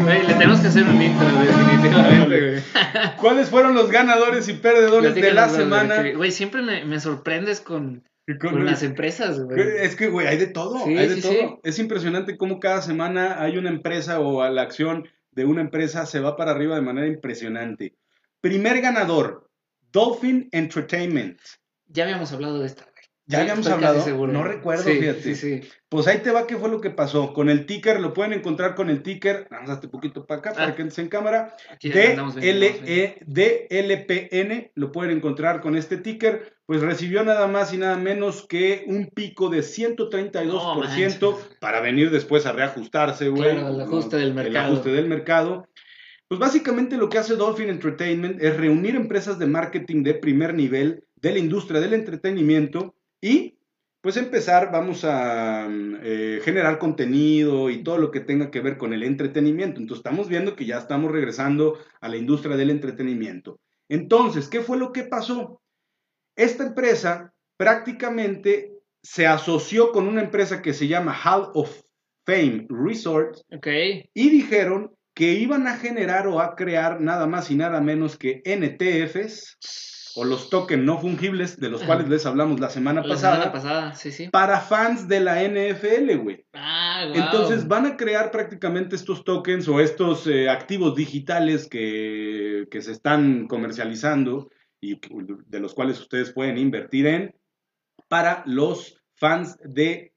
le 0.07 0.35
tenemos 0.35 0.61
que 0.61 0.69
hacer 0.69 0.85
un 0.85 1.03
intro, 1.03 1.27
definitivamente. 1.27 2.63
¿Cuáles 3.21 3.51
fueron 3.51 3.75
los 3.75 3.91
ganadores 3.91 4.49
y 4.49 4.53
perdedores 4.53 5.17
de 5.17 5.33
la 5.33 5.49
semana? 5.49 6.13
Güey, 6.15 6.31
siempre 6.31 6.63
me, 6.63 7.01
sorprendes 7.01 7.61
con, 7.61 8.05
con, 8.41 8.65
las 8.65 8.85
empresas, 8.85 9.41
güey. 9.41 9.61
Es 9.81 9.97
que, 9.97 10.07
güey, 10.07 10.29
hay 10.29 10.37
de 10.37 10.47
todo, 10.47 10.85
hay 10.87 11.09
de 11.09 11.21
todo. 11.21 11.59
Es 11.65 11.81
impresionante 11.81 12.37
cómo 12.37 12.61
cada 12.61 12.83
semana 12.83 13.43
hay 13.43 13.59
una 13.59 13.71
empresa 13.71 14.21
o 14.21 14.49
la 14.49 14.63
acción 14.63 15.09
de 15.33 15.45
una 15.45 15.61
empresa 15.61 16.07
se 16.07 16.21
va 16.21 16.37
para 16.37 16.53
arriba 16.53 16.77
de 16.77 16.83
manera 16.83 17.09
impresionante. 17.09 17.97
Primer 18.41 18.81
ganador, 18.81 19.51
Dolphin 19.91 20.49
Entertainment. 20.53 21.41
Ya 21.93 22.05
habíamos 22.05 22.33
hablado 22.33 22.59
de 22.61 22.67
esta. 22.67 22.87
Ya 23.31 23.43
habíamos 23.43 23.67
hablado, 23.69 24.27
no 24.27 24.43
recuerdo, 24.43 24.83
fíjate. 24.83 25.23
Sí, 25.23 25.37
sí. 25.37 25.61
Pues 25.89 26.09
ahí 26.09 26.19
te 26.19 26.33
va 26.33 26.49
qué 26.49 26.57
fue 26.57 26.69
lo 26.69 26.81
que 26.81 26.91
pasó. 26.91 27.33
Con 27.33 27.49
el 27.49 27.65
ticker, 27.65 28.01
lo 28.01 28.13
pueden 28.13 28.33
encontrar 28.33 28.75
con 28.75 28.91
el 28.91 29.05
ticker, 29.05 29.47
vamos 29.53 29.71
a 29.71 29.75
un 29.75 29.91
poquito 29.91 30.27
para 30.27 30.41
acá, 30.41 30.53
para 30.53 30.67
ah. 30.67 30.75
que 30.75 30.83
entres 30.83 30.99
en 30.99 31.09
cámara. 31.09 31.55
DLPN, 33.27 34.73
lo 34.75 34.91
pueden 34.91 35.17
encontrar 35.17 35.61
con 35.61 35.77
este 35.77 35.97
ticker. 35.97 36.57
Pues 36.67 36.81
recibió 36.81 37.23
nada 37.23 37.47
más 37.47 37.73
y 37.73 37.79
nada 37.79 37.97
menos 37.97 38.47
que 38.49 38.85
un 38.89 39.07
pico 39.07 39.49
de 39.49 39.61
132% 39.61 41.37
para 41.61 41.81
venir 41.81 42.11
después 42.11 42.47
a 42.47 42.53
reajustarse, 42.53 43.29
güey. 43.29 43.53
Claro, 43.53 43.69
el 43.69 43.81
ajuste 43.81 44.17
del 44.17 44.35
mercado. 44.35 44.59
El 44.59 44.73
ajuste 44.73 44.91
del 44.91 45.07
mercado. 45.07 45.69
Pues 46.31 46.39
básicamente 46.39 46.97
lo 46.97 47.09
que 47.09 47.19
hace 47.19 47.35
Dolphin 47.35 47.71
Entertainment 47.71 48.41
es 48.41 48.57
reunir 48.57 48.95
empresas 48.95 49.37
de 49.41 49.49
marketing 49.49 50.05
de 50.05 50.15
primer 50.15 50.55
nivel 50.55 51.03
de 51.17 51.33
la 51.33 51.41
industria 51.41 51.81
del 51.81 51.93
entretenimiento 51.93 52.95
y 53.21 53.59
pues 54.01 54.17
empezar, 54.17 54.71
vamos 54.71 55.05
a 55.05 55.67
eh, 55.69 56.41
generar 56.45 56.79
contenido 56.79 57.69
y 57.69 57.83
todo 57.83 57.99
lo 57.99 58.13
que 58.13 58.21
tenga 58.21 58.53
que 58.53 58.61
ver 58.61 58.79
con 58.79 58.93
el 58.93 59.03
entretenimiento. 59.03 59.81
Entonces 59.81 60.05
estamos 60.07 60.29
viendo 60.29 60.55
que 60.55 60.67
ya 60.67 60.79
estamos 60.79 61.11
regresando 61.11 61.81
a 62.01 62.09
la 62.09 62.17
industria 62.17 62.57
del 62.57 62.71
entretenimiento. 62.71 63.59
Entonces, 63.89 64.49
¿qué 64.49 64.61
fue 64.61 64.79
lo 64.79 64.93
que 64.93 65.03
pasó? 65.03 65.61
Esta 66.37 66.65
empresa 66.65 67.35
prácticamente 67.57 68.73
se 69.03 69.27
asoció 69.27 69.91
con 69.91 70.07
una 70.07 70.23
empresa 70.23 70.63
que 70.63 70.75
se 70.75 70.87
llama 70.87 71.13
Hall 71.13 71.51
of 71.55 71.83
Fame 72.25 72.69
Resorts 72.69 73.45
y 74.15 74.31
dijeron 74.31 74.95
que 75.15 75.33
iban 75.35 75.67
a 75.67 75.77
generar 75.77 76.27
o 76.27 76.41
a 76.41 76.55
crear 76.57 77.01
nada 77.01 77.27
más 77.27 77.51
y 77.51 77.57
nada 77.57 77.81
menos 77.81 78.17
que 78.17 78.43
NTFs 78.45 79.59
o 80.17 80.25
los 80.25 80.51
tokens 80.51 80.83
no 80.83 80.99
fungibles, 80.99 81.59
de 81.61 81.69
los 81.69 81.83
cuales 81.83 82.09
les 82.09 82.27
hablamos 82.27 82.59
la 82.59 82.71
semana 82.71 83.03
pasada. 83.03 83.39
La 83.39 83.45
semana 83.45 83.53
pasada, 83.53 83.95
sí, 83.95 84.11
sí. 84.11 84.29
Para 84.29 84.61
fans 84.61 85.07
de 85.09 85.21
la 85.21 85.43
NFL, 85.43 86.17
güey. 86.17 86.45
Ah, 86.53 87.07
wow. 87.07 87.15
Entonces 87.15 87.69
van 87.69 87.87
a 87.87 87.97
crear 87.97 88.31
prácticamente 88.31 88.97
estos 88.97 89.25
tokens 89.25 89.69
o 89.69 89.81
estos 89.81 90.27
eh, 90.27 90.49
activos 90.49 90.97
digitales 90.97 91.69
que, 91.69 92.67
que 92.71 92.83
se 92.83 92.93
están 92.93 93.47
comercializando 93.47 94.51
y 94.81 95.01
de 95.47 95.61
los 95.61 95.75
cuales 95.75 96.01
ustedes 96.01 96.33
pueden 96.33 96.59
invertir 96.59 97.07
en 97.07 97.35
para 98.09 98.43
los 98.47 99.01
fans 99.15 99.57
de 99.63 100.15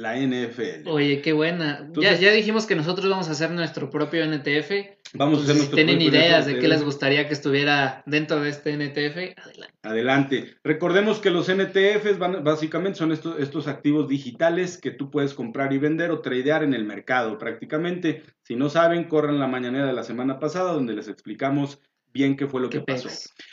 la 0.00 0.16
NFL. 0.16 0.86
Oye, 0.88 1.20
qué 1.22 1.32
buena. 1.32 1.88
ya, 1.96 2.14
ya 2.14 2.32
dijimos 2.32 2.66
que 2.66 2.74
nosotros 2.76 3.08
vamos 3.10 3.28
a 3.28 3.32
hacer 3.32 3.50
nuestro 3.50 3.90
propio 3.90 4.24
NTF. 4.24 4.70
Vamos 5.14 5.40
a 5.40 5.42
hacer 5.42 5.46
Pues, 5.46 5.46
si 5.46 5.54
nuestro 5.56 5.76
tienen 5.76 5.96
propio 5.98 6.08
ideas 6.20 6.46
de 6.46 6.58
qué 6.58 6.68
les 6.68 6.82
gustaría 6.84 7.26
que 7.26 7.34
estuviera 7.34 8.02
dentro 8.06 8.40
de 8.40 8.50
este 8.50 8.72
NTF, 8.76 9.34
adelante. 9.38 9.74
Adelante. 9.82 10.54
Recordemos 10.62 11.18
que 11.18 11.30
los 11.30 11.48
NTFs 11.48 12.18
van- 12.18 12.44
básicamente 12.44 12.98
son 12.98 13.12
estos, 13.12 13.40
estos 13.40 13.66
activos 13.68 14.08
digitales 14.08 14.78
que 14.78 14.90
tú 14.90 15.10
puedes 15.10 15.34
comprar 15.34 15.72
y 15.72 15.78
vender 15.78 16.10
o 16.10 16.20
tradear 16.20 16.62
en 16.62 16.74
el 16.74 16.84
mercado 16.84 17.38
prácticamente. 17.38 18.22
Si 18.42 18.54
no 18.56 18.68
saben, 18.68 19.04
corran 19.04 19.38
la 19.38 19.46
mañanera 19.46 19.86
de 19.86 19.92
la 19.94 20.02
semana 20.04 20.38
pasada 20.38 20.72
donde 20.72 20.94
les 20.94 21.08
explicamos 21.08 21.80
bien 22.12 22.36
qué 22.36 22.46
fue 22.46 22.60
lo 22.60 22.70
que 22.70 22.80
pasó. 22.80 23.08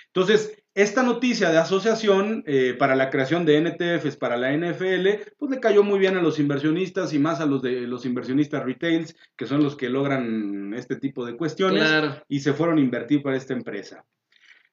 Entonces, 0.08 0.62
esta 0.76 1.04
noticia 1.04 1.50
de 1.52 1.58
asociación 1.58 2.44
eh, 2.46 2.76
para 2.78 2.96
la 2.96 3.10
creación 3.10 3.46
de 3.46 3.60
NTFs 3.62 4.18
para 4.18 4.36
la 4.38 4.52
NFL, 4.52 5.08
pues 5.38 5.52
le 5.52 5.60
cayó 5.60 5.84
muy 5.84 6.00
bien 6.00 6.18
a 6.18 6.22
los 6.22 6.38
inversionistas 6.38 7.14
y 7.14 7.20
más 7.20 7.40
a 7.40 7.46
los 7.46 7.62
de 7.62 7.82
los 7.88 8.06
inversionistas 8.06 8.64
retails, 8.64 9.16
que 9.38 9.48
son 9.48 9.64
los 9.64 9.76
que 9.78 9.90
logran 9.90 10.74
este 10.76 10.98
tipo 10.98 11.26
de 11.26 11.38
cuestiones 11.38 11.82
Claro. 11.82 12.22
y 12.28 12.42
se 12.42 12.54
fueron 12.54 12.78
a 12.78 12.82
invertir 12.82 13.24
para 13.24 13.38
esta 13.38 13.54
empresa. 13.54 14.04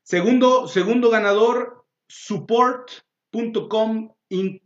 Segundo, 0.02 0.66
segundo 0.66 1.08
ganador, 1.08 1.84
support.com 2.08 4.12
Inc. 4.30 4.62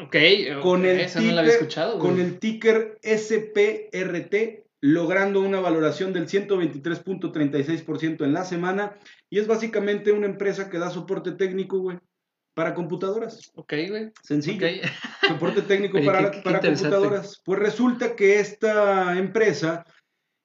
Ok, 0.00 0.16
Con 0.62 0.84
el, 0.84 1.00
esa 1.00 1.20
no 1.20 1.32
la 1.32 1.40
había 1.40 1.52
ticker, 1.52 1.62
escuchado. 1.68 1.98
con 1.98 2.20
el 2.20 2.38
ticker 2.38 2.98
SPRT, 3.02 4.64
logrando 4.80 5.40
una 5.40 5.60
valoración 5.60 6.12
del 6.12 6.26
123.36% 6.26 8.24
en 8.24 8.32
la 8.32 8.44
semana. 8.44 8.94
Y 9.34 9.40
es 9.40 9.48
básicamente 9.48 10.12
una 10.12 10.26
empresa 10.26 10.70
que 10.70 10.78
da 10.78 10.90
soporte 10.90 11.32
técnico, 11.32 11.78
güey, 11.80 11.98
para 12.54 12.72
computadoras. 12.72 13.50
Ok, 13.56 13.72
güey. 13.88 14.12
Sencillo. 14.22 14.64
Soporte 15.26 15.62
técnico 15.62 15.96
Oye, 15.98 16.06
para, 16.06 16.30
qué- 16.30 16.40
para 16.40 16.60
computadoras. 16.60 17.42
Pues 17.44 17.58
resulta 17.58 18.14
que 18.14 18.38
esta 18.38 19.18
empresa 19.18 19.84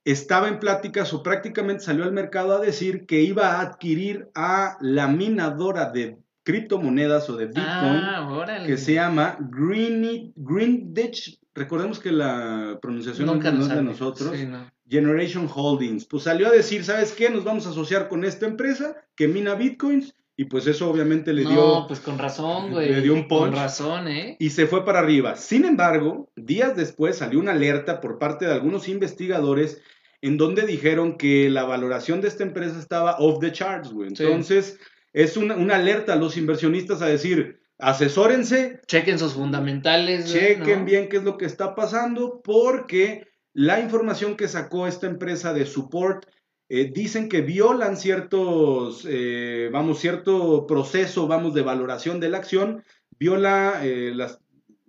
estaba 0.04 0.48
en 0.48 0.58
pláticas 0.58 1.14
o 1.14 1.22
prácticamente 1.22 1.84
salió 1.84 2.04
al 2.04 2.14
mercado 2.14 2.56
a 2.56 2.60
decir 2.62 3.06
que 3.06 3.22
iba 3.22 3.58
a 3.58 3.62
adquirir 3.62 4.28
a 4.34 4.76
la 4.82 5.08
minadora 5.08 5.92
de 5.92 6.18
criptomonedas 6.44 7.30
o 7.30 7.38
de 7.38 7.46
Bitcoin 7.46 7.64
Ah, 7.66 8.28
órale. 8.28 8.66
que 8.66 8.78
se 8.78 8.96
llama 8.96 9.38
Green, 9.40 10.34
Greenwich. 10.36 11.38
Recordemos 11.54 12.00
que 12.00 12.12
la 12.12 12.80
pronunciación 12.82 13.28
no- 13.28 13.36
es 13.36 13.70
de 13.70 13.84
nosotros. 13.84 14.36
Sí, 14.36 14.48
no. 14.48 14.68
Generation 14.90 15.48
Holdings. 15.54 16.06
Pues 16.06 16.24
salió 16.24 16.48
a 16.48 16.52
decir, 16.52 16.84
¿sabes 16.84 17.12
qué? 17.14 17.30
Nos 17.30 17.44
vamos 17.44 17.68
a 17.68 17.70
asociar 17.70 18.08
con 18.10 18.24
esta 18.26 18.46
empresa 18.48 18.96
que 19.16 19.28
mina 19.28 19.56
bitcoins 19.56 20.16
y 20.36 20.46
pues 20.46 20.68
eso 20.68 20.90
obviamente 20.90 21.34
le 21.34 21.42
dio... 21.42 21.52
No, 21.54 21.86
pues 21.88 22.00
con 22.00 22.18
razón, 22.18 22.72
güey. 22.72 22.90
le 22.90 23.02
dio 23.02 23.14
un 23.14 23.28
Con 23.28 23.50
punch. 23.50 23.56
razón, 23.56 24.08
¿eh? 24.08 24.38
y 24.40 24.52
se 24.52 24.68
fue 24.68 24.86
para 24.86 25.00
arriba. 25.00 25.36
Sin 25.36 25.66
embargo, 25.66 26.32
días 26.38 26.76
después 26.78 27.18
salió 27.18 27.40
una 27.40 27.52
alerta 27.52 28.00
por 28.00 28.18
parte 28.20 28.46
de 28.46 28.54
algunos 28.54 28.88
investigadores 28.88 29.82
en 30.22 30.38
donde 30.38 30.62
dijeron 30.66 31.18
que 31.18 31.50
la 31.50 31.64
valoración 31.66 32.22
de 32.22 32.30
esta 32.30 32.44
empresa 32.44 32.80
estaba 32.80 33.18
off 33.20 33.40
the 33.40 33.52
charts, 33.52 33.92
güey. 33.92 34.16
Sí. 34.16 34.24
Entonces, 34.24 34.80
es 35.14 35.36
una, 35.38 35.56
una 35.56 35.76
alerta 35.76 36.14
a 36.14 36.18
los 36.18 36.38
inversionistas 36.38 37.02
a 37.02 37.08
decir, 37.08 37.60
asesórense, 37.78 38.80
Chequen 38.88 39.20
sus 39.20 39.34
fundamentales. 39.34 40.32
güey, 40.32 40.40
chequen 40.56 40.80
¿no? 40.80 40.86
bien 40.86 41.10
qué 41.10 41.18
es 41.18 41.24
lo 41.24 41.38
que 41.38 41.46
está 41.46 41.76
pasando, 41.76 42.42
porque 42.42 43.28
la 43.60 43.82
información 43.82 44.38
que 44.38 44.47
sacó 44.47 44.88
esta 44.88 45.05
empresa 45.07 45.53
de 45.53 45.66
support 45.66 46.26
eh, 46.70 46.91
dicen 46.93 47.28
que 47.28 47.41
violan 47.41 47.97
ciertos, 47.97 49.05
eh, 49.10 49.70
vamos, 49.74 49.99
cierto 49.99 50.66
proceso, 50.66 51.28
vamos, 51.28 51.53
de 51.53 51.62
valoración 51.64 52.20
de 52.22 52.30
la 52.30 52.38
acción, 52.38 52.84
viola 53.20 53.82
eh, 53.84 54.12
las- 54.16 54.39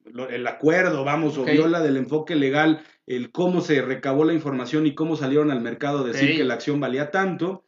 lo- 0.05 0.29
el 0.29 0.47
acuerdo, 0.47 1.03
vamos, 1.05 1.37
o 1.37 1.45
viola 1.57 1.81
del 1.81 1.97
enfoque 1.97 2.37
legal, 2.37 2.83
el 3.07 3.33
cómo 3.33 3.61
se 3.61 3.83
recabó 3.83 4.25
la 4.25 4.35
información 4.35 4.87
y 4.87 4.95
cómo 4.95 5.17
salieron 5.17 5.51
al 5.51 5.63
mercado 5.63 6.05
a 6.05 6.07
decir 6.07 6.29
que 6.37 6.45
la 6.45 6.55
acción 6.55 6.79
valía 6.79 7.11
tanto, 7.11 7.65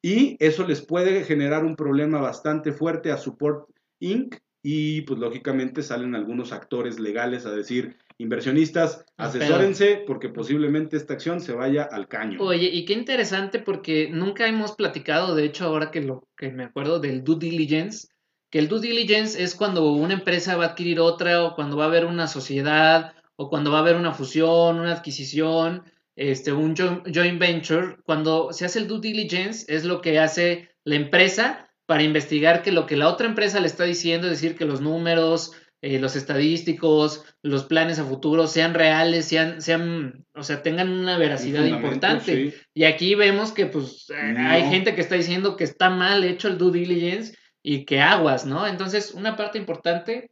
y 0.00 0.36
eso 0.40 0.66
les 0.66 0.80
puede 0.80 1.24
generar 1.24 1.64
un 1.64 1.76
problema 1.76 2.20
bastante 2.20 2.72
fuerte 2.72 3.10
a 3.12 3.18
Support 3.18 3.68
Inc. 4.00 4.36
Y 4.68 5.02
pues 5.02 5.20
lógicamente 5.20 5.82
salen 5.82 6.14
algunos 6.16 6.50
actores 6.52 6.98
legales 6.98 7.46
a 7.46 7.52
decir, 7.52 7.96
inversionistas, 8.18 9.04
Ah, 9.18 9.26
asesórense 9.26 10.04
porque 10.06 10.28
posiblemente 10.28 10.96
esta 10.96 11.14
acción 11.14 11.40
se 11.40 11.52
vaya 11.52 11.82
al 11.84 12.08
caño. 12.08 12.38
Oye, 12.42 12.66
y 12.72 12.84
qué 12.84 12.92
interesante 12.92 13.58
porque 13.58 14.08
nunca 14.10 14.46
hemos 14.46 14.72
platicado, 14.72 15.34
de 15.34 15.44
hecho, 15.44 15.64
ahora 15.66 15.90
que 15.90 16.00
lo 16.02 16.28
que 16.36 16.50
me 16.50 16.64
acuerdo 16.64 16.98
del 17.00 17.24
due 17.24 17.36
diligence, 17.38 18.08
que 18.50 18.58
el 18.58 18.68
due 18.68 18.80
diligence 18.80 19.42
es 19.42 19.54
cuando 19.54 19.90
una 19.92 20.14
empresa 20.14 20.56
va 20.56 20.64
a 20.64 20.68
adquirir 20.68 21.00
otra 21.00 21.42
o 21.44 21.54
cuando 21.54 21.76
va 21.76 21.84
a 21.84 21.88
haber 21.88 22.04
una 22.04 22.26
sociedad 22.28 23.14
o 23.36 23.48
cuando 23.50 23.70
va 23.70 23.78
a 23.78 23.80
haber 23.80 23.96
una 23.96 24.12
fusión, 24.12 24.78
una 24.78 24.92
adquisición, 24.92 25.82
este, 26.14 26.52
un 26.52 26.74
jo- 26.76 27.02
joint 27.12 27.38
venture. 27.38 27.96
Cuando 28.04 28.52
se 28.52 28.64
hace 28.64 28.78
el 28.78 28.88
due 28.88 29.00
diligence 29.00 29.66
es 29.74 29.84
lo 29.84 30.00
que 30.00 30.18
hace 30.18 30.70
la 30.84 30.94
empresa 30.96 31.68
para 31.86 32.02
investigar 32.02 32.62
que 32.62 32.72
lo 32.72 32.86
que 32.86 32.96
la 32.96 33.08
otra 33.08 33.26
empresa 33.26 33.60
le 33.60 33.66
está 33.66 33.84
diciendo, 33.84 34.26
es 34.26 34.40
decir, 34.40 34.56
que 34.56 34.64
los 34.64 34.80
números, 34.80 35.52
eh, 35.82 35.98
los 36.00 36.16
estadísticos, 36.16 37.24
los 37.42 37.64
planes 37.64 37.98
a 37.98 38.04
futuro 38.04 38.46
sean 38.46 38.74
reales, 38.74 39.26
sean, 39.26 39.60
sean, 39.62 40.24
o 40.34 40.42
sea, 40.42 40.62
tengan 40.62 40.88
una 40.90 41.18
veracidad 41.18 41.64
importante. 41.64 42.50
sí. 42.50 42.54
Y 42.74 42.84
aquí 42.84 43.14
vemos 43.14 43.52
que 43.52 43.66
pues 43.66 44.06
eh, 44.10 44.32
No. 44.36 44.48
hay 44.48 44.62
gente 44.70 44.94
que 44.94 45.00
está 45.00 45.14
diciendo 45.16 45.56
que 45.56 45.64
está 45.64 45.90
mal 45.90 46.24
hecho 46.24 46.48
el 46.48 46.58
due 46.58 46.72
diligence 46.72 47.36
y 47.62 47.84
que 47.84 48.00
aguas, 48.00 48.46
¿no? 48.46 48.64
Entonces, 48.66 49.12
una 49.12 49.34
parte 49.36 49.58
importante, 49.58 50.28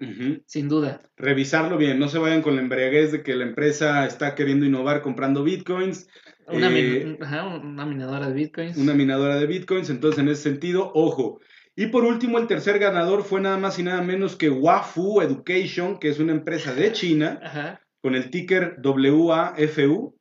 sin 0.47 0.68
duda. 0.68 1.03
Revisarlo 1.16 1.76
bien, 1.76 1.99
no 1.99 2.09
se 2.09 2.18
vayan 2.18 2.42
con 2.42 2.55
la 2.55 2.62
embriaguez 2.62 3.11
de 3.11 3.22
que 3.24 3.34
la 3.34 3.42
empresa 3.45 4.07
está 4.07 4.34
queriendo 4.36 4.64
innovar 4.66 5.03
comprando 5.03 5.42
bitcoins, 5.42 6.07
Una, 6.47 6.68
Eh, 6.68 7.05
min- 7.07 7.18
ajá, 7.22 7.45
una 7.47 7.86
minadora 7.86 8.28
de 8.28 8.34
bitcoins. 8.34 8.76
una 8.76 8.92
minadora 8.95 9.36
de 9.36 9.47
bitcoins, 9.47 9.88
entonces 9.90 10.18
en 10.20 10.28
ese 10.28 10.42
sentido, 10.42 10.92
ojo. 10.95 11.40
Y 11.77 11.89
por 11.89 12.05
último, 12.05 12.39
el 12.39 12.47
tercer 12.47 12.79
ganador 12.79 13.25
fue 13.25 13.41
nada 13.41 13.59
más 13.59 13.79
y 13.79 13.83
nada 13.83 14.01
menos 14.01 14.37
que 14.37 14.49
Wafu 14.49 15.20
Education, 15.20 15.99
que 15.99 16.09
es 16.09 16.20
una 16.20 16.33
empresa 16.33 16.72
de 16.72 16.93
China, 16.93 17.41
Ajá. 17.43 17.81
con 18.01 18.14
el 18.14 18.31
ticker 18.31 18.77
WAFU, 18.83 20.16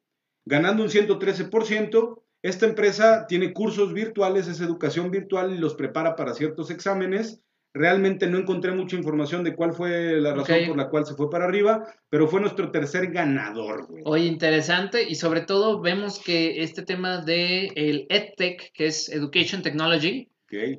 ganando 0.45 0.83
un 0.83 0.89
113%. 0.89 2.19
Esta 2.41 2.65
empresa 2.65 3.27
tiene 3.27 3.53
cursos 3.53 3.93
virtuales, 3.93 4.47
es 4.47 4.61
educación 4.61 5.11
virtual 5.11 5.53
y 5.53 5.57
los 5.57 5.75
prepara 5.75 6.15
para 6.15 6.33
ciertos 6.33 6.71
exámenes. 6.71 7.41
Realmente 7.75 8.27
no 8.27 8.37
encontré 8.37 8.71
mucha 8.71 8.95
información 8.95 9.43
de 9.43 9.55
cuál 9.55 9.73
fue 9.73 10.19
la 10.19 10.33
razón 10.33 10.67
por 10.67 10.77
la 10.77 10.89
cual 10.89 11.05
se 11.05 11.15
fue 11.15 11.29
para 11.29 11.45
arriba, 11.45 11.87
pero 12.09 12.27
fue 12.27 12.41
nuestro 12.41 12.69
tercer 12.71 13.11
ganador, 13.11 13.87
güey. 13.87 14.03
Oye, 14.05 14.25
interesante 14.25 15.03
y 15.07 15.15
sobre 15.15 15.41
todo 15.41 15.81
vemos 15.81 16.19
que 16.19 16.61
este 16.61 16.83
tema 16.83 17.21
de 17.21 17.67
el 17.75 18.05
EdTech, 18.09 18.73
que 18.73 18.87
es 18.87 19.09
Education 19.09 19.63
Technology, 19.63 20.29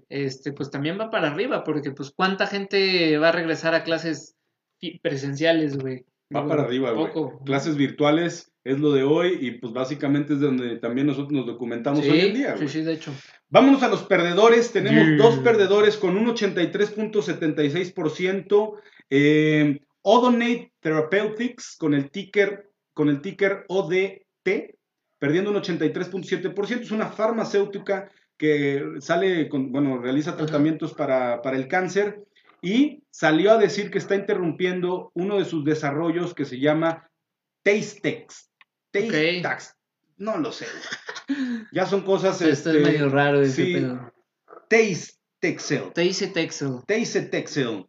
Este, 0.09 0.53
pues 0.53 0.71
también 0.71 0.99
va 0.99 1.11
para 1.11 1.31
arriba, 1.31 1.65
porque 1.65 1.91
pues 1.93 2.13
cuánta 2.15 2.47
gente 2.47 3.17
va 3.19 3.29
a 3.31 3.33
regresar 3.33 3.75
a 3.75 3.85
clases 3.85 4.37
presenciales, 5.03 5.79
güey. 5.79 6.05
Va 6.35 6.41
Digo, 6.41 6.49
para 6.49 6.63
arriba, 6.65 6.91
güey. 6.93 7.11
Clases 7.45 7.77
virtuales 7.77 8.51
es 8.65 8.79
lo 8.81 8.93
de 8.93 9.03
hoy 9.03 9.39
y 9.41 9.53
pues 9.53 9.73
básicamente 9.73 10.35
es 10.35 10.41
donde 10.41 10.77
también 10.79 11.07
nosotros 11.07 11.33
nos 11.33 11.47
documentamos 11.47 12.05
Sí, 12.05 12.11
hoy 12.11 12.21
en 12.21 12.35
día, 12.35 12.51
sí, 12.53 12.57
güey. 12.57 12.69
sí, 12.69 12.83
de 12.83 12.93
hecho. 12.95 13.13
Vámonos 13.51 13.83
a 13.83 13.89
los 13.89 14.03
perdedores. 14.05 14.73
Tenemos 14.73 15.05
Yeah. 15.07 15.17
dos 15.17 15.39
perdedores 15.39 15.97
con 15.97 16.17
un 16.17 16.27
83.76%. 16.29 18.75
Eh, 19.11 19.81
Odonate 20.03 20.73
Therapeutics 20.81 21.77
con 21.79 21.95
el 21.95 22.11
ticker, 22.11 22.71
con 22.93 23.09
el 23.09 23.21
ticker 23.21 23.65
ODT, 23.69 24.77
perdiendo 25.19 25.51
un 25.51 25.57
83.7%. 25.57 26.83
Es 26.83 26.91
una 26.91 27.07
farmacéutica 27.11 28.11
que 28.45 29.01
sale 29.01 29.49
con, 29.49 29.73
bueno, 29.73 29.99
realiza 29.99 30.37
tratamientos 30.37 30.93
para, 30.93 31.41
para 31.41 31.57
el 31.57 31.67
cáncer 31.67 32.23
y 32.61 33.03
salió 33.11 33.53
a 33.53 33.59
decir 33.59 33.91
que 33.91 33.97
está 33.97 34.15
interrumpiendo 34.15 35.11
uno 35.15 35.39
de 35.39 35.47
sus 35.47 35.65
desarrollos 35.65 36.35
que 36.35 36.45
se 36.45 36.61
llama 36.61 37.11
Tastex. 37.63 38.51
Tastex. 38.91 39.77
No 40.19 40.37
lo 40.37 40.53
sé. 40.53 40.67
Ya 41.73 41.87
son 41.87 42.03
cosas. 42.03 42.41
Esto 42.43 42.71
este, 42.71 42.83
es 42.83 42.87
medio 42.87 43.09
raro 43.09 43.41
ese 43.41 43.65
sí. 43.65 43.75
pedo. 43.75 44.13
Taste-Texel. 44.69 45.93
Te 46.87 46.95
dice 46.95 47.23
Texel. 47.25 47.87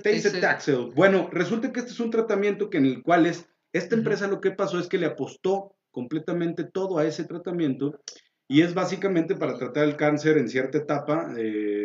Taste-. 0.00 0.92
Bueno, 0.94 1.28
resulta 1.32 1.72
que 1.72 1.80
este 1.80 1.92
es 1.92 2.00
un 2.00 2.10
tratamiento 2.10 2.70
que 2.70 2.78
en 2.78 2.86
el 2.86 3.02
cual 3.02 3.26
es, 3.26 3.48
esta 3.72 3.96
empresa 3.96 4.28
lo 4.28 4.40
que 4.40 4.52
pasó 4.52 4.78
es 4.78 4.88
que 4.88 4.98
le 4.98 5.06
apostó 5.06 5.74
completamente 5.90 6.64
todo 6.64 6.98
a 6.98 7.06
ese 7.06 7.24
tratamiento 7.24 8.00
y 8.48 8.62
es 8.62 8.74
básicamente 8.74 9.34
para 9.34 9.58
tratar 9.58 9.84
el 9.84 9.96
cáncer 9.96 10.38
en 10.38 10.48
cierta 10.48 10.78
etapa 10.78 11.28
de 11.28 11.76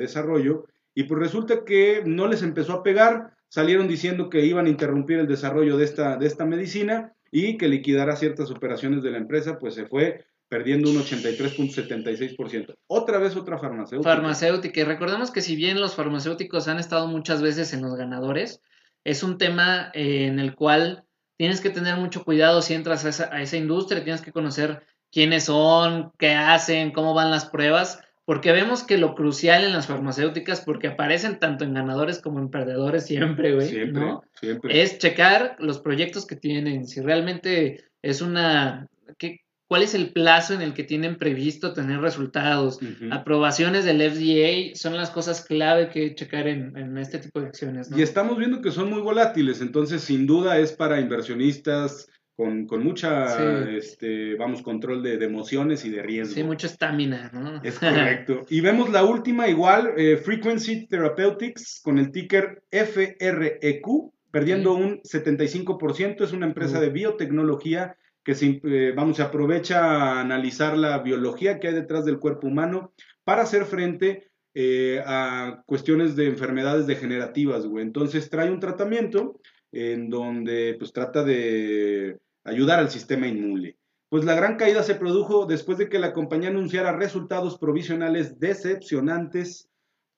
desarrollo. 0.00 0.66
Y 0.94 1.04
pues 1.04 1.20
resulta 1.20 1.64
que 1.64 2.02
no 2.04 2.26
les 2.26 2.42
empezó 2.42 2.72
a 2.72 2.82
pegar, 2.82 3.34
salieron 3.48 3.86
diciendo 3.86 4.28
que 4.28 4.44
iban 4.44 4.66
a 4.66 4.70
interrumpir 4.70 5.20
el 5.20 5.28
desarrollo 5.28 5.76
de 5.76 5.84
esta, 5.84 6.16
de 6.16 6.26
esta 6.26 6.44
medicina 6.44 7.14
y 7.30 7.56
que 7.56 7.68
liquidara 7.68 8.16
ciertas 8.16 8.50
operaciones 8.50 9.02
de 9.04 9.12
la 9.12 9.18
empresa, 9.18 9.58
pues 9.58 9.74
se 9.74 9.86
fue 9.86 10.24
perdiendo 10.48 10.90
un 10.90 10.96
83.76%. 10.96 12.74
Otra 12.88 13.18
vez 13.18 13.36
otra 13.36 13.56
farmacéutica. 13.56 14.10
Farmacéutica. 14.10 14.80
Y 14.80 14.84
recordemos 14.84 15.30
que 15.30 15.42
si 15.42 15.54
bien 15.54 15.80
los 15.80 15.94
farmacéuticos 15.94 16.66
han 16.66 16.80
estado 16.80 17.06
muchas 17.06 17.40
veces 17.40 17.72
en 17.72 17.82
los 17.82 17.94
ganadores, 17.94 18.60
es 19.04 19.22
un 19.22 19.38
tema 19.38 19.92
eh, 19.94 20.26
en 20.26 20.40
el 20.40 20.56
cual 20.56 21.04
tienes 21.36 21.60
que 21.60 21.70
tener 21.70 21.96
mucho 21.96 22.24
cuidado 22.24 22.62
si 22.62 22.74
entras 22.74 23.04
a 23.04 23.10
esa, 23.10 23.32
a 23.32 23.40
esa 23.40 23.56
industria, 23.56 24.02
tienes 24.02 24.22
que 24.22 24.32
conocer 24.32 24.82
quiénes 25.12 25.44
son, 25.44 26.12
qué 26.18 26.30
hacen, 26.30 26.92
cómo 26.92 27.14
van 27.14 27.30
las 27.30 27.46
pruebas, 27.46 28.00
porque 28.24 28.52
vemos 28.52 28.84
que 28.84 28.98
lo 28.98 29.14
crucial 29.14 29.64
en 29.64 29.72
las 29.72 29.86
farmacéuticas, 29.86 30.60
porque 30.60 30.88
aparecen 30.88 31.38
tanto 31.38 31.64
en 31.64 31.74
ganadores 31.74 32.20
como 32.20 32.38
en 32.38 32.50
perdedores 32.50 33.06
siempre, 33.06 33.54
güey, 33.54 33.68
siempre, 33.68 34.02
¿no? 34.02 34.22
Siempre. 34.38 34.82
Es 34.82 34.98
checar 34.98 35.56
los 35.58 35.80
proyectos 35.80 36.26
que 36.26 36.36
tienen, 36.36 36.86
si 36.86 37.00
realmente 37.00 37.84
es 38.02 38.22
una... 38.22 38.86
¿qué, 39.18 39.40
¿Cuál 39.70 39.84
es 39.84 39.94
el 39.94 40.12
plazo 40.12 40.54
en 40.54 40.62
el 40.62 40.74
que 40.74 40.82
tienen 40.82 41.16
previsto 41.16 41.72
tener 41.72 42.00
resultados? 42.00 42.80
Aprobaciones 43.12 43.84
del 43.84 44.00
FDA 44.00 44.76
son 44.76 44.96
las 44.96 45.10
cosas 45.10 45.44
clave 45.44 45.90
que 45.90 46.12
checar 46.16 46.48
en, 46.48 46.76
en 46.76 46.98
este 46.98 47.18
tipo 47.18 47.40
de 47.40 47.46
acciones. 47.46 47.88
¿no? 47.88 47.96
Y 47.96 48.02
estamos 48.02 48.36
viendo 48.36 48.62
que 48.62 48.72
son 48.72 48.90
muy 48.90 49.00
volátiles, 49.00 49.60
entonces 49.60 50.02
sin 50.02 50.26
duda 50.26 50.58
es 50.58 50.72
para 50.72 51.00
inversionistas, 51.00 52.08
con, 52.40 52.66
con 52.66 52.82
mucha, 52.82 53.68
este, 53.68 54.34
vamos, 54.34 54.62
control 54.62 55.02
de, 55.02 55.22
emociones 55.22 55.84
y 55.84 55.90
de 55.90 56.00
riesgo. 56.00 56.34
Sí, 56.34 56.42
mucha 56.42 56.68
estamina, 56.68 57.30
¿no? 57.34 57.62
Es 57.62 57.78
correcto. 57.78 58.46
y 58.48 58.62
vemos 58.62 58.88
la 58.88 59.04
última 59.04 59.46
igual, 59.46 59.92
eh, 59.98 60.16
Frequency 60.16 60.86
Therapeutics, 60.86 61.82
con 61.84 61.98
el 61.98 62.10
ticker 62.10 62.62
FREQ, 62.70 63.86
perdiendo 64.30 64.72
un 64.72 65.02
75%. 65.02 66.24
Es 66.24 66.32
una 66.32 66.46
empresa 66.46 66.80
de 66.80 66.88
biotecnología 66.88 67.98
que 68.24 68.34
se, 68.34 68.58
eh, 68.64 68.94
vamos, 68.96 69.18
se 69.18 69.22
aprovecha 69.22 69.84
a 69.84 70.20
analizar 70.22 70.78
la 70.78 71.00
biología 71.00 71.60
que 71.60 71.68
hay 71.68 71.74
detrás 71.74 72.06
del 72.06 72.18
cuerpo 72.18 72.46
humano 72.46 72.94
para 73.22 73.42
hacer 73.42 73.66
frente 73.66 74.30
eh, 74.54 75.02
a 75.04 75.62
cuestiones 75.66 76.16
de 76.16 76.28
enfermedades 76.28 76.86
degenerativas, 76.86 77.66
güey. 77.66 77.84
Entonces 77.84 78.30
trae 78.30 78.50
un 78.50 78.60
tratamiento 78.60 79.38
en 79.72 80.08
donde 80.08 80.76
pues 80.78 80.90
trata 80.94 81.22
de 81.22 82.18
ayudar 82.50 82.78
al 82.78 82.90
sistema 82.90 83.26
inmune. 83.26 83.76
Pues 84.08 84.24
la 84.24 84.34
gran 84.34 84.56
caída 84.56 84.82
se 84.82 84.96
produjo 84.96 85.46
después 85.46 85.78
de 85.78 85.88
que 85.88 85.98
la 85.98 86.12
compañía 86.12 86.48
anunciara 86.48 86.96
resultados 86.96 87.58
provisionales 87.58 88.40
decepcionantes 88.40 89.68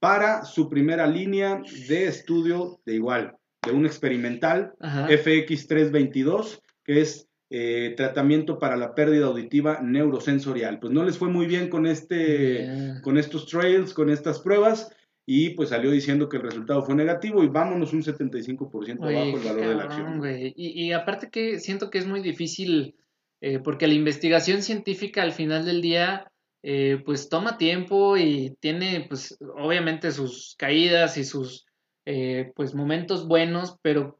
para 0.00 0.44
su 0.44 0.68
primera 0.68 1.06
línea 1.06 1.62
de 1.88 2.06
estudio 2.06 2.80
de 2.86 2.94
igual, 2.94 3.36
de 3.64 3.72
un 3.72 3.86
experimental 3.86 4.72
FX322, 4.80 6.60
que 6.84 7.02
es 7.02 7.28
eh, 7.50 7.92
tratamiento 7.98 8.58
para 8.58 8.76
la 8.76 8.94
pérdida 8.94 9.26
auditiva 9.26 9.80
neurosensorial. 9.82 10.80
Pues 10.80 10.92
no 10.92 11.04
les 11.04 11.18
fue 11.18 11.28
muy 11.28 11.46
bien 11.46 11.68
con, 11.68 11.86
este, 11.86 12.94
con 13.02 13.18
estos 13.18 13.46
trails, 13.46 13.92
con 13.92 14.08
estas 14.08 14.40
pruebas, 14.40 14.90
y 15.24 15.50
pues 15.50 15.68
salió 15.68 15.90
diciendo 15.90 16.28
que 16.28 16.36
el 16.36 16.42
resultado 16.42 16.82
fue 16.82 16.94
negativo 16.94 17.44
y 17.44 17.48
vámonos 17.48 17.92
un 17.92 18.02
75% 18.02 18.98
abajo 19.00 19.38
el 19.38 19.44
valor 19.44 19.68
de 19.68 19.74
la 19.74 19.84
acción. 19.84 20.22
Y, 20.56 20.86
y, 20.86 20.92
aparte 20.92 21.30
que 21.30 21.60
siento 21.60 21.90
que 21.90 21.98
es 21.98 22.06
muy 22.06 22.20
difícil, 22.20 22.96
eh, 23.40 23.60
porque 23.60 23.86
la 23.86 23.94
investigación 23.94 24.62
científica 24.62 25.22
al 25.22 25.32
final 25.32 25.64
del 25.64 25.80
día, 25.80 26.32
eh, 26.64 27.00
pues 27.04 27.28
toma 27.28 27.56
tiempo 27.56 28.16
y 28.16 28.56
tiene 28.60 29.06
pues 29.08 29.36
obviamente 29.56 30.10
sus 30.10 30.54
caídas 30.58 31.16
y 31.16 31.24
sus 31.24 31.66
eh, 32.04 32.52
pues 32.56 32.74
momentos 32.74 33.28
buenos, 33.28 33.78
pero 33.80 34.18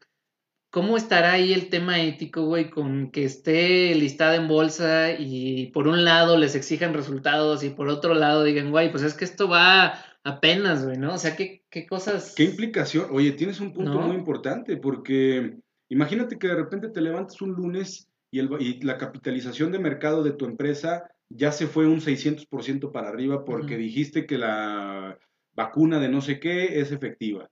¿cómo 0.71 0.97
estará 0.97 1.33
ahí 1.33 1.53
el 1.53 1.69
tema 1.69 2.01
ético, 2.01 2.47
güey, 2.47 2.71
con 2.71 3.11
que 3.11 3.25
esté 3.25 3.95
listada 3.97 4.37
en 4.37 4.47
bolsa 4.47 5.13
y 5.19 5.67
por 5.73 5.89
un 5.89 6.05
lado 6.05 6.39
les 6.39 6.55
exijan 6.55 6.95
resultados 6.95 7.65
y 7.65 7.71
por 7.71 7.89
otro 7.89 8.15
lado 8.15 8.45
digan, 8.45 8.71
güey, 8.71 8.91
pues 8.91 9.03
es 9.03 9.15
que 9.15 9.25
esto 9.25 9.49
va 9.49 9.95
apenas, 10.25 10.85
güey, 10.85 10.99
¿no? 10.99 11.15
O 11.15 11.19
sea, 11.19 11.37
¿qué, 11.37 11.65
qué 11.71 11.87
cosas... 11.87 12.35
¿Qué 12.35 12.45
implicación? 12.45 13.09
Oye, 13.11 13.33
tienes 13.33 13.61
un 13.61 13.73
punto 13.73 14.01
muy 14.01 14.17
importante 14.17 14.77
porque 14.77 15.57
imagínate 15.89 16.39
que 16.39 16.49
de 16.49 16.57
repente 16.57 16.89
te 16.89 17.01
levantas 17.01 17.41
un 17.43 17.53
lunes 17.53 18.09
y, 18.31 18.39
el, 18.39 18.51
y 18.61 18.81
la 18.83 18.99
capitalización 18.99 19.73
de 19.73 19.79
mercado 19.79 20.23
de 20.23 20.33
tu 20.33 20.47
empresa 20.47 21.05
ya 21.29 21.53
se 21.53 21.67
fue 21.67 21.87
un 21.87 22.01
600% 22.01 22.93
para 22.93 23.09
arriba 23.09 23.45
porque 23.45 23.77
dijiste 23.77 24.27
que 24.27 24.39
la 24.39 25.19
vacuna 25.55 25.99
de 25.99 26.09
no 26.09 26.21
sé 26.21 26.41
qué 26.41 26.81
es 26.81 26.93
efectiva. 26.93 27.49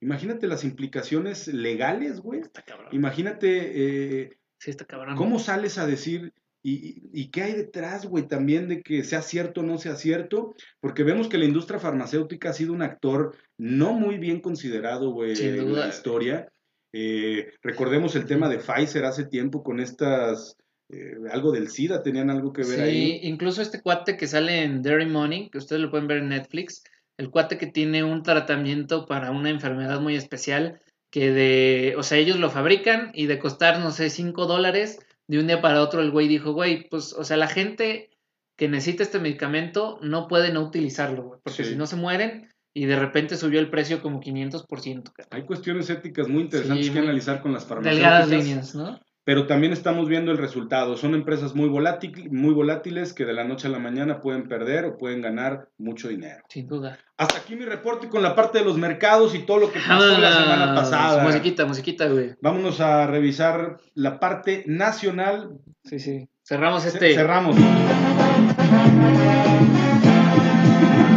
Imagínate 0.00 0.46
las 0.46 0.64
implicaciones 0.64 1.46
legales, 1.48 2.20
güey. 2.20 2.40
Está 2.40 2.62
cabrón. 2.62 2.88
Imagínate... 2.92 4.22
Eh, 4.22 4.38
sí, 4.58 4.70
está 4.70 4.84
cabrón. 4.84 5.16
¿Cómo 5.16 5.38
sales 5.38 5.78
a 5.78 5.86
decir, 5.86 6.32
¿Y, 6.62 7.02
y 7.12 7.30
qué 7.30 7.42
hay 7.42 7.52
detrás, 7.54 8.06
güey, 8.06 8.28
también 8.28 8.68
de 8.68 8.82
que 8.82 9.02
sea 9.02 9.22
cierto 9.22 9.62
o 9.62 9.64
no 9.64 9.78
sea 9.78 9.96
cierto? 9.96 10.54
Porque 10.80 11.02
vemos 11.02 11.28
que 11.28 11.38
la 11.38 11.44
industria 11.44 11.80
farmacéutica 11.80 12.50
ha 12.50 12.52
sido 12.52 12.72
un 12.72 12.82
actor 12.82 13.36
no 13.58 13.92
muy 13.94 14.18
bien 14.18 14.40
considerado, 14.40 15.10
güey, 15.10 15.32
en 15.40 15.72
la 15.74 15.88
historia. 15.88 16.48
Eh, 16.92 17.52
recordemos 17.62 18.14
el 18.16 18.26
tema 18.26 18.48
de 18.48 18.58
Pfizer 18.58 19.04
hace 19.04 19.24
tiempo 19.24 19.62
con 19.62 19.80
estas, 19.80 20.56
eh, 20.90 21.14
algo 21.32 21.50
del 21.50 21.68
SIDA, 21.68 22.02
tenían 22.02 22.30
algo 22.30 22.52
que 22.52 22.64
ver 22.64 22.80
ahí. 22.80 22.92
Sí, 22.92 23.20
incluso 23.22 23.62
este 23.62 23.80
cuate 23.80 24.16
que 24.16 24.26
sale 24.26 24.62
en 24.62 24.82
Dairy 24.82 25.06
Money, 25.06 25.50
que 25.50 25.58
ustedes 25.58 25.80
lo 25.80 25.90
pueden 25.90 26.06
ver 26.06 26.18
en 26.18 26.28
Netflix, 26.28 26.84
el 27.16 27.30
cuate 27.30 27.58
que 27.58 27.66
tiene 27.66 28.04
un 28.04 28.22
tratamiento 28.22 29.06
para 29.06 29.30
una 29.30 29.50
enfermedad 29.50 30.00
muy 30.00 30.16
especial, 30.16 30.80
que 31.10 31.30
de, 31.30 31.94
o 31.96 32.02
sea, 32.02 32.18
ellos 32.18 32.38
lo 32.38 32.50
fabrican 32.50 33.10
y 33.14 33.26
de 33.26 33.38
costar, 33.38 33.80
no 33.80 33.90
sé, 33.90 34.10
5 34.10 34.46
dólares, 34.46 34.98
de 35.32 35.40
un 35.40 35.46
día 35.46 35.62
para 35.62 35.80
otro 35.80 36.02
el 36.02 36.10
güey 36.10 36.28
dijo, 36.28 36.52
güey, 36.52 36.88
pues, 36.90 37.14
o 37.14 37.24
sea, 37.24 37.38
la 37.38 37.48
gente 37.48 38.10
que 38.58 38.68
necesita 38.68 39.02
este 39.02 39.18
medicamento 39.18 39.98
no 40.02 40.28
puede 40.28 40.52
no 40.52 40.60
utilizarlo, 40.60 41.22
güey, 41.22 41.40
porque 41.42 41.64
si 41.64 41.74
no 41.74 41.86
se 41.86 41.96
mueren 41.96 42.50
y 42.74 42.84
de 42.84 42.98
repente 42.98 43.38
subió 43.38 43.58
el 43.58 43.70
precio 43.70 44.02
como 44.02 44.20
500%. 44.20 45.12
Hay 45.30 45.44
cuestiones 45.44 45.88
éticas 45.88 46.28
muy 46.28 46.42
interesantes 46.42 46.90
que 46.90 46.98
analizar 46.98 47.40
con 47.40 47.54
las 47.54 47.64
farmacéuticas. 47.64 48.28
Delgadas 48.28 48.28
líneas, 48.28 48.74
¿no? 48.74 49.00
Pero 49.24 49.46
también 49.46 49.72
estamos 49.72 50.08
viendo 50.08 50.32
el 50.32 50.38
resultado. 50.38 50.96
Son 50.96 51.14
empresas 51.14 51.54
muy, 51.54 51.68
muy 51.68 52.54
volátiles 52.54 53.12
que 53.12 53.24
de 53.24 53.32
la 53.32 53.44
noche 53.44 53.68
a 53.68 53.70
la 53.70 53.78
mañana 53.78 54.20
pueden 54.20 54.48
perder 54.48 54.84
o 54.84 54.98
pueden 54.98 55.22
ganar 55.22 55.68
mucho 55.78 56.08
dinero. 56.08 56.42
Sin 56.48 56.66
duda. 56.66 56.98
Hasta 57.16 57.38
aquí 57.38 57.54
mi 57.54 57.64
reporte 57.64 58.08
con 58.08 58.22
la 58.22 58.34
parte 58.34 58.58
de 58.58 58.64
los 58.64 58.78
mercados 58.78 59.36
y 59.36 59.40
todo 59.40 59.58
lo 59.58 59.72
que 59.72 59.78
pasó 59.78 60.18
la 60.18 60.32
semana 60.32 60.74
pasada. 60.74 61.22
Musiquita, 61.22 61.64
musiquita, 61.66 62.08
güey. 62.08 62.34
Vámonos 62.40 62.80
a 62.80 63.06
revisar 63.06 63.78
la 63.94 64.18
parte 64.18 64.64
nacional. 64.66 65.52
Sí, 65.84 66.00
sí. 66.00 66.28
Cerramos 66.42 66.84
este. 66.84 67.14
Cerramos. 67.14 67.56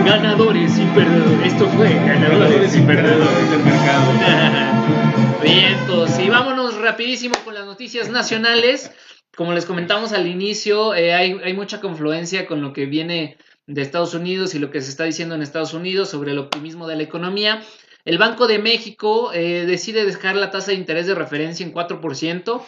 Ganadores 0.06 0.78
y 0.78 0.86
perdedores. 0.94 1.54
Esto 1.54 1.68
fue 1.70 1.90
Ganadores, 1.90 2.76
y 2.76 2.82
perdedores 2.82 3.52
del 3.52 3.64
mercado. 3.64 5.02
Bien, 5.42 5.78
pues, 5.88 6.20
y 6.20 6.30
vámonos 6.30 6.80
rapidísimo 6.80 7.36
con 7.44 7.54
las 7.54 7.66
noticias 7.66 8.10
nacionales. 8.10 8.92
Como 9.36 9.54
les 9.54 9.66
comentamos 9.66 10.14
al 10.14 10.28
inicio, 10.28 10.96
eh, 10.96 11.14
hay, 11.14 11.40
hay 11.44 11.54
mucha 11.54 11.82
confluencia 11.82 12.48
con 12.48 12.62
lo 12.62 12.74
que 12.74 12.86
viene 12.86 13.38
de 13.68 13.82
Estados 13.82 14.14
Unidos 14.14 14.56
y 14.56 14.60
lo 14.60 14.72
que 14.72 14.82
se 14.82 14.90
está 14.90 15.04
diciendo 15.04 15.36
en 15.36 15.42
Estados 15.42 15.74
Unidos 15.74 16.10
sobre 16.10 16.32
el 16.32 16.40
optimismo 16.40 16.88
de 16.88 16.96
la 16.96 17.04
economía. 17.04 17.62
El 18.06 18.18
Banco 18.18 18.48
de 18.48 18.60
México 18.60 19.34
eh, 19.34 19.66
decide 19.66 20.06
dejar 20.06 20.36
la 20.36 20.52
tasa 20.52 20.72
de 20.72 20.78
interés 20.78 21.08
de 21.08 21.16
referencia 21.16 21.66
en 21.66 21.74
4%. 21.74 22.62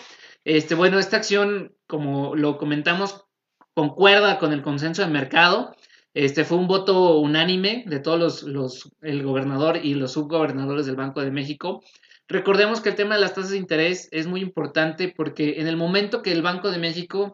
Este, 0.43 0.75
bueno, 0.75 0.97
esta 0.97 1.17
acción, 1.17 1.75
como 1.85 2.35
lo 2.35 2.57
comentamos, 2.57 3.25
concuerda 3.73 4.39
con 4.39 4.53
el 4.53 4.63
consenso 4.63 5.03
de 5.03 5.09
mercado. 5.09 5.75
Este 6.13 6.43
fue 6.43 6.57
un 6.57 6.67
voto 6.67 7.17
unánime 7.17 7.83
de 7.85 7.99
todos 7.99 8.19
los, 8.19 8.43
los, 8.43 8.91
el 9.01 9.21
gobernador 9.21 9.79
y 9.83 9.93
los 9.93 10.13
subgobernadores 10.13 10.87
del 10.87 10.95
Banco 10.95 11.21
de 11.21 11.29
México. 11.29 11.83
Recordemos 12.27 12.81
que 12.81 12.89
el 12.89 12.95
tema 12.95 13.15
de 13.15 13.21
las 13.21 13.33
tasas 13.33 13.51
de 13.51 13.57
interés 13.57 14.09
es 14.11 14.27
muy 14.27 14.41
importante 14.41 15.13
porque 15.15 15.61
en 15.61 15.67
el 15.67 15.77
momento 15.77 16.21
que 16.21 16.31
el 16.31 16.41
Banco 16.41 16.71
de 16.71 16.77
México 16.77 17.33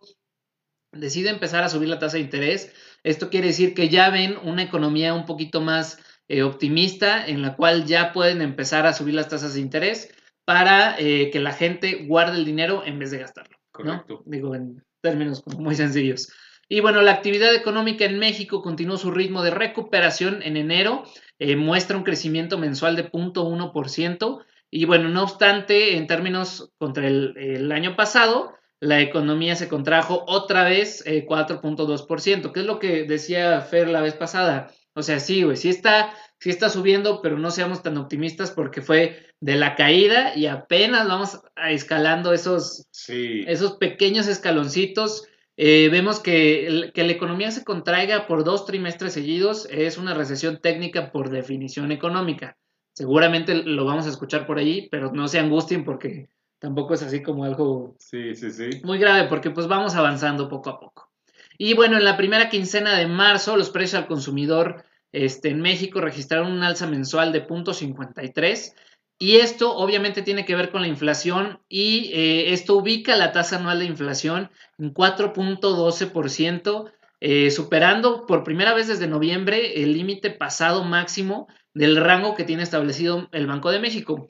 decide 0.92 1.30
empezar 1.30 1.64
a 1.64 1.70
subir 1.70 1.90
la 1.90 1.98
tasa 1.98 2.18
de 2.18 2.24
interés, 2.24 2.72
esto 3.04 3.30
quiere 3.30 3.48
decir 3.48 3.74
que 3.74 3.90
ya 3.90 4.10
ven 4.10 4.38
una 4.44 4.62
economía 4.62 5.14
un 5.14 5.26
poquito 5.26 5.62
más 5.62 5.98
eh, 6.28 6.44
optimista 6.44 7.26
en 7.26 7.42
la 7.42 7.56
cual 7.56 7.86
ya 7.86 8.14
pueden 8.14 8.42
empezar 8.42 8.86
a 8.86 8.94
subir 8.94 9.16
las 9.16 9.28
tasas 9.28 9.56
de 9.56 9.62
interés 9.62 10.14
para 10.46 10.96
eh, 11.00 11.32
que 11.32 11.40
la 11.40 11.54
gente 11.54 12.06
guarde 12.06 12.38
el 12.38 12.46
dinero 12.46 12.84
en 12.86 13.00
vez 13.00 13.12
de 13.12 13.20
gastarlo. 13.20 13.58
Correcto. 13.72 14.24
Digo, 14.26 14.54
en 14.54 14.84
términos 15.02 15.44
muy 15.58 15.76
sencillos. 15.76 16.32
Y 16.70 16.80
bueno, 16.80 17.02
la 17.02 17.12
actividad 17.12 17.54
económica 17.54 18.06
en 18.06 18.20
México 18.20 18.62
continuó 18.62 18.98
su 18.98 19.12
ritmo 19.12 19.44
de 19.44 19.52
recuperación 19.52 20.42
en 20.44 20.56
enero, 20.56 21.04
eh, 21.40 21.56
muestra 21.56 21.98
un 21.98 22.04
crecimiento 22.04 22.58
mensual 22.58 22.96
de 22.96 23.12
0.1%. 23.12 24.46
Y 24.76 24.86
bueno, 24.86 25.08
no 25.10 25.22
obstante, 25.22 25.98
en 25.98 26.08
términos 26.08 26.72
contra 26.80 27.06
el, 27.06 27.72
año 27.72 27.96
pasado, 27.96 28.56
la 28.80 29.02
economía 29.02 29.56
se 29.56 29.68
contrajo 29.68 30.26
otra 30.28 30.64
vez 30.64 31.06
4.2%, 31.06 32.52
que 32.52 32.60
es 32.60 32.66
lo 32.66 32.80
que 32.80 33.04
decía 33.04 33.62
Fer 33.62 33.88
la 33.88 34.02
vez 34.02 34.16
pasada. 34.16 34.74
O 34.96 35.04
sea, 35.04 35.20
sí, 35.20 35.44
güey, 35.44 35.58
sí 35.58 35.70
está, 35.70 36.16
sí 36.40 36.50
está 36.50 36.70
subiendo, 36.70 37.22
pero 37.22 37.38
no 37.38 37.52
seamos 37.52 37.84
tan 37.84 37.98
optimistas 37.98 38.50
porque 38.50 38.82
fue 38.82 39.28
de 39.40 39.58
la 39.58 39.76
caída 39.76 40.36
y 40.36 40.48
apenas 40.48 41.08
vamos 41.08 41.40
a 41.56 41.70
escalando 41.70 42.34
esos, 42.34 42.88
esos 43.08 43.74
pequeños 43.74 44.26
escaloncitos. 44.26 45.28
Eh, 45.56 45.90
vemos 45.92 46.20
que, 46.20 46.90
que, 46.96 47.04
la 47.04 47.12
economía 47.12 47.52
se 47.52 47.64
contraiga 47.64 48.26
por 48.26 48.44
dos 48.44 48.66
trimestres 48.66 49.14
seguidos 49.14 49.68
es 49.70 50.00
una 50.00 50.16
recesión 50.16 50.60
técnica 50.60 51.12
por 51.12 51.30
definición 51.30 51.92
económica. 51.92 52.58
Seguramente 52.94 53.56
lo 53.56 53.86
vamos 53.86 54.06
a 54.06 54.10
escuchar 54.10 54.46
por 54.46 54.58
ahí, 54.58 54.88
pero 54.90 55.12
no 55.12 55.28
se 55.28 55.40
angustien 55.40 55.84
porque 55.84 56.30
tampoco 56.60 56.94
es 56.94 57.04
así 57.04 57.22
como 57.22 57.44
algo 57.44 57.96
sí, 58.00 58.36
sí, 58.36 58.52
sí. 58.52 58.82
muy 58.84 59.00
grave, 59.00 59.28
porque 59.28 59.50
pues 59.50 59.68
vamos 59.68 59.96
avanzando 59.96 60.48
poco 60.48 60.70
a 60.70 60.80
poco. 60.80 61.12
Y 61.58 61.74
bueno, 61.74 61.98
en 61.98 62.04
la 62.04 62.18
primera 62.18 62.50
quincena 62.50 62.98
de 62.98 63.08
marzo, 63.08 63.58
los 63.58 63.70
precios 63.70 64.02
al 64.02 64.08
consumidor 64.08 64.86
este, 65.12 65.50
en 65.50 65.62
México 65.62 66.02
registraron 66.02 66.52
un 66.52 66.64
alza 66.64 66.88
mensual 66.88 67.32
de 67.32 67.48
0.53 67.48 68.74
y 69.20 69.38
esto 69.38 69.76
obviamente 69.76 70.22
tiene 70.22 70.44
que 70.44 70.56
ver 70.56 70.72
con 70.72 70.82
la 70.82 70.88
inflación 70.88 71.60
y 71.70 72.12
eh, 72.14 72.54
esto 72.54 72.76
ubica 72.76 73.16
la 73.16 73.32
tasa 73.32 73.58
anual 73.58 73.80
de 73.80 73.86
inflación 73.86 74.50
en 74.78 74.94
4.12%, 74.94 76.92
eh, 77.20 77.52
superando 77.52 78.26
por 78.26 78.44
primera 78.44 78.74
vez 78.74 78.88
desde 78.88 79.08
noviembre 79.08 79.82
el 79.84 79.94
límite 79.94 80.30
pasado 80.32 80.84
máximo 80.84 81.48
del 81.74 81.98
rango 81.98 82.36
que 82.36 82.44
tiene 82.44 82.64
establecido 82.64 83.30
el 83.32 83.48
Banco 83.48 83.72
de 83.72 83.80
México. 83.80 84.30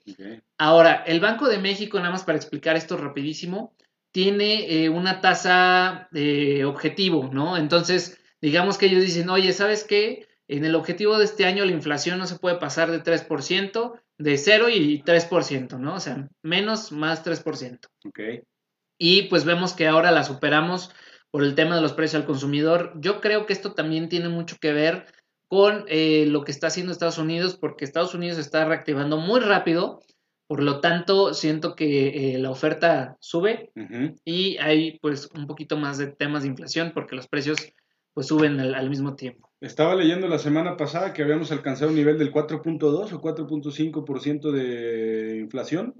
Ahora, 0.57 1.03
el 1.05 1.19
Banco 1.19 1.47
de 1.49 1.59
México, 1.59 1.97
nada 1.99 2.11
más 2.11 2.23
para 2.23 2.37
explicar 2.37 2.75
esto 2.75 2.97
rapidísimo, 2.97 3.73
tiene 4.11 4.83
eh, 4.83 4.89
una 4.89 5.21
tasa 5.21 6.07
de 6.11 6.65
objetivo, 6.65 7.29
¿no? 7.33 7.57
Entonces, 7.57 8.19
digamos 8.41 8.77
que 8.77 8.85
ellos 8.85 9.01
dicen, 9.01 9.29
oye, 9.29 9.51
¿sabes 9.53 9.83
qué? 9.83 10.27
En 10.47 10.65
el 10.65 10.75
objetivo 10.75 11.17
de 11.17 11.25
este 11.25 11.45
año 11.45 11.65
la 11.65 11.71
inflación 11.71 12.19
no 12.19 12.27
se 12.27 12.37
puede 12.37 12.57
pasar 12.57 12.91
de 12.91 13.01
3%, 13.01 13.99
de 14.17 14.37
0 14.37 14.69
y 14.69 15.01
3%, 15.01 15.79
¿no? 15.79 15.95
O 15.95 15.99
sea, 15.99 16.27
menos 16.43 16.91
más 16.91 17.25
3%. 17.25 17.79
Ok. 18.05 18.19
Y 18.99 19.23
pues 19.23 19.45
vemos 19.45 19.73
que 19.73 19.87
ahora 19.87 20.11
la 20.11 20.23
superamos 20.23 20.91
por 21.31 21.43
el 21.43 21.55
tema 21.55 21.75
de 21.75 21.81
los 21.81 21.93
precios 21.93 22.21
al 22.21 22.27
consumidor. 22.27 22.93
Yo 22.95 23.19
creo 23.19 23.45
que 23.45 23.53
esto 23.53 23.73
también 23.73 24.09
tiene 24.09 24.29
mucho 24.29 24.57
que 24.61 24.71
ver 24.71 25.07
con 25.53 25.85
eh, 25.87 26.25
lo 26.25 26.43
que 26.43 26.51
está 26.51 26.65
haciendo 26.65 26.91
Estados 26.91 27.19
Unidos, 27.19 27.55
porque 27.61 27.85
Estados 27.85 28.15
Unidos 28.15 28.39
está 28.39 28.65
reactivando 28.65 29.17
muy 29.17 29.39
rápido, 29.39 30.01
por 30.47 30.63
lo 30.63 30.79
tanto 30.79 31.35
siento 31.35 31.75
que 31.75 32.33
eh, 32.33 32.39
la 32.39 32.49
oferta 32.49 33.17
sube 33.19 33.71
y 34.25 34.57
hay 34.57 34.97
pues 34.97 35.29
un 35.35 35.45
poquito 35.45 35.77
más 35.77 35.99
de 35.99 36.07
temas 36.07 36.41
de 36.41 36.49
inflación 36.49 36.91
porque 36.95 37.15
los 37.15 37.27
precios 37.27 37.59
pues 38.15 38.25
suben 38.25 38.59
al, 38.59 38.89
mismo 38.89 39.15
tiempo. 39.15 39.47
Estaba 39.61 39.93
leyendo 39.93 40.27
la 40.27 40.39
semana 40.39 40.75
pasada 40.75 41.13
que 41.13 41.21
habíamos 41.21 41.51
alcanzado 41.51 41.91
un 41.91 41.97
nivel 41.97 42.17
del 42.17 42.33
4.2 42.33 43.13
o 43.13 43.21
4.5% 43.21 44.51
de 44.51 45.37
inflación 45.37 45.93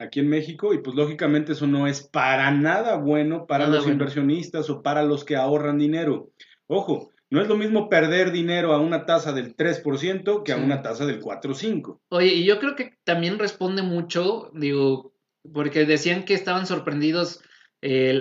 aquí 0.00 0.18
en 0.18 0.28
México 0.28 0.74
y 0.74 0.78
pues 0.78 0.96
lógicamente 0.96 1.52
eso 1.52 1.68
no 1.68 1.86
es 1.86 2.02
para 2.02 2.50
nada 2.50 2.96
bueno 2.96 3.46
para 3.46 3.68
los 3.68 3.86
inversionistas 3.86 4.68
o 4.68 4.82
para 4.82 5.04
los 5.04 5.24
que 5.24 5.36
ahorran 5.36 5.78
dinero. 5.78 6.32
Ojo, 6.66 7.12
no 7.30 7.40
es 7.40 7.48
lo 7.48 7.56
mismo 7.56 7.88
perder 7.88 8.30
dinero 8.30 8.72
a 8.72 8.80
una 8.80 9.04
tasa 9.04 9.32
del 9.32 9.56
3% 9.56 10.42
que 10.44 10.52
a 10.52 10.56
una 10.56 10.82
tasa 10.82 11.06
del 11.06 11.20
4 11.20 11.52
o 11.52 11.54
5. 11.54 12.02
Oye, 12.10 12.34
y 12.34 12.44
yo 12.44 12.58
creo 12.58 12.76
que 12.76 12.98
también 13.04 13.38
responde 13.38 13.82
mucho, 13.82 14.50
digo, 14.54 15.12
porque 15.52 15.84
decían 15.84 16.24
que 16.24 16.34
estaban 16.34 16.66
sorprendidos 16.66 17.40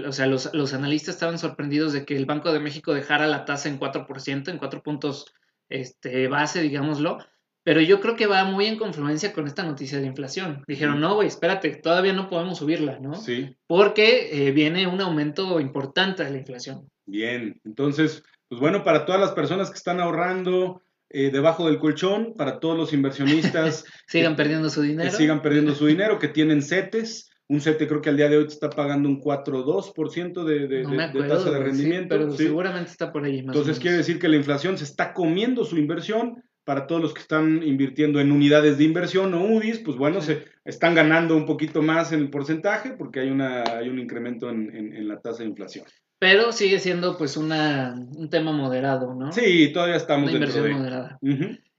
o 0.07 0.11
sea, 0.11 0.27
los, 0.27 0.73
analistas 0.73 1.15
estaban 1.15 1.39
sorprendidos 1.39 1.93
de 1.93 2.05
que 2.05 2.15
el 2.15 2.25
Banco 2.25 2.51
de 2.51 2.59
México 2.59 2.93
dejara 2.93 3.25
la 3.25 3.45
tasa 3.45 3.69
en 3.69 3.79
4%, 3.79 4.49
en 4.49 4.57
4 4.57 4.83
puntos 4.83 5.33
este, 5.69 6.27
base, 6.27 6.61
digámoslo, 6.61 7.17
pero 7.63 7.81
yo 7.81 7.99
creo 7.99 8.15
que 8.15 8.27
va 8.27 8.43
muy 8.45 8.67
en 8.67 8.77
confluencia 8.77 9.33
con 9.33 9.47
esta 9.47 9.63
noticia 9.63 9.99
de 9.99 10.05
inflación. 10.05 10.63
Dijeron, 10.67 10.99
no, 10.99 11.15
güey, 11.15 11.27
espérate, 11.27 11.75
todavía 11.77 12.13
no 12.13 12.29
podemos 12.29 12.59
subirla, 12.59 12.99
¿no? 12.99 13.15
Sí. 13.15 13.55
Porque 13.65 14.47
eh, 14.47 14.51
viene 14.51 14.85
un 14.85 15.01
aumento 15.01 15.59
importante 15.59 16.23
de 16.23 16.31
la 16.31 16.37
inflación. 16.37 16.87
Bien, 17.07 17.59
entonces, 17.63 18.23
pues 18.55 18.61
bueno, 18.61 18.85
para 18.85 19.05
todas 19.05 19.19
las 19.19 19.33
personas 19.33 19.69
que 19.69 19.75
están 19.75 19.99
ahorrando, 19.99 20.81
eh, 21.09 21.29
debajo 21.29 21.67
del 21.67 21.77
colchón, 21.77 22.35
para 22.37 22.61
todos 22.61 22.77
los 22.77 22.93
inversionistas. 22.93 23.83
sigan 24.07 24.37
perdiendo 24.37 24.69
su 24.69 24.81
dinero. 24.81 25.11
Que 25.11 25.13
sigan 25.13 25.41
perdiendo 25.41 25.75
su 25.75 25.85
dinero, 25.87 26.19
que 26.19 26.29
tienen 26.29 26.61
CETES. 26.61 27.31
Un 27.49 27.59
CETE 27.59 27.85
creo 27.85 28.01
que 28.01 28.07
al 28.07 28.15
día 28.15 28.29
de 28.29 28.37
hoy 28.37 28.45
está 28.47 28.69
pagando 28.69 29.09
un 29.09 29.19
4,2% 29.19 30.45
de, 30.45 30.67
de, 30.69 30.85
de, 30.85 31.27
tasa 31.27 31.51
de 31.51 31.59
rendimiento. 31.59 32.07
pero 32.15 32.31
seguramente 32.31 32.91
está 32.91 33.11
por 33.11 33.25
ahí. 33.25 33.39
Entonces 33.39 33.77
quiere 33.77 33.97
decir 33.97 34.19
que 34.19 34.29
la 34.29 34.37
inflación 34.37 34.77
se 34.77 34.85
está 34.85 35.13
comiendo 35.13 35.65
su 35.65 35.77
inversión. 35.77 36.41
Para 36.63 36.87
todos 36.87 37.01
los 37.01 37.13
que 37.13 37.21
están 37.21 37.61
invirtiendo 37.61 38.19
en 38.21 38.31
unidades 38.31 38.77
de 38.79 38.85
inversión 38.85 39.35
o 39.35 39.45
UDIs, 39.45 39.79
pues 39.79 39.97
bueno, 39.97 40.21
se 40.21 40.45
están 40.63 40.95
ganando 40.95 41.35
un 41.35 41.45
poquito 41.45 41.83
más 41.83 42.13
en 42.13 42.21
el 42.21 42.29
porcentaje 42.31 42.93
porque 42.97 43.19
hay, 43.19 43.29
una, 43.29 43.63
hay 43.63 43.89
un 43.89 43.99
incremento 43.99 44.49
en, 44.49 44.73
en, 44.73 45.07
la 45.07 45.19
tasa 45.19 45.43
de 45.43 45.49
inflación. 45.49 45.85
Pero 46.20 46.51
sigue 46.51 46.80
siendo 46.80 47.18
pues 47.18 47.38
una, 47.38 47.93
un 48.16 48.30
tema 48.30 48.51
moderado, 48.51 49.13
¿no? 49.13 49.32
Sí, 49.32 49.72
todavía 49.74 49.97
estamos 49.97 50.30
una 50.30 50.34
inversión 50.34 50.72
moderada. 50.72 51.20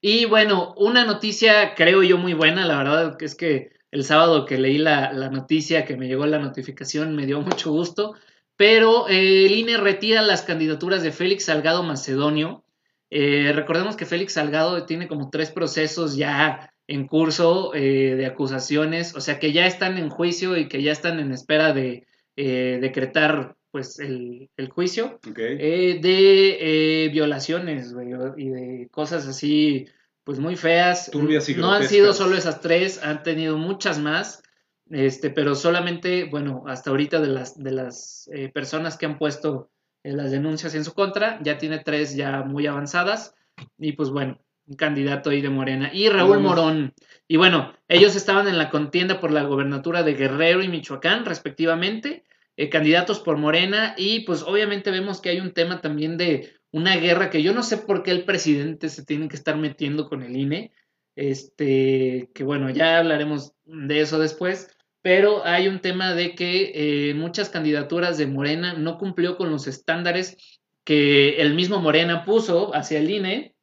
Y 0.01 0.27
bueno, 0.27 0.75
una 0.77 1.05
noticia 1.05 1.75
creo 1.75 2.03
yo 2.03 2.19
muy 2.19 2.35
buena, 2.35 2.67
la 2.67 2.79
verdad 2.79 3.17
que 3.17 3.25
es 3.25 3.35
que 3.35 3.77
el 3.91 4.05
sábado 4.05 4.45
que 4.45 4.59
leí 4.59 4.79
la, 4.79 5.13
noticia, 5.31 5.85
que 5.85 5.97
me 5.97 6.07
llegó 6.07 6.27
la 6.27 6.39
notificación, 6.39 7.17
me 7.17 7.27
dio 7.27 7.41
mucho 7.41 7.71
gusto. 7.71 8.15
Pero 8.57 9.09
eh, 9.09 9.47
el 9.47 9.53
INE 9.53 9.77
retira 9.79 10.23
las 10.23 10.43
candidaturas 10.43 11.03
de 11.03 11.13
Félix 11.13 11.47
Salgado 11.47 11.83
Macedonio. 11.83 12.65
Eh, 13.11 13.53
recordemos 13.55 13.97
que 13.97 14.07
Félix 14.07 14.35
Salgado 14.35 14.85
tiene 14.85 15.09
como 15.09 15.31
tres 15.31 15.51
procesos 15.51 16.17
ya 16.17 16.73
en 16.87 17.07
curso 17.07 17.75
eh, 17.75 18.15
de 18.17 18.27
acusaciones, 18.27 19.15
o 19.15 19.21
sea 19.21 19.39
que 19.39 19.53
ya 19.53 19.67
están 19.67 19.99
en 19.99 20.09
juicio 20.09 20.57
y 20.57 20.69
que 20.69 20.83
ya 20.83 20.93
están 20.93 21.19
en 21.19 21.33
espera 21.33 21.73
de 21.73 22.07
decretar 22.37 23.56
pues 23.77 23.99
el, 23.99 24.49
juicio 24.71 25.21
de 25.23 27.11
violaciones 27.13 27.95
y 28.39 28.49
de 28.49 28.89
cosas 28.91 29.27
así 29.27 29.87
pues 30.25 30.39
muy 30.39 30.57
feas. 30.57 31.11
no 31.13 31.73
han 31.73 31.85
sido 31.85 32.15
solo 32.15 32.39
esas 32.39 32.63
tres, 32.63 33.03
han 33.03 33.23
tenido 33.23 33.59
muchas 33.59 33.99
más. 33.99 34.43
Este, 34.89 35.29
pero 35.29 35.55
solamente, 35.55 36.25
bueno, 36.25 36.65
hasta 36.67 36.89
ahorita 36.89 37.21
de 37.21 37.29
las, 37.29 37.63
de 37.63 37.73
las 37.73 38.31
eh, 38.33 38.49
personas 38.49 38.97
que 38.97 39.05
han 39.05 39.19
puesto 39.19 39.69
eh, 40.05 40.13
las 40.13 40.31
denuncias 40.31 40.75
en 40.75 40.85
su 40.85 40.95
contra, 40.95 41.39
ya 41.43 41.59
tiene 41.59 41.81
tres 41.81 42.17
ya 42.17 42.43
muy 42.45 42.67
avanzadas. 42.67 43.35
Y 43.77 43.93
pues 43.93 44.09
bueno, 44.09 44.41
un 44.67 44.77
candidato 44.77 45.29
ahí 45.29 45.43
de 45.43 45.51
Morena. 45.51 45.91
Y 45.93 46.09
Raúl 46.09 46.41
Morón. 46.41 46.95
Y 47.29 47.37
bueno, 47.37 47.75
ellos 47.89 48.17
estaban 48.17 48.49
en 48.49 48.57
la 48.57 48.71
contienda 48.71 49.21
por 49.21 49.33
la 49.33 49.43
gobernatura 49.43 50.03
de 50.03 50.15
Guerrero 50.15 50.63
y 50.63 50.69
Michoacán, 50.69 51.27
respectivamente, 51.27 52.25
eh, 52.57 52.69
candidatos 52.69 53.21
por 53.21 53.37
Morena. 53.37 53.95
Y 53.97 54.21
pues 54.21 54.43
obviamente 54.43 54.91
vemos 54.91 55.21
que 55.21 55.31
hay 55.31 55.41
un 55.41 55.53
tema 55.53 55.81
también 55.81 56.17
de 56.17 56.53
una 56.73 56.97
guerra 56.97 57.31
que 57.31 57.43
yo 57.43 57.55
no 57.55 57.63
sé 57.63 57.79
por 57.79 58.03
qué 58.03 58.11
el 58.11 58.25
presidente 58.25 58.89
se 58.89 59.05
tiene 59.05 59.29
que 59.29 59.37
estar 59.37 59.57
metiendo 59.57 60.09
con 60.09 60.23
el 60.23 60.37
INE, 60.37 60.73
este, 61.15 62.31
que 62.35 62.45
bueno, 62.45 62.69
ya 62.71 62.99
hablaremos 62.99 63.53
de 63.65 64.01
eso 64.01 64.19
después, 64.19 64.69
pero 65.01 65.45
hay 65.47 65.69
un 65.69 65.81
tema 65.81 66.15
de 66.15 66.35
que 66.35 66.73
eh, 67.11 67.15
muchas 67.15 67.49
candidaturas 67.49 68.19
de 68.19 68.27
Morena 68.27 68.75
no 68.75 68.99
cumplió 68.99 69.37
con 69.37 69.51
los 69.51 69.67
estándares 69.67 70.37
que 70.85 71.41
el 71.41 71.55
mismo 71.55 71.81
Morena 71.81 72.25
puso 72.25 72.75
hacia 72.75 72.99
el 72.99 73.11
INE, 73.11 73.57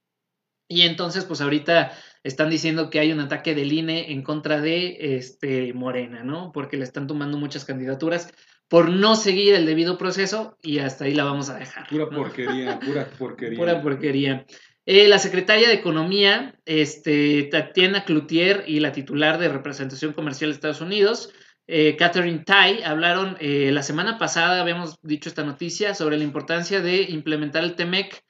y 0.68 0.82
entonces 0.82 1.26
pues 1.26 1.41
ahorita 1.41 1.91
están 2.24 2.50
diciendo 2.50 2.89
que 2.89 3.00
hay 3.00 3.12
un 3.12 3.20
ataque 3.20 3.54
del 3.54 3.74
INE 3.74 4.12
en 4.12 4.24
contra 4.24 4.62
de 4.62 5.18
este 5.18 5.74
Morena, 5.74 6.24
¿no? 6.24 6.52
Porque 6.52 6.78
le 6.78 6.84
están 6.84 7.06
tomando 7.06 7.38
muchas 7.38 7.66
candidaturas 7.66 8.34
por 8.74 8.90
no 8.90 9.16
seguir 9.16 9.54
el 9.54 9.68
debido 9.68 10.00
proceso 10.00 10.58
y 10.64 10.80
hasta 10.80 11.06
ahí 11.06 11.14
la 11.14 11.26
vamos 11.26 11.48
a 11.52 11.60
dejar. 11.60 11.88
Pura 11.90 12.10
porquería, 12.10 12.80
pura 12.80 13.06
porquería. 13.20 13.60
Pura 13.60 13.82
porquería. 13.84 14.46
Eh, 14.88 15.08
la 15.08 15.20
secretaria 15.20 15.68
de 15.68 15.76
Economía, 15.76 16.56
este, 16.66 17.44
Tatiana 17.52 18.04
Cloutier, 18.04 18.64
y 18.66 18.80
la 18.80 18.92
titular 18.92 19.38
de 19.38 19.50
Representación 19.50 20.14
Comercial 20.14 20.50
de 20.50 20.56
Estados 20.56 20.82
Unidos, 20.82 21.32
eh, 21.68 21.96
Catherine 21.98 22.44
Tai, 22.44 22.82
hablaron 22.82 23.38
eh, 23.40 23.70
la 23.72 23.84
semana 23.84 24.18
pasada, 24.18 24.60
habíamos 24.60 25.00
dicho 25.04 25.30
esta 25.30 25.44
noticia, 25.44 25.94
sobre 25.94 26.18
la 26.18 26.24
importancia 26.24 26.82
de 26.82 27.04
implementar 27.04 27.64
el 27.64 27.76
TEMEC, 27.76 28.24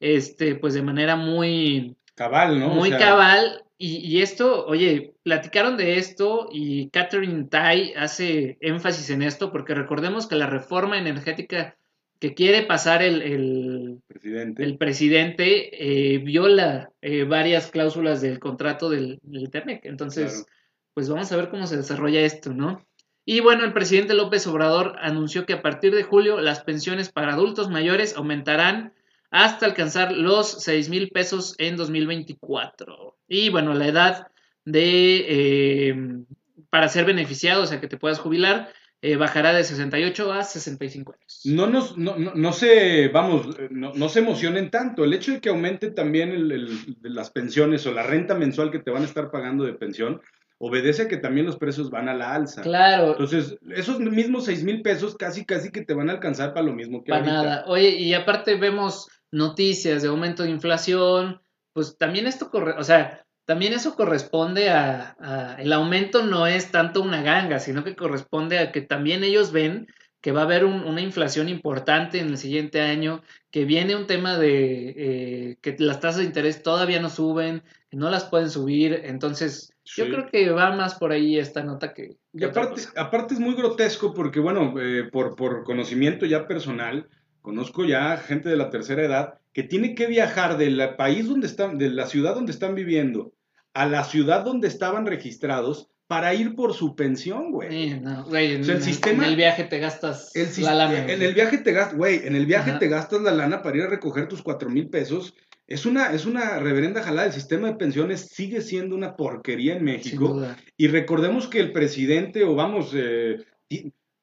este, 0.00 0.54
pues 0.54 0.72
de 0.72 0.80
manera 0.80 1.16
muy... 1.16 1.98
Cabal, 2.14 2.58
¿no? 2.58 2.68
Muy 2.68 2.90
cabal, 2.90 3.64
y, 3.82 4.20
esto, 4.20 4.66
oye, 4.66 5.14
platicaron 5.22 5.78
de 5.78 5.96
esto 5.96 6.50
y 6.52 6.90
Catherine 6.90 7.44
Tai 7.44 7.94
hace 7.94 8.58
énfasis 8.60 9.08
en 9.08 9.22
esto 9.22 9.50
porque 9.50 9.74
recordemos 9.74 10.26
que 10.26 10.34
la 10.34 10.46
reforma 10.46 10.98
energética 10.98 11.78
que 12.18 12.34
quiere 12.34 12.62
pasar 12.64 13.02
el, 13.02 14.02
presidente, 14.06 14.62
el 14.62 14.76
presidente 14.76 16.14
eh, 16.14 16.18
viola 16.18 16.92
eh, 17.00 17.24
varias 17.24 17.70
cláusulas 17.70 18.20
del 18.20 18.38
contrato 18.38 18.90
del, 18.90 19.18
del 19.22 19.48
TEMEC. 19.48 19.86
Entonces, 19.86 20.44
pues 20.92 21.08
vamos 21.08 21.32
a 21.32 21.36
ver 21.36 21.48
cómo 21.48 21.66
se 21.66 21.78
desarrolla 21.78 22.20
esto, 22.20 22.52
¿no? 22.52 22.84
Y 23.24 23.40
bueno, 23.40 23.64
el 23.64 23.72
presidente 23.72 24.12
López 24.12 24.46
Obrador 24.46 24.96
anunció 25.00 25.46
que 25.46 25.54
a 25.54 25.62
partir 25.62 25.94
de 25.94 26.02
julio 26.02 26.38
las 26.42 26.60
pensiones 26.60 27.10
para 27.10 27.32
adultos 27.32 27.70
mayores 27.70 28.14
aumentarán 28.14 28.92
hasta 29.30 29.66
alcanzar 29.66 30.12
los 30.12 30.62
6 30.62 30.88
mil 30.88 31.10
pesos 31.10 31.54
en 31.58 31.76
2024. 31.76 33.16
Y 33.28 33.48
bueno, 33.50 33.74
la 33.74 33.86
edad 33.86 34.26
de 34.64 35.24
eh, 35.28 36.24
para 36.70 36.88
ser 36.88 37.04
beneficiado, 37.04 37.62
o 37.62 37.66
sea, 37.66 37.80
que 37.80 37.88
te 37.88 37.96
puedas 37.96 38.18
jubilar, 38.18 38.72
eh, 39.02 39.16
bajará 39.16 39.52
de 39.52 39.64
68 39.64 40.32
a 40.32 40.44
65 40.44 41.14
años. 41.14 41.40
No, 41.44 41.66
nos, 41.66 41.96
no, 41.96 42.16
no, 42.16 42.34
no 42.34 42.52
se, 42.52 43.08
vamos, 43.08 43.56
no, 43.70 43.92
no, 43.94 44.08
se 44.08 44.20
emocionen 44.20 44.70
tanto. 44.70 45.04
El 45.04 45.14
hecho 45.14 45.32
de 45.32 45.40
que 45.40 45.48
aumente 45.48 45.90
también 45.90 46.30
el, 46.30 46.96
las 47.02 47.30
pensiones 47.30 47.86
o 47.86 47.92
la 47.92 48.02
renta 48.02 48.34
mensual 48.34 48.70
que 48.70 48.78
te 48.78 48.90
van 48.90 49.02
a 49.02 49.06
estar 49.06 49.30
pagando 49.30 49.64
de 49.64 49.72
pensión, 49.72 50.20
obedece 50.58 51.02
a 51.02 51.08
que 51.08 51.16
también 51.16 51.46
los 51.46 51.56
precios 51.56 51.90
van 51.90 52.10
a 52.10 52.14
la 52.14 52.34
alza. 52.34 52.60
Claro. 52.60 53.12
Entonces, 53.12 53.56
esos 53.70 53.98
mismos 53.98 54.44
6 54.44 54.64
mil 54.64 54.82
pesos 54.82 55.16
casi, 55.16 55.46
casi 55.46 55.70
que 55.70 55.82
te 55.82 55.94
van 55.94 56.10
a 56.10 56.12
alcanzar 56.12 56.52
para 56.52 56.66
lo 56.66 56.74
mismo 56.74 57.02
que 57.02 57.10
Para 57.10 57.24
nada. 57.24 57.64
Oye, 57.68 57.90
y 57.92 58.12
aparte 58.12 58.56
vemos 58.56 59.08
noticias 59.32 60.02
de 60.02 60.08
aumento 60.08 60.42
de 60.42 60.50
inflación, 60.50 61.40
pues 61.72 61.96
también 61.98 62.26
esto 62.26 62.50
corre, 62.50 62.72
o 62.78 62.84
sea, 62.84 63.24
también 63.44 63.72
eso 63.72 63.96
corresponde 63.96 64.70
a, 64.70 65.56
el 65.58 65.72
aumento 65.72 66.24
no 66.24 66.46
es 66.46 66.70
tanto 66.70 67.02
una 67.02 67.22
ganga, 67.22 67.58
sino 67.58 67.82
que 67.82 67.96
corresponde 67.96 68.58
a 68.58 68.70
que 68.70 68.80
también 68.80 69.24
ellos 69.24 69.50
ven 69.50 69.88
que 70.20 70.32
va 70.32 70.42
a 70.42 70.44
haber 70.44 70.66
una 70.66 71.00
inflación 71.00 71.48
importante 71.48 72.18
en 72.20 72.28
el 72.28 72.36
siguiente 72.36 72.82
año, 72.82 73.22
que 73.50 73.64
viene 73.64 73.96
un 73.96 74.06
tema 74.06 74.36
de 74.36 74.94
eh, 74.96 75.56
que 75.62 75.74
las 75.78 75.98
tasas 75.98 76.18
de 76.18 76.24
interés 76.26 76.62
todavía 76.62 77.00
no 77.00 77.08
suben, 77.08 77.62
que 77.90 77.96
no 77.96 78.10
las 78.10 78.24
pueden 78.24 78.50
subir, 78.50 79.00
entonces 79.04 79.72
yo 79.82 80.04
creo 80.04 80.26
que 80.26 80.50
va 80.50 80.76
más 80.76 80.94
por 80.94 81.10
ahí 81.10 81.38
esta 81.38 81.64
nota 81.64 81.94
que... 81.94 82.18
y 82.34 82.44
aparte, 82.44 82.82
aparte 82.96 83.34
es 83.34 83.40
muy 83.40 83.54
grotesco 83.54 84.12
porque, 84.12 84.40
bueno, 84.40 84.74
eh, 84.78 85.08
por, 85.10 85.34
por 85.36 85.64
conocimiento 85.64 86.26
ya 86.26 86.46
personal, 86.46 87.08
conozco 87.42 87.84
ya 87.84 88.16
gente 88.16 88.48
de 88.48 88.56
la 88.56 88.70
tercera 88.70 89.04
edad 89.04 89.34
que 89.52 89.62
tiene 89.62 89.94
que 89.94 90.06
viajar 90.06 90.58
del 90.58 90.96
país 90.96 91.28
donde 91.28 91.46
están, 91.46 91.78
de 91.78 91.90
la 91.90 92.06
ciudad 92.06 92.34
donde 92.34 92.52
están 92.52 92.74
viviendo, 92.74 93.32
a 93.74 93.86
la 93.86 94.04
ciudad 94.04 94.44
donde 94.44 94.68
estaban 94.68 95.06
registrados 95.06 95.88
para 96.06 96.34
ir 96.34 96.56
por 96.56 96.74
su 96.74 96.96
pensión, 96.96 97.52
güey. 97.52 98.00
no, 98.00 98.24
güey, 98.24 98.54
en, 98.54 98.68
el 98.68 98.82
sistema, 98.82 99.24
en 99.24 99.30
el 99.30 99.36
viaje 99.36 99.62
te 99.62 99.78
gastas 99.78 100.32
la 100.58 100.74
lana. 100.74 101.06
En 101.06 101.22
el 101.22 101.34
viaje 101.34 101.58
te 101.58 101.72
gastas, 101.72 101.96
güey, 101.96 102.26
en 102.26 102.34
el 102.34 102.46
viaje 102.46 102.72
te 102.80 102.88
gastas 102.88 103.22
la 103.22 103.30
lana 103.30 103.62
para 103.62 103.76
ir 103.76 103.84
a 103.84 103.88
recoger 103.88 104.26
tus 104.26 104.42
cuatro 104.42 104.68
mil 104.68 104.88
pesos. 104.88 105.34
Es 105.68 105.86
una, 105.86 106.12
es 106.12 106.26
una 106.26 106.58
reverenda 106.58 107.00
jalada. 107.00 107.28
El 107.28 107.32
sistema 107.32 107.68
de 107.68 107.76
pensiones 107.76 108.26
sigue 108.32 108.60
siendo 108.60 108.96
una 108.96 109.14
porquería 109.14 109.76
en 109.76 109.84
México. 109.84 110.44
Y 110.76 110.88
recordemos 110.88 111.46
que 111.46 111.60
el 111.60 111.70
presidente, 111.70 112.42
o 112.42 112.56
vamos, 112.56 112.90
eh, 112.92 113.36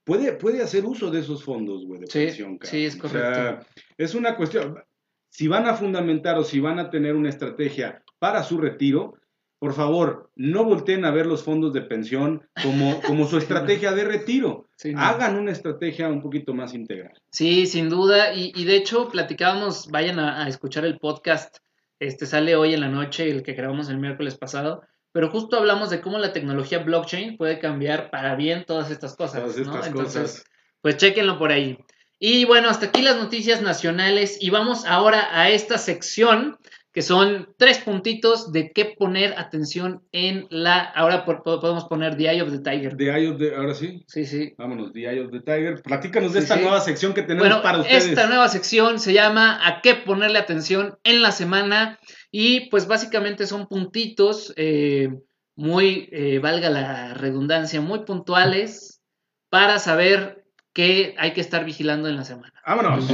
puede, 0.08 0.32
puede 0.32 0.64
hacer 0.64 0.86
uso 0.86 1.12
de 1.12 1.20
esos 1.20 1.44
fondos, 1.44 1.86
güey, 1.86 2.00
de 2.00 2.08
pensión. 2.08 2.58
Sí, 2.64 2.86
es 2.86 2.96
correcto. 2.96 3.30
O 3.30 3.34
sea, 3.34 3.60
es 3.98 4.16
una 4.16 4.36
cuestión. 4.38 4.82
Si 5.30 5.48
van 5.48 5.68
a 5.68 5.76
fundamentar 5.76 6.38
o 6.40 6.44
si 6.44 6.60
van 6.62 6.80
a 6.80 6.90
tener 6.90 7.14
una 7.14 7.30
estrategia 7.30 8.04
para 8.18 8.42
su 8.42 8.58
retiro, 8.58 9.16
por 9.60 9.74
favor, 9.74 10.32
no 10.36 10.64
volteen 10.64 11.04
a 11.04 11.12
ver 11.12 11.26
los 11.26 11.44
fondos 11.44 11.74
de 11.74 11.82
pensión 11.82 12.48
como, 12.64 13.02
como 13.06 13.28
su 13.28 13.38
estrategia 13.38 13.92
de 13.92 14.06
retiro. 14.06 14.70
Hagan 14.96 15.38
una 15.38 15.52
estrategia 15.52 16.08
un 16.08 16.22
poquito 16.22 16.54
más 16.54 16.74
integral. 16.74 17.20
Sí, 17.32 17.66
sin 17.66 17.90
duda. 17.90 18.34
Y, 18.34 18.54
y 18.56 18.64
de 18.64 18.78
hecho, 18.78 19.10
platicábamos, 19.10 19.90
vayan 19.90 20.20
a, 20.20 20.48
escuchar 20.48 20.86
el 20.86 21.00
podcast. 21.00 21.58
Este 22.00 22.26
sale 22.26 22.56
hoy 22.56 22.74
en 22.74 22.82
la 22.82 22.90
noche, 22.90 23.30
el 23.30 23.44
que 23.44 23.54
grabamos 23.54 23.90
el 23.90 23.98
miércoles 23.98 24.38
pasado. 24.38 24.84
Pero 25.18 25.32
justo 25.32 25.58
hablamos 25.58 25.90
de 25.90 26.00
cómo 26.00 26.20
la 26.20 26.32
tecnología 26.32 26.78
blockchain 26.78 27.38
puede 27.38 27.58
cambiar 27.58 28.12
para 28.12 28.36
bien 28.36 28.66
todas 28.66 28.92
estas 28.92 29.16
cosas. 29.16 29.42
Todas 29.42 29.58
estas 29.58 29.90
cosas. 29.90 30.44
Pues 30.80 30.98
chequenlo 30.98 31.40
por 31.40 31.52
ahí. 31.52 31.80
Y 32.20 32.46
bueno, 32.46 32.70
hasta 32.70 32.86
aquí 32.86 33.02
las 33.02 33.18
noticias 33.18 33.64
nacionales. 33.64 34.38
Y 34.40 34.52
vamos 34.52 34.86
ahora 34.86 35.28
a 35.32 35.50
esta 35.50 35.80
sección 35.80 36.60
que 36.98 37.04
son 37.04 37.54
tres 37.60 37.78
puntitos 37.78 38.52
de 38.52 38.72
qué 38.72 38.96
poner 38.98 39.36
atención 39.38 40.02
en 40.12 40.48
la. 40.50 40.80
Ahora 40.80 41.26
podemos 41.26 41.86
poner 41.86 42.18
The 42.18 42.32
Eye 42.32 42.42
of 42.42 42.50
the 42.50 42.58
Tiger. 42.58 42.98
The 42.98 43.16
Eye 43.16 43.30
of 43.30 43.38
the. 43.38 43.56
Ahora 43.56 43.76
sí. 43.76 44.04
Sí, 44.08 44.26
sí. 44.26 44.56
Vámonos, 44.58 44.94
The 44.94 45.02
Eye 45.02 45.22
of 45.22 45.30
the 45.30 45.42
Tiger. 45.42 45.84
Platícanos 45.84 46.34
de 46.34 46.40
esta 46.40 46.56
nueva 46.56 46.82
sección 46.82 47.14
que 47.14 47.22
tenemos 47.22 47.62
para 47.62 47.82
ustedes. 47.82 48.08
Esta 48.08 48.26
nueva 48.26 48.50
sección 48.50 48.98
se 48.98 49.14
llama 49.14 49.60
A 49.64 49.82
qué 49.84 49.94
ponerle 49.94 50.40
atención 50.40 50.98
en 51.04 51.22
la 51.22 51.32
semana. 51.32 52.00
Y 52.32 52.68
pues 52.72 52.88
básicamente 52.88 53.46
son 53.46 53.68
puntitos 53.68 54.52
eh, 54.58 55.10
muy, 55.56 56.10
eh, 56.12 56.40
valga 56.40 56.72
la 56.72 57.14
redundancia, 57.14 57.80
muy 57.80 58.06
puntuales 58.06 59.04
para 59.52 59.78
saber 59.78 60.46
qué 60.74 61.14
hay 61.20 61.34
que 61.34 61.42
estar 61.42 61.64
vigilando 61.64 62.10
en 62.10 62.16
la 62.16 62.24
semana. 62.24 62.60
Vámonos. 62.66 63.08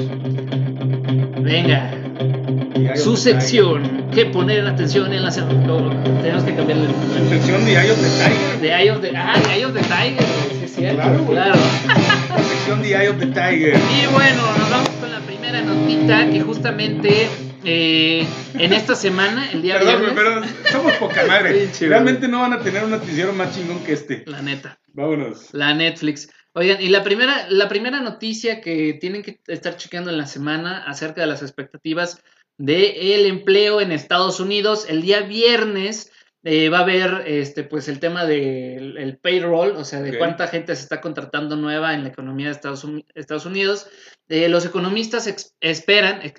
Venga 1.43 1.91
su 2.95 3.17
sección. 3.17 4.03
Que 4.13 4.25
poner 4.27 4.65
atención 4.67 5.11
en 5.11 5.23
la 5.23 5.31
tenemos 5.31 6.43
que 6.43 6.55
cambiarle 6.55 6.85
el 6.85 7.29
sección 7.29 7.65
de 7.65 7.91
of 7.91 7.99
the 7.99 8.09
Tiger. 8.09 8.61
De 8.61 8.91
of 8.91 9.01
the, 9.01 9.17
ah, 9.17 9.39
de 9.39 9.65
of 9.65 9.73
the 9.73 9.79
Tiger, 9.81 10.23
sí, 10.51 10.65
es 10.65 10.75
cierto. 10.75 11.01
Claro, 11.01 11.25
claro. 11.25 11.59
La 12.29 12.43
sección 12.43 12.81
de 12.83 13.09
of 13.09 13.17
the 13.17 13.25
Tiger. 13.27 13.75
Y 13.75 14.13
bueno, 14.13 14.43
nos 14.59 14.69
vamos 14.69 14.89
con 14.89 15.11
la 15.11 15.19
primera 15.21 15.61
notita 15.61 16.29
que 16.29 16.41
justamente 16.41 17.27
eh, 17.63 18.27
en 18.53 18.73
esta 18.73 18.95
semana, 18.95 19.49
el 19.51 19.63
día 19.63 19.79
Perdón, 19.79 20.01
viernes. 20.01 20.13
pero 20.15 20.71
somos 20.71 20.93
poca 20.93 21.25
madre. 21.25 21.69
Realmente 21.79 22.27
no 22.27 22.41
van 22.41 22.53
a 22.53 22.59
tener 22.59 22.83
un 22.83 22.91
noticiero 22.91 23.33
más 23.33 23.55
chingón 23.55 23.83
que 23.83 23.93
este. 23.93 24.23
La 24.27 24.43
neta. 24.43 24.77
Vámonos. 24.93 25.49
La 25.53 25.73
Netflix. 25.73 26.29
Oigan, 26.55 26.81
y 26.81 26.89
la 26.89 27.03
primera, 27.03 27.47
la 27.49 27.67
primera 27.67 27.99
noticia 27.99 28.61
que 28.61 28.93
tienen 28.93 29.23
que 29.23 29.39
estar 29.47 29.75
chequeando 29.75 30.11
en 30.11 30.17
la 30.17 30.27
semana 30.27 30.83
acerca 30.85 31.21
de 31.21 31.27
las 31.27 31.41
expectativas 31.41 32.21
de 32.57 33.15
el 33.15 33.25
empleo 33.25 33.81
en 33.81 33.91
Estados 33.91 34.39
Unidos. 34.39 34.85
El 34.87 35.01
día 35.01 35.21
viernes 35.21 36.11
eh, 36.45 36.67
va 36.67 36.79
a 36.79 36.81
haber 36.81 37.23
este, 37.25 37.63
pues 37.63 37.87
el 37.87 37.99
tema 37.99 38.25
del 38.25 39.17
payroll, 39.21 39.77
o 39.77 39.85
sea, 39.85 40.01
de 40.01 40.17
cuánta 40.17 40.47
gente 40.47 40.75
se 40.75 40.83
está 40.83 40.99
contratando 40.99 41.55
nueva 41.55 41.93
en 41.93 42.03
la 42.03 42.09
economía 42.09 42.47
de 42.47 42.51
Estados, 42.51 43.45
Unidos. 43.45 43.87
Eh, 44.27 44.49
los 44.49 44.65
economistas 44.65 45.33
esperan, 45.61 46.21
es 46.21 46.33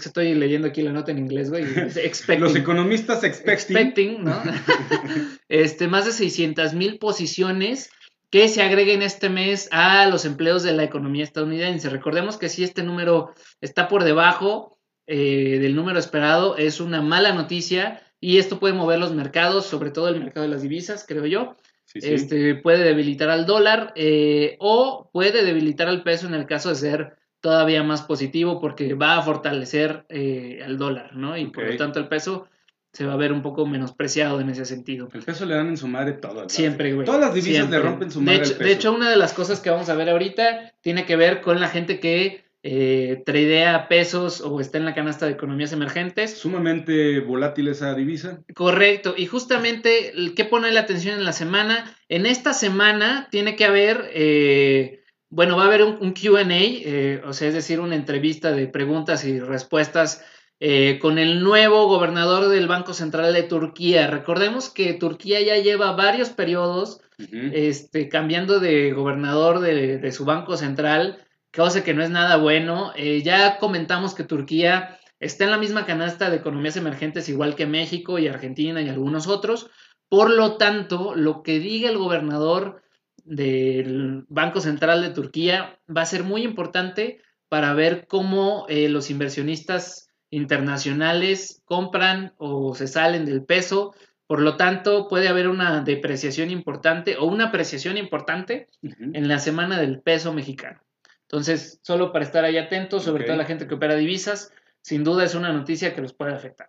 que 0.00 0.08
estoy 0.08 0.34
leyendo 0.34 0.66
aquí 0.66 0.82
la 0.82 0.92
nota 0.92 1.12
en 1.12 1.18
inglés, 1.18 1.50
güey. 1.50 1.64
los 2.38 2.56
economistas 2.56 3.22
expecting, 3.22 4.24
¿no? 4.24 4.42
este, 5.48 5.86
más 5.86 6.04
de 6.04 6.12
600 6.12 6.74
mil 6.74 6.98
posiciones 6.98 7.90
que 8.30 8.48
se 8.48 8.62
agreguen 8.62 9.02
este 9.02 9.28
mes 9.28 9.68
a 9.70 10.06
los 10.06 10.24
empleos 10.24 10.62
de 10.62 10.72
la 10.72 10.84
economía 10.84 11.24
estadounidense. 11.24 11.88
Recordemos 11.88 12.36
que 12.36 12.48
si 12.48 12.64
este 12.64 12.82
número 12.82 13.32
está 13.60 13.88
por 13.88 14.04
debajo, 14.04 14.78
eh, 15.06 15.58
del 15.60 15.76
número 15.76 15.98
esperado 15.98 16.56
es 16.56 16.80
una 16.80 17.02
mala 17.02 17.32
noticia 17.32 18.02
y 18.20 18.38
esto 18.38 18.58
puede 18.58 18.74
mover 18.74 18.98
los 18.98 19.12
mercados, 19.12 19.66
sobre 19.66 19.90
todo 19.90 20.08
el 20.08 20.18
mercado 20.18 20.46
de 20.46 20.52
las 20.52 20.62
divisas, 20.62 21.04
creo 21.06 21.26
yo. 21.26 21.56
Este, 21.92 22.56
puede 22.56 22.82
debilitar 22.82 23.30
al 23.30 23.46
dólar 23.46 23.92
eh, 23.94 24.56
o 24.58 25.10
puede 25.12 25.44
debilitar 25.44 25.86
al 25.86 26.02
peso 26.02 26.26
en 26.26 26.34
el 26.34 26.46
caso 26.46 26.70
de 26.70 26.74
ser 26.74 27.16
todavía 27.40 27.82
más 27.82 28.02
positivo 28.02 28.58
porque 28.60 28.94
va 28.94 29.18
a 29.18 29.22
fortalecer 29.22 30.06
eh, 30.08 30.60
al 30.64 30.78
dólar, 30.78 31.14
¿no? 31.14 31.36
Y 31.36 31.46
por 31.48 31.70
lo 31.70 31.76
tanto 31.76 32.00
el 32.00 32.08
peso 32.08 32.48
se 32.94 33.04
va 33.04 33.14
a 33.14 33.16
ver 33.16 33.32
un 33.32 33.42
poco 33.42 33.66
menospreciado 33.66 34.40
en 34.40 34.48
ese 34.50 34.64
sentido. 34.64 35.08
El 35.12 35.22
peso 35.22 35.44
le 35.44 35.56
dan 35.56 35.68
en 35.68 35.76
su 35.76 35.88
madre 35.88 36.12
todo. 36.12 36.48
Siempre, 36.48 36.94
güey. 36.94 37.04
Todas 37.04 37.20
las 37.20 37.34
divisas 37.34 37.68
le 37.68 37.80
rompen 37.80 38.10
su 38.10 38.20
madre. 38.20 38.38
De 38.38 38.44
hecho, 38.44 38.58
de 38.58 38.72
hecho, 38.72 38.92
una 38.92 39.10
de 39.10 39.16
las 39.16 39.32
cosas 39.32 39.60
que 39.60 39.68
vamos 39.68 39.88
a 39.88 39.96
ver 39.96 40.08
ahorita 40.08 40.72
tiene 40.80 41.04
que 41.04 41.16
ver 41.16 41.40
con 41.40 41.60
la 41.60 41.68
gente 41.68 41.98
que 41.98 42.44
eh, 42.66 43.22
tradea 43.26 43.88
pesos 43.88 44.40
o 44.40 44.58
está 44.58 44.78
en 44.78 44.86
la 44.86 44.94
canasta 44.94 45.26
de 45.26 45.32
economías 45.32 45.72
emergentes. 45.72 46.38
Sumamente 46.38 47.20
volátil 47.20 47.68
esa 47.68 47.94
divisa. 47.94 48.42
Correcto, 48.54 49.14
y 49.18 49.26
justamente, 49.26 50.14
¿qué 50.34 50.44
pone 50.46 50.72
la 50.72 50.80
atención 50.80 51.18
en 51.18 51.26
la 51.26 51.34
semana? 51.34 51.94
En 52.08 52.24
esta 52.24 52.54
semana 52.54 53.28
tiene 53.30 53.54
que 53.56 53.66
haber, 53.66 54.08
eh, 54.14 55.02
bueno, 55.28 55.58
va 55.58 55.64
a 55.64 55.66
haber 55.66 55.82
un, 55.82 56.14
QA, 56.14 56.46
eh, 56.48 57.20
o 57.26 57.34
sea, 57.34 57.48
es 57.48 57.54
decir, 57.54 57.80
una 57.80 57.96
entrevista 57.96 58.52
de 58.52 58.66
preguntas 58.66 59.26
y 59.26 59.40
respuestas 59.40 60.24
eh, 60.60 60.98
con 61.00 61.18
el 61.18 61.42
nuevo 61.42 61.86
gobernador 61.88 62.48
del 62.48 62.68
Banco 62.68 62.94
Central 62.94 63.32
de 63.32 63.42
Turquía. 63.42 64.06
Recordemos 64.06 64.70
que 64.70 64.94
Turquía 64.94 65.40
ya 65.40 65.56
lleva 65.58 65.92
varios 65.92 66.30
periodos 66.30 67.00
este, 67.18 68.08
cambiando 68.08 68.58
de 68.58 68.92
gobernador 68.92 69.60
de, 69.60 69.98
de 69.98 70.12
su 70.12 70.24
Banco 70.24 70.56
Central 70.56 71.24
cosa 71.54 71.84
que 71.84 71.94
no 71.94 72.02
es 72.02 72.10
nada 72.10 72.36
bueno. 72.36 72.92
Eh, 72.96 73.22
ya 73.22 73.58
comentamos 73.58 74.14
que 74.14 74.24
Turquía 74.24 74.98
está 75.20 75.44
en 75.44 75.50
la 75.50 75.58
misma 75.58 75.86
canasta 75.86 76.30
de 76.30 76.36
economías 76.36 76.76
emergentes 76.76 77.28
igual 77.28 77.54
que 77.54 77.66
México 77.66 78.18
y 78.18 78.28
Argentina 78.28 78.82
y 78.82 78.88
algunos 78.88 79.26
otros. 79.26 79.70
Por 80.08 80.30
lo 80.30 80.56
tanto, 80.56 81.14
lo 81.14 81.42
que 81.42 81.58
diga 81.58 81.88
el 81.88 81.98
gobernador 81.98 82.82
del 83.24 84.24
Banco 84.28 84.60
Central 84.60 85.02
de 85.02 85.10
Turquía 85.10 85.80
va 85.94 86.02
a 86.02 86.06
ser 86.06 86.24
muy 86.24 86.42
importante 86.42 87.20
para 87.48 87.72
ver 87.72 88.06
cómo 88.06 88.66
eh, 88.68 88.88
los 88.88 89.10
inversionistas 89.10 90.03
internacionales 90.34 91.62
compran 91.64 92.34
o 92.38 92.74
se 92.74 92.86
salen 92.86 93.24
del 93.24 93.44
peso 93.44 93.94
Por 94.26 94.40
lo 94.40 94.56
tanto, 94.56 95.08
puede 95.08 95.28
haber 95.28 95.48
una 95.48 95.82
depreciación 95.82 96.50
importante 96.50 97.16
o 97.18 97.26
una 97.26 97.46
apreciación 97.46 97.98
importante 97.98 98.68
en 98.82 99.28
la 99.28 99.38
semana 99.38 99.78
del 99.78 100.00
peso 100.00 100.32
mexicano. 100.32 100.80
Entonces, 101.22 101.78
solo 101.82 102.10
para 102.12 102.24
estar 102.24 102.44
ahí 102.44 102.56
atentos, 102.56 103.04
sobre 103.04 103.24
todo 103.24 103.36
la 103.36 103.44
gente 103.44 103.66
que 103.66 103.74
opera 103.74 103.96
divisas, 103.96 104.52
sin 104.80 105.04
duda 105.04 105.24
es 105.24 105.34
una 105.34 105.52
noticia 105.52 105.94
que 105.94 106.02
los 106.02 106.14
puede 106.14 106.32
afectar. 106.32 106.66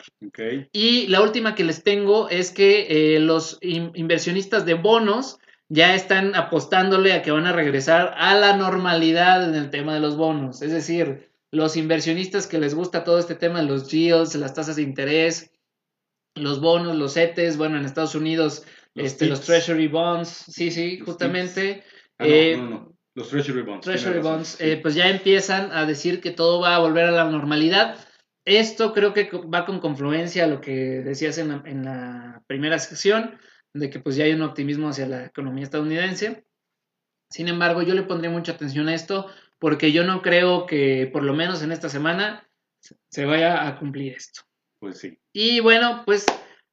Y 0.71 1.07
la 1.07 1.21
última 1.21 1.55
que 1.55 1.63
les 1.63 1.83
tengo 1.83 2.29
es 2.29 2.51
que 2.51 3.15
eh, 3.15 3.19
los 3.19 3.57
inversionistas 3.61 4.65
de 4.65 4.73
bonos 4.73 5.37
ya 5.67 5.95
están 5.95 6.35
apostándole 6.35 7.13
a 7.13 7.21
que 7.21 7.31
van 7.31 7.47
a 7.47 7.51
regresar 7.51 8.13
a 8.17 8.35
la 8.35 8.55
normalidad 8.55 9.47
en 9.47 9.55
el 9.55 9.69
tema 9.69 9.93
de 9.93 9.99
los 9.99 10.15
bonos. 10.15 10.61
Es 10.61 10.71
decir, 10.71 11.29
los 11.55 11.77
inversionistas 11.77 12.47
que 12.47 12.59
les 12.59 12.75
gusta 12.75 13.05
todo 13.05 13.17
este 13.17 13.33
tema 13.33 13.61
los 13.61 13.89
yields, 13.89 14.35
las 14.35 14.53
tasas 14.53 14.75
de 14.75 14.81
interés, 14.81 15.51
los 16.35 16.59
bonos, 16.59 16.97
los 16.97 17.13
CETES, 17.13 17.55
bueno, 17.55 17.77
en 17.77 17.85
Estados 17.85 18.13
Unidos, 18.13 18.65
los, 18.93 19.05
este, 19.07 19.27
los 19.27 19.39
Treasury 19.39 19.87
Bonds, 19.87 20.27
sí, 20.27 20.69
sí, 20.69 20.99
justamente. 20.99 21.83
Ah, 22.19 22.25
eh, 22.27 22.57
no, 22.57 22.69
no, 22.69 22.97
Los 23.15 23.29
Treasury 23.29 23.61
Bonds. 23.61 23.85
Treasury 23.85 24.19
Bonds, 24.19 24.59
eh, 24.59 24.77
pues 24.81 24.95
ya 24.95 25.09
empiezan 25.09 25.71
a 25.71 25.85
decir 25.85 26.19
que 26.19 26.31
todo 26.31 26.59
va 26.59 26.75
a 26.75 26.79
volver 26.79 27.05
a 27.05 27.11
la 27.11 27.31
normalidad. 27.31 27.97
Esto 28.43 28.93
creo 28.93 29.13
que 29.13 29.29
va 29.31 29.65
con 29.65 29.79
confluencia 29.79 30.43
a 30.43 30.47
lo 30.47 30.59
que 30.59 30.73
decías 31.01 31.37
en 31.37 31.47
la, 31.49 31.63
en 31.65 31.85
la 31.85 32.43
primera 32.47 32.77
sección, 32.79 33.39
de 33.73 33.89
que 33.89 33.99
pues 33.99 34.17
ya 34.17 34.25
hay 34.25 34.33
un 34.33 34.41
optimismo 34.41 34.89
hacia 34.89 35.07
la 35.07 35.25
economía 35.25 35.63
estadounidense. 35.63 36.45
Sin 37.29 37.47
embargo, 37.47 37.81
yo 37.81 37.93
le 37.93 38.03
pondría 38.03 38.29
mucha 38.29 38.51
atención 38.51 38.89
a 38.89 38.93
esto 38.93 39.29
porque 39.59 39.91
yo 39.91 40.03
no 40.03 40.21
creo 40.21 40.65
que 40.65 41.09
por 41.11 41.23
lo 41.23 41.33
menos 41.33 41.61
en 41.61 41.71
esta 41.71 41.89
semana 41.89 42.47
se 43.09 43.25
vaya 43.25 43.67
a 43.67 43.79
cumplir 43.79 44.13
esto. 44.13 44.41
Pues 44.79 44.99
sí. 44.99 45.17
Y 45.33 45.59
bueno, 45.59 46.03
pues 46.05 46.25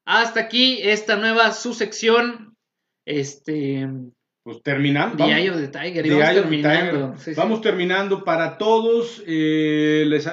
hasta 0.05 0.41
aquí 0.41 0.80
esta 0.83 1.16
nueva 1.16 1.53
subsección. 1.53 2.57
Este. 3.05 3.89
Pues 4.43 4.62
terminando. 4.62 5.24
The 5.24 5.51
of 5.51 5.57
the 5.57 5.68
Tiger. 5.68 6.09
vamos 6.09 6.35
terminando. 6.35 7.14
vamos 7.37 7.61
terminando 7.61 8.24
para 8.24 8.59
todos. 8.59 9.22
Eh, 9.26 10.05
les, 10.07 10.28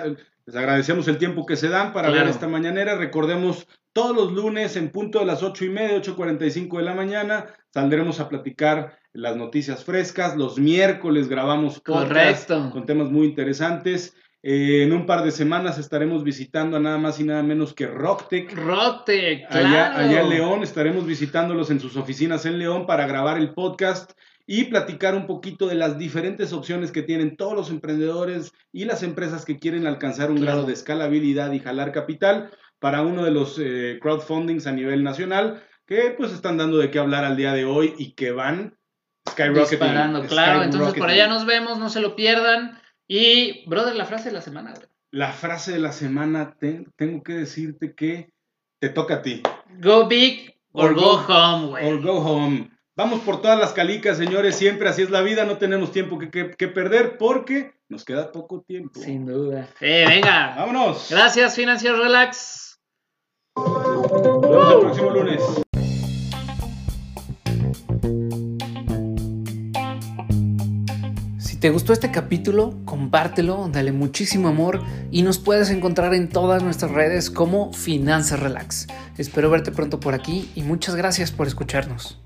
agradecemos 0.56 1.08
el 1.08 1.18
tiempo 1.18 1.46
que 1.46 1.56
se 1.56 1.70
dan 1.70 1.94
para 1.94 2.10
ver 2.10 2.28
esta 2.28 2.48
mañanera. 2.48 2.96
Recordemos, 2.96 3.68
todos 3.94 4.16
los 4.16 4.32
lunes 4.32 4.76
en 4.76 4.92
punto 4.92 5.20
de 5.20 5.26
las 5.26 5.44
ocho 5.44 5.66
y 5.66 5.70
media, 5.70 5.98
8.45 5.98 6.78
de 6.78 6.84
la 6.84 6.94
mañana, 6.94 7.48
saldremos 7.74 8.20
a 8.20 8.30
platicar 8.30 8.98
las 9.14 9.36
noticias 9.36 9.84
frescas. 9.84 10.36
Los 10.36 10.60
miércoles 10.60 11.28
grabamos 11.28 11.80
podcast 11.80 12.50
con 12.72 12.86
temas 12.86 13.10
muy 13.10 13.28
interesantes. 13.28 14.16
Eh, 14.42 14.84
en 14.84 14.94
un 14.94 15.06
par 15.06 15.24
de 15.24 15.32
semanas 15.32 15.78
estaremos 15.78 16.24
visitando 16.24 16.78
a 16.78 16.80
nada 16.80 16.98
más 16.98 17.20
y 17.20 17.26
nada 17.26 17.44
menos 17.44 17.74
que 17.74 17.88
Rocktech. 17.88 18.54
Rocktech, 18.56 19.46
allá, 19.50 19.98
allá 19.98 20.22
en 20.22 20.30
León, 20.30 20.64
estaremos 20.64 21.06
visitándolos 21.06 21.72
en 21.72 21.82
sus 21.82 21.98
oficinas 21.98 22.46
en 22.46 22.58
León 22.58 22.86
para 22.86 23.06
grabar 23.06 23.38
el 23.38 23.54
podcast 23.54 24.14
y 24.52 24.64
platicar 24.64 25.14
un 25.14 25.28
poquito 25.28 25.68
de 25.68 25.76
las 25.76 26.00
diferentes 26.00 26.54
opciones 26.54 26.92
que 26.92 27.04
tienen 27.04 27.38
todos 27.38 27.54
los 27.54 27.70
emprendedores 27.70 28.52
y 28.72 28.86
las 28.86 29.04
empresas 29.04 29.46
que 29.46 29.60
quieren 29.60 29.86
alcanzar 29.86 30.32
un 30.32 30.42
grado 30.42 30.64
de 30.64 30.74
escalabilidad 30.74 31.52
y 31.52 31.60
jalar 31.60 31.92
capital 31.92 32.50
para 32.80 33.04
uno 33.04 33.24
de 33.24 33.30
los 33.30 33.60
eh, 33.60 34.00
crowdfundings 34.02 34.66
a 34.66 34.72
nivel 34.72 35.04
nacional 35.04 35.62
que 35.86 36.16
pues 36.18 36.32
están 36.32 36.58
dando 36.58 36.80
de 36.80 36.90
qué 36.90 36.98
hablar 36.98 37.26
al 37.26 37.38
día 37.38 37.54
de 37.54 37.66
hoy 37.66 37.94
y 38.00 38.14
que 38.14 38.32
van 38.32 38.76
skyrocketing. 39.30 39.70
Disparando, 39.70 40.26
claro. 40.26 40.64
Entonces 40.64 40.96
por 40.96 41.12
allá 41.12 41.28
nos 41.28 41.46
vemos, 41.46 41.78
no 41.78 41.92
se 41.92 42.02
lo 42.02 42.16
pierdan. 42.16 42.80
Y, 43.08 43.70
brother, 43.70 43.96
la 43.96 44.06
frase 44.06 44.30
de 44.30 44.34
la 44.34 44.42
semana, 44.42 44.74
La 45.12 45.32
frase 45.32 45.74
de 45.74 45.80
la 45.80 45.92
semana, 45.92 46.58
tengo 46.96 47.22
que 47.22 47.34
decirte 47.34 47.94
que 47.94 48.32
te 48.80 48.90
toca 48.90 49.18
a 49.18 49.22
ti. 49.22 49.44
Go 49.80 50.08
big 50.08 50.56
or, 50.72 50.96
go, 50.96 51.24
home, 51.28 51.68
güey. 51.68 51.88
Or 51.88 52.02
go 52.02 52.18
home. 52.18 52.79
Vamos 53.00 53.22
por 53.22 53.42
todas 53.42 53.58
las 53.58 53.72
calicas, 53.72 54.18
señores. 54.18 54.58
Siempre 54.58 54.90
así 54.90 55.04
es 55.04 55.10
la 55.10 55.22
vida. 55.22 55.46
No 55.46 55.58
tenemos 55.58 55.94
tiempo 55.94 56.20
que, 56.20 56.30
que, 56.30 56.68
perder 56.68 57.18
porque 57.18 57.72
nos 57.88 58.04
queda 58.04 58.30
poco 58.34 58.60
tiempo. 58.60 59.00
Sin 59.00 59.26
duda. 59.26 59.70
Eh, 59.80 60.04
venga. 60.06 60.54
Vámonos. 60.58 61.08
Gracias, 61.10 61.56
Financiero 61.56 61.96
Relax. 61.96 62.78
Nos 63.56 64.42
vemos 64.42 64.74
el 64.74 64.80
próximo 64.82 65.10
lunes. 65.12 65.42
te 71.60 71.70
gustó 71.72 71.92
este 71.92 72.10
capítulo, 72.10 72.74
compártelo, 72.86 73.68
dale 73.70 73.92
muchísimo 73.92 74.48
amor 74.48 74.82
y 75.12 75.24
nos 75.24 75.40
puedes 75.40 75.70
encontrar 75.72 76.14
en 76.14 76.30
todas 76.30 76.64
nuestras 76.64 76.92
redes 76.92 77.30
como 77.30 77.74
Finanzas 77.74 78.40
Relax. 78.40 78.88
Espero 79.18 79.50
verte 79.50 79.72
pronto 79.72 80.00
por 80.00 80.14
aquí 80.14 80.50
y 80.56 80.62
muchas 80.62 80.96
gracias 80.96 81.32
por 81.32 81.48
escucharnos. 81.48 82.18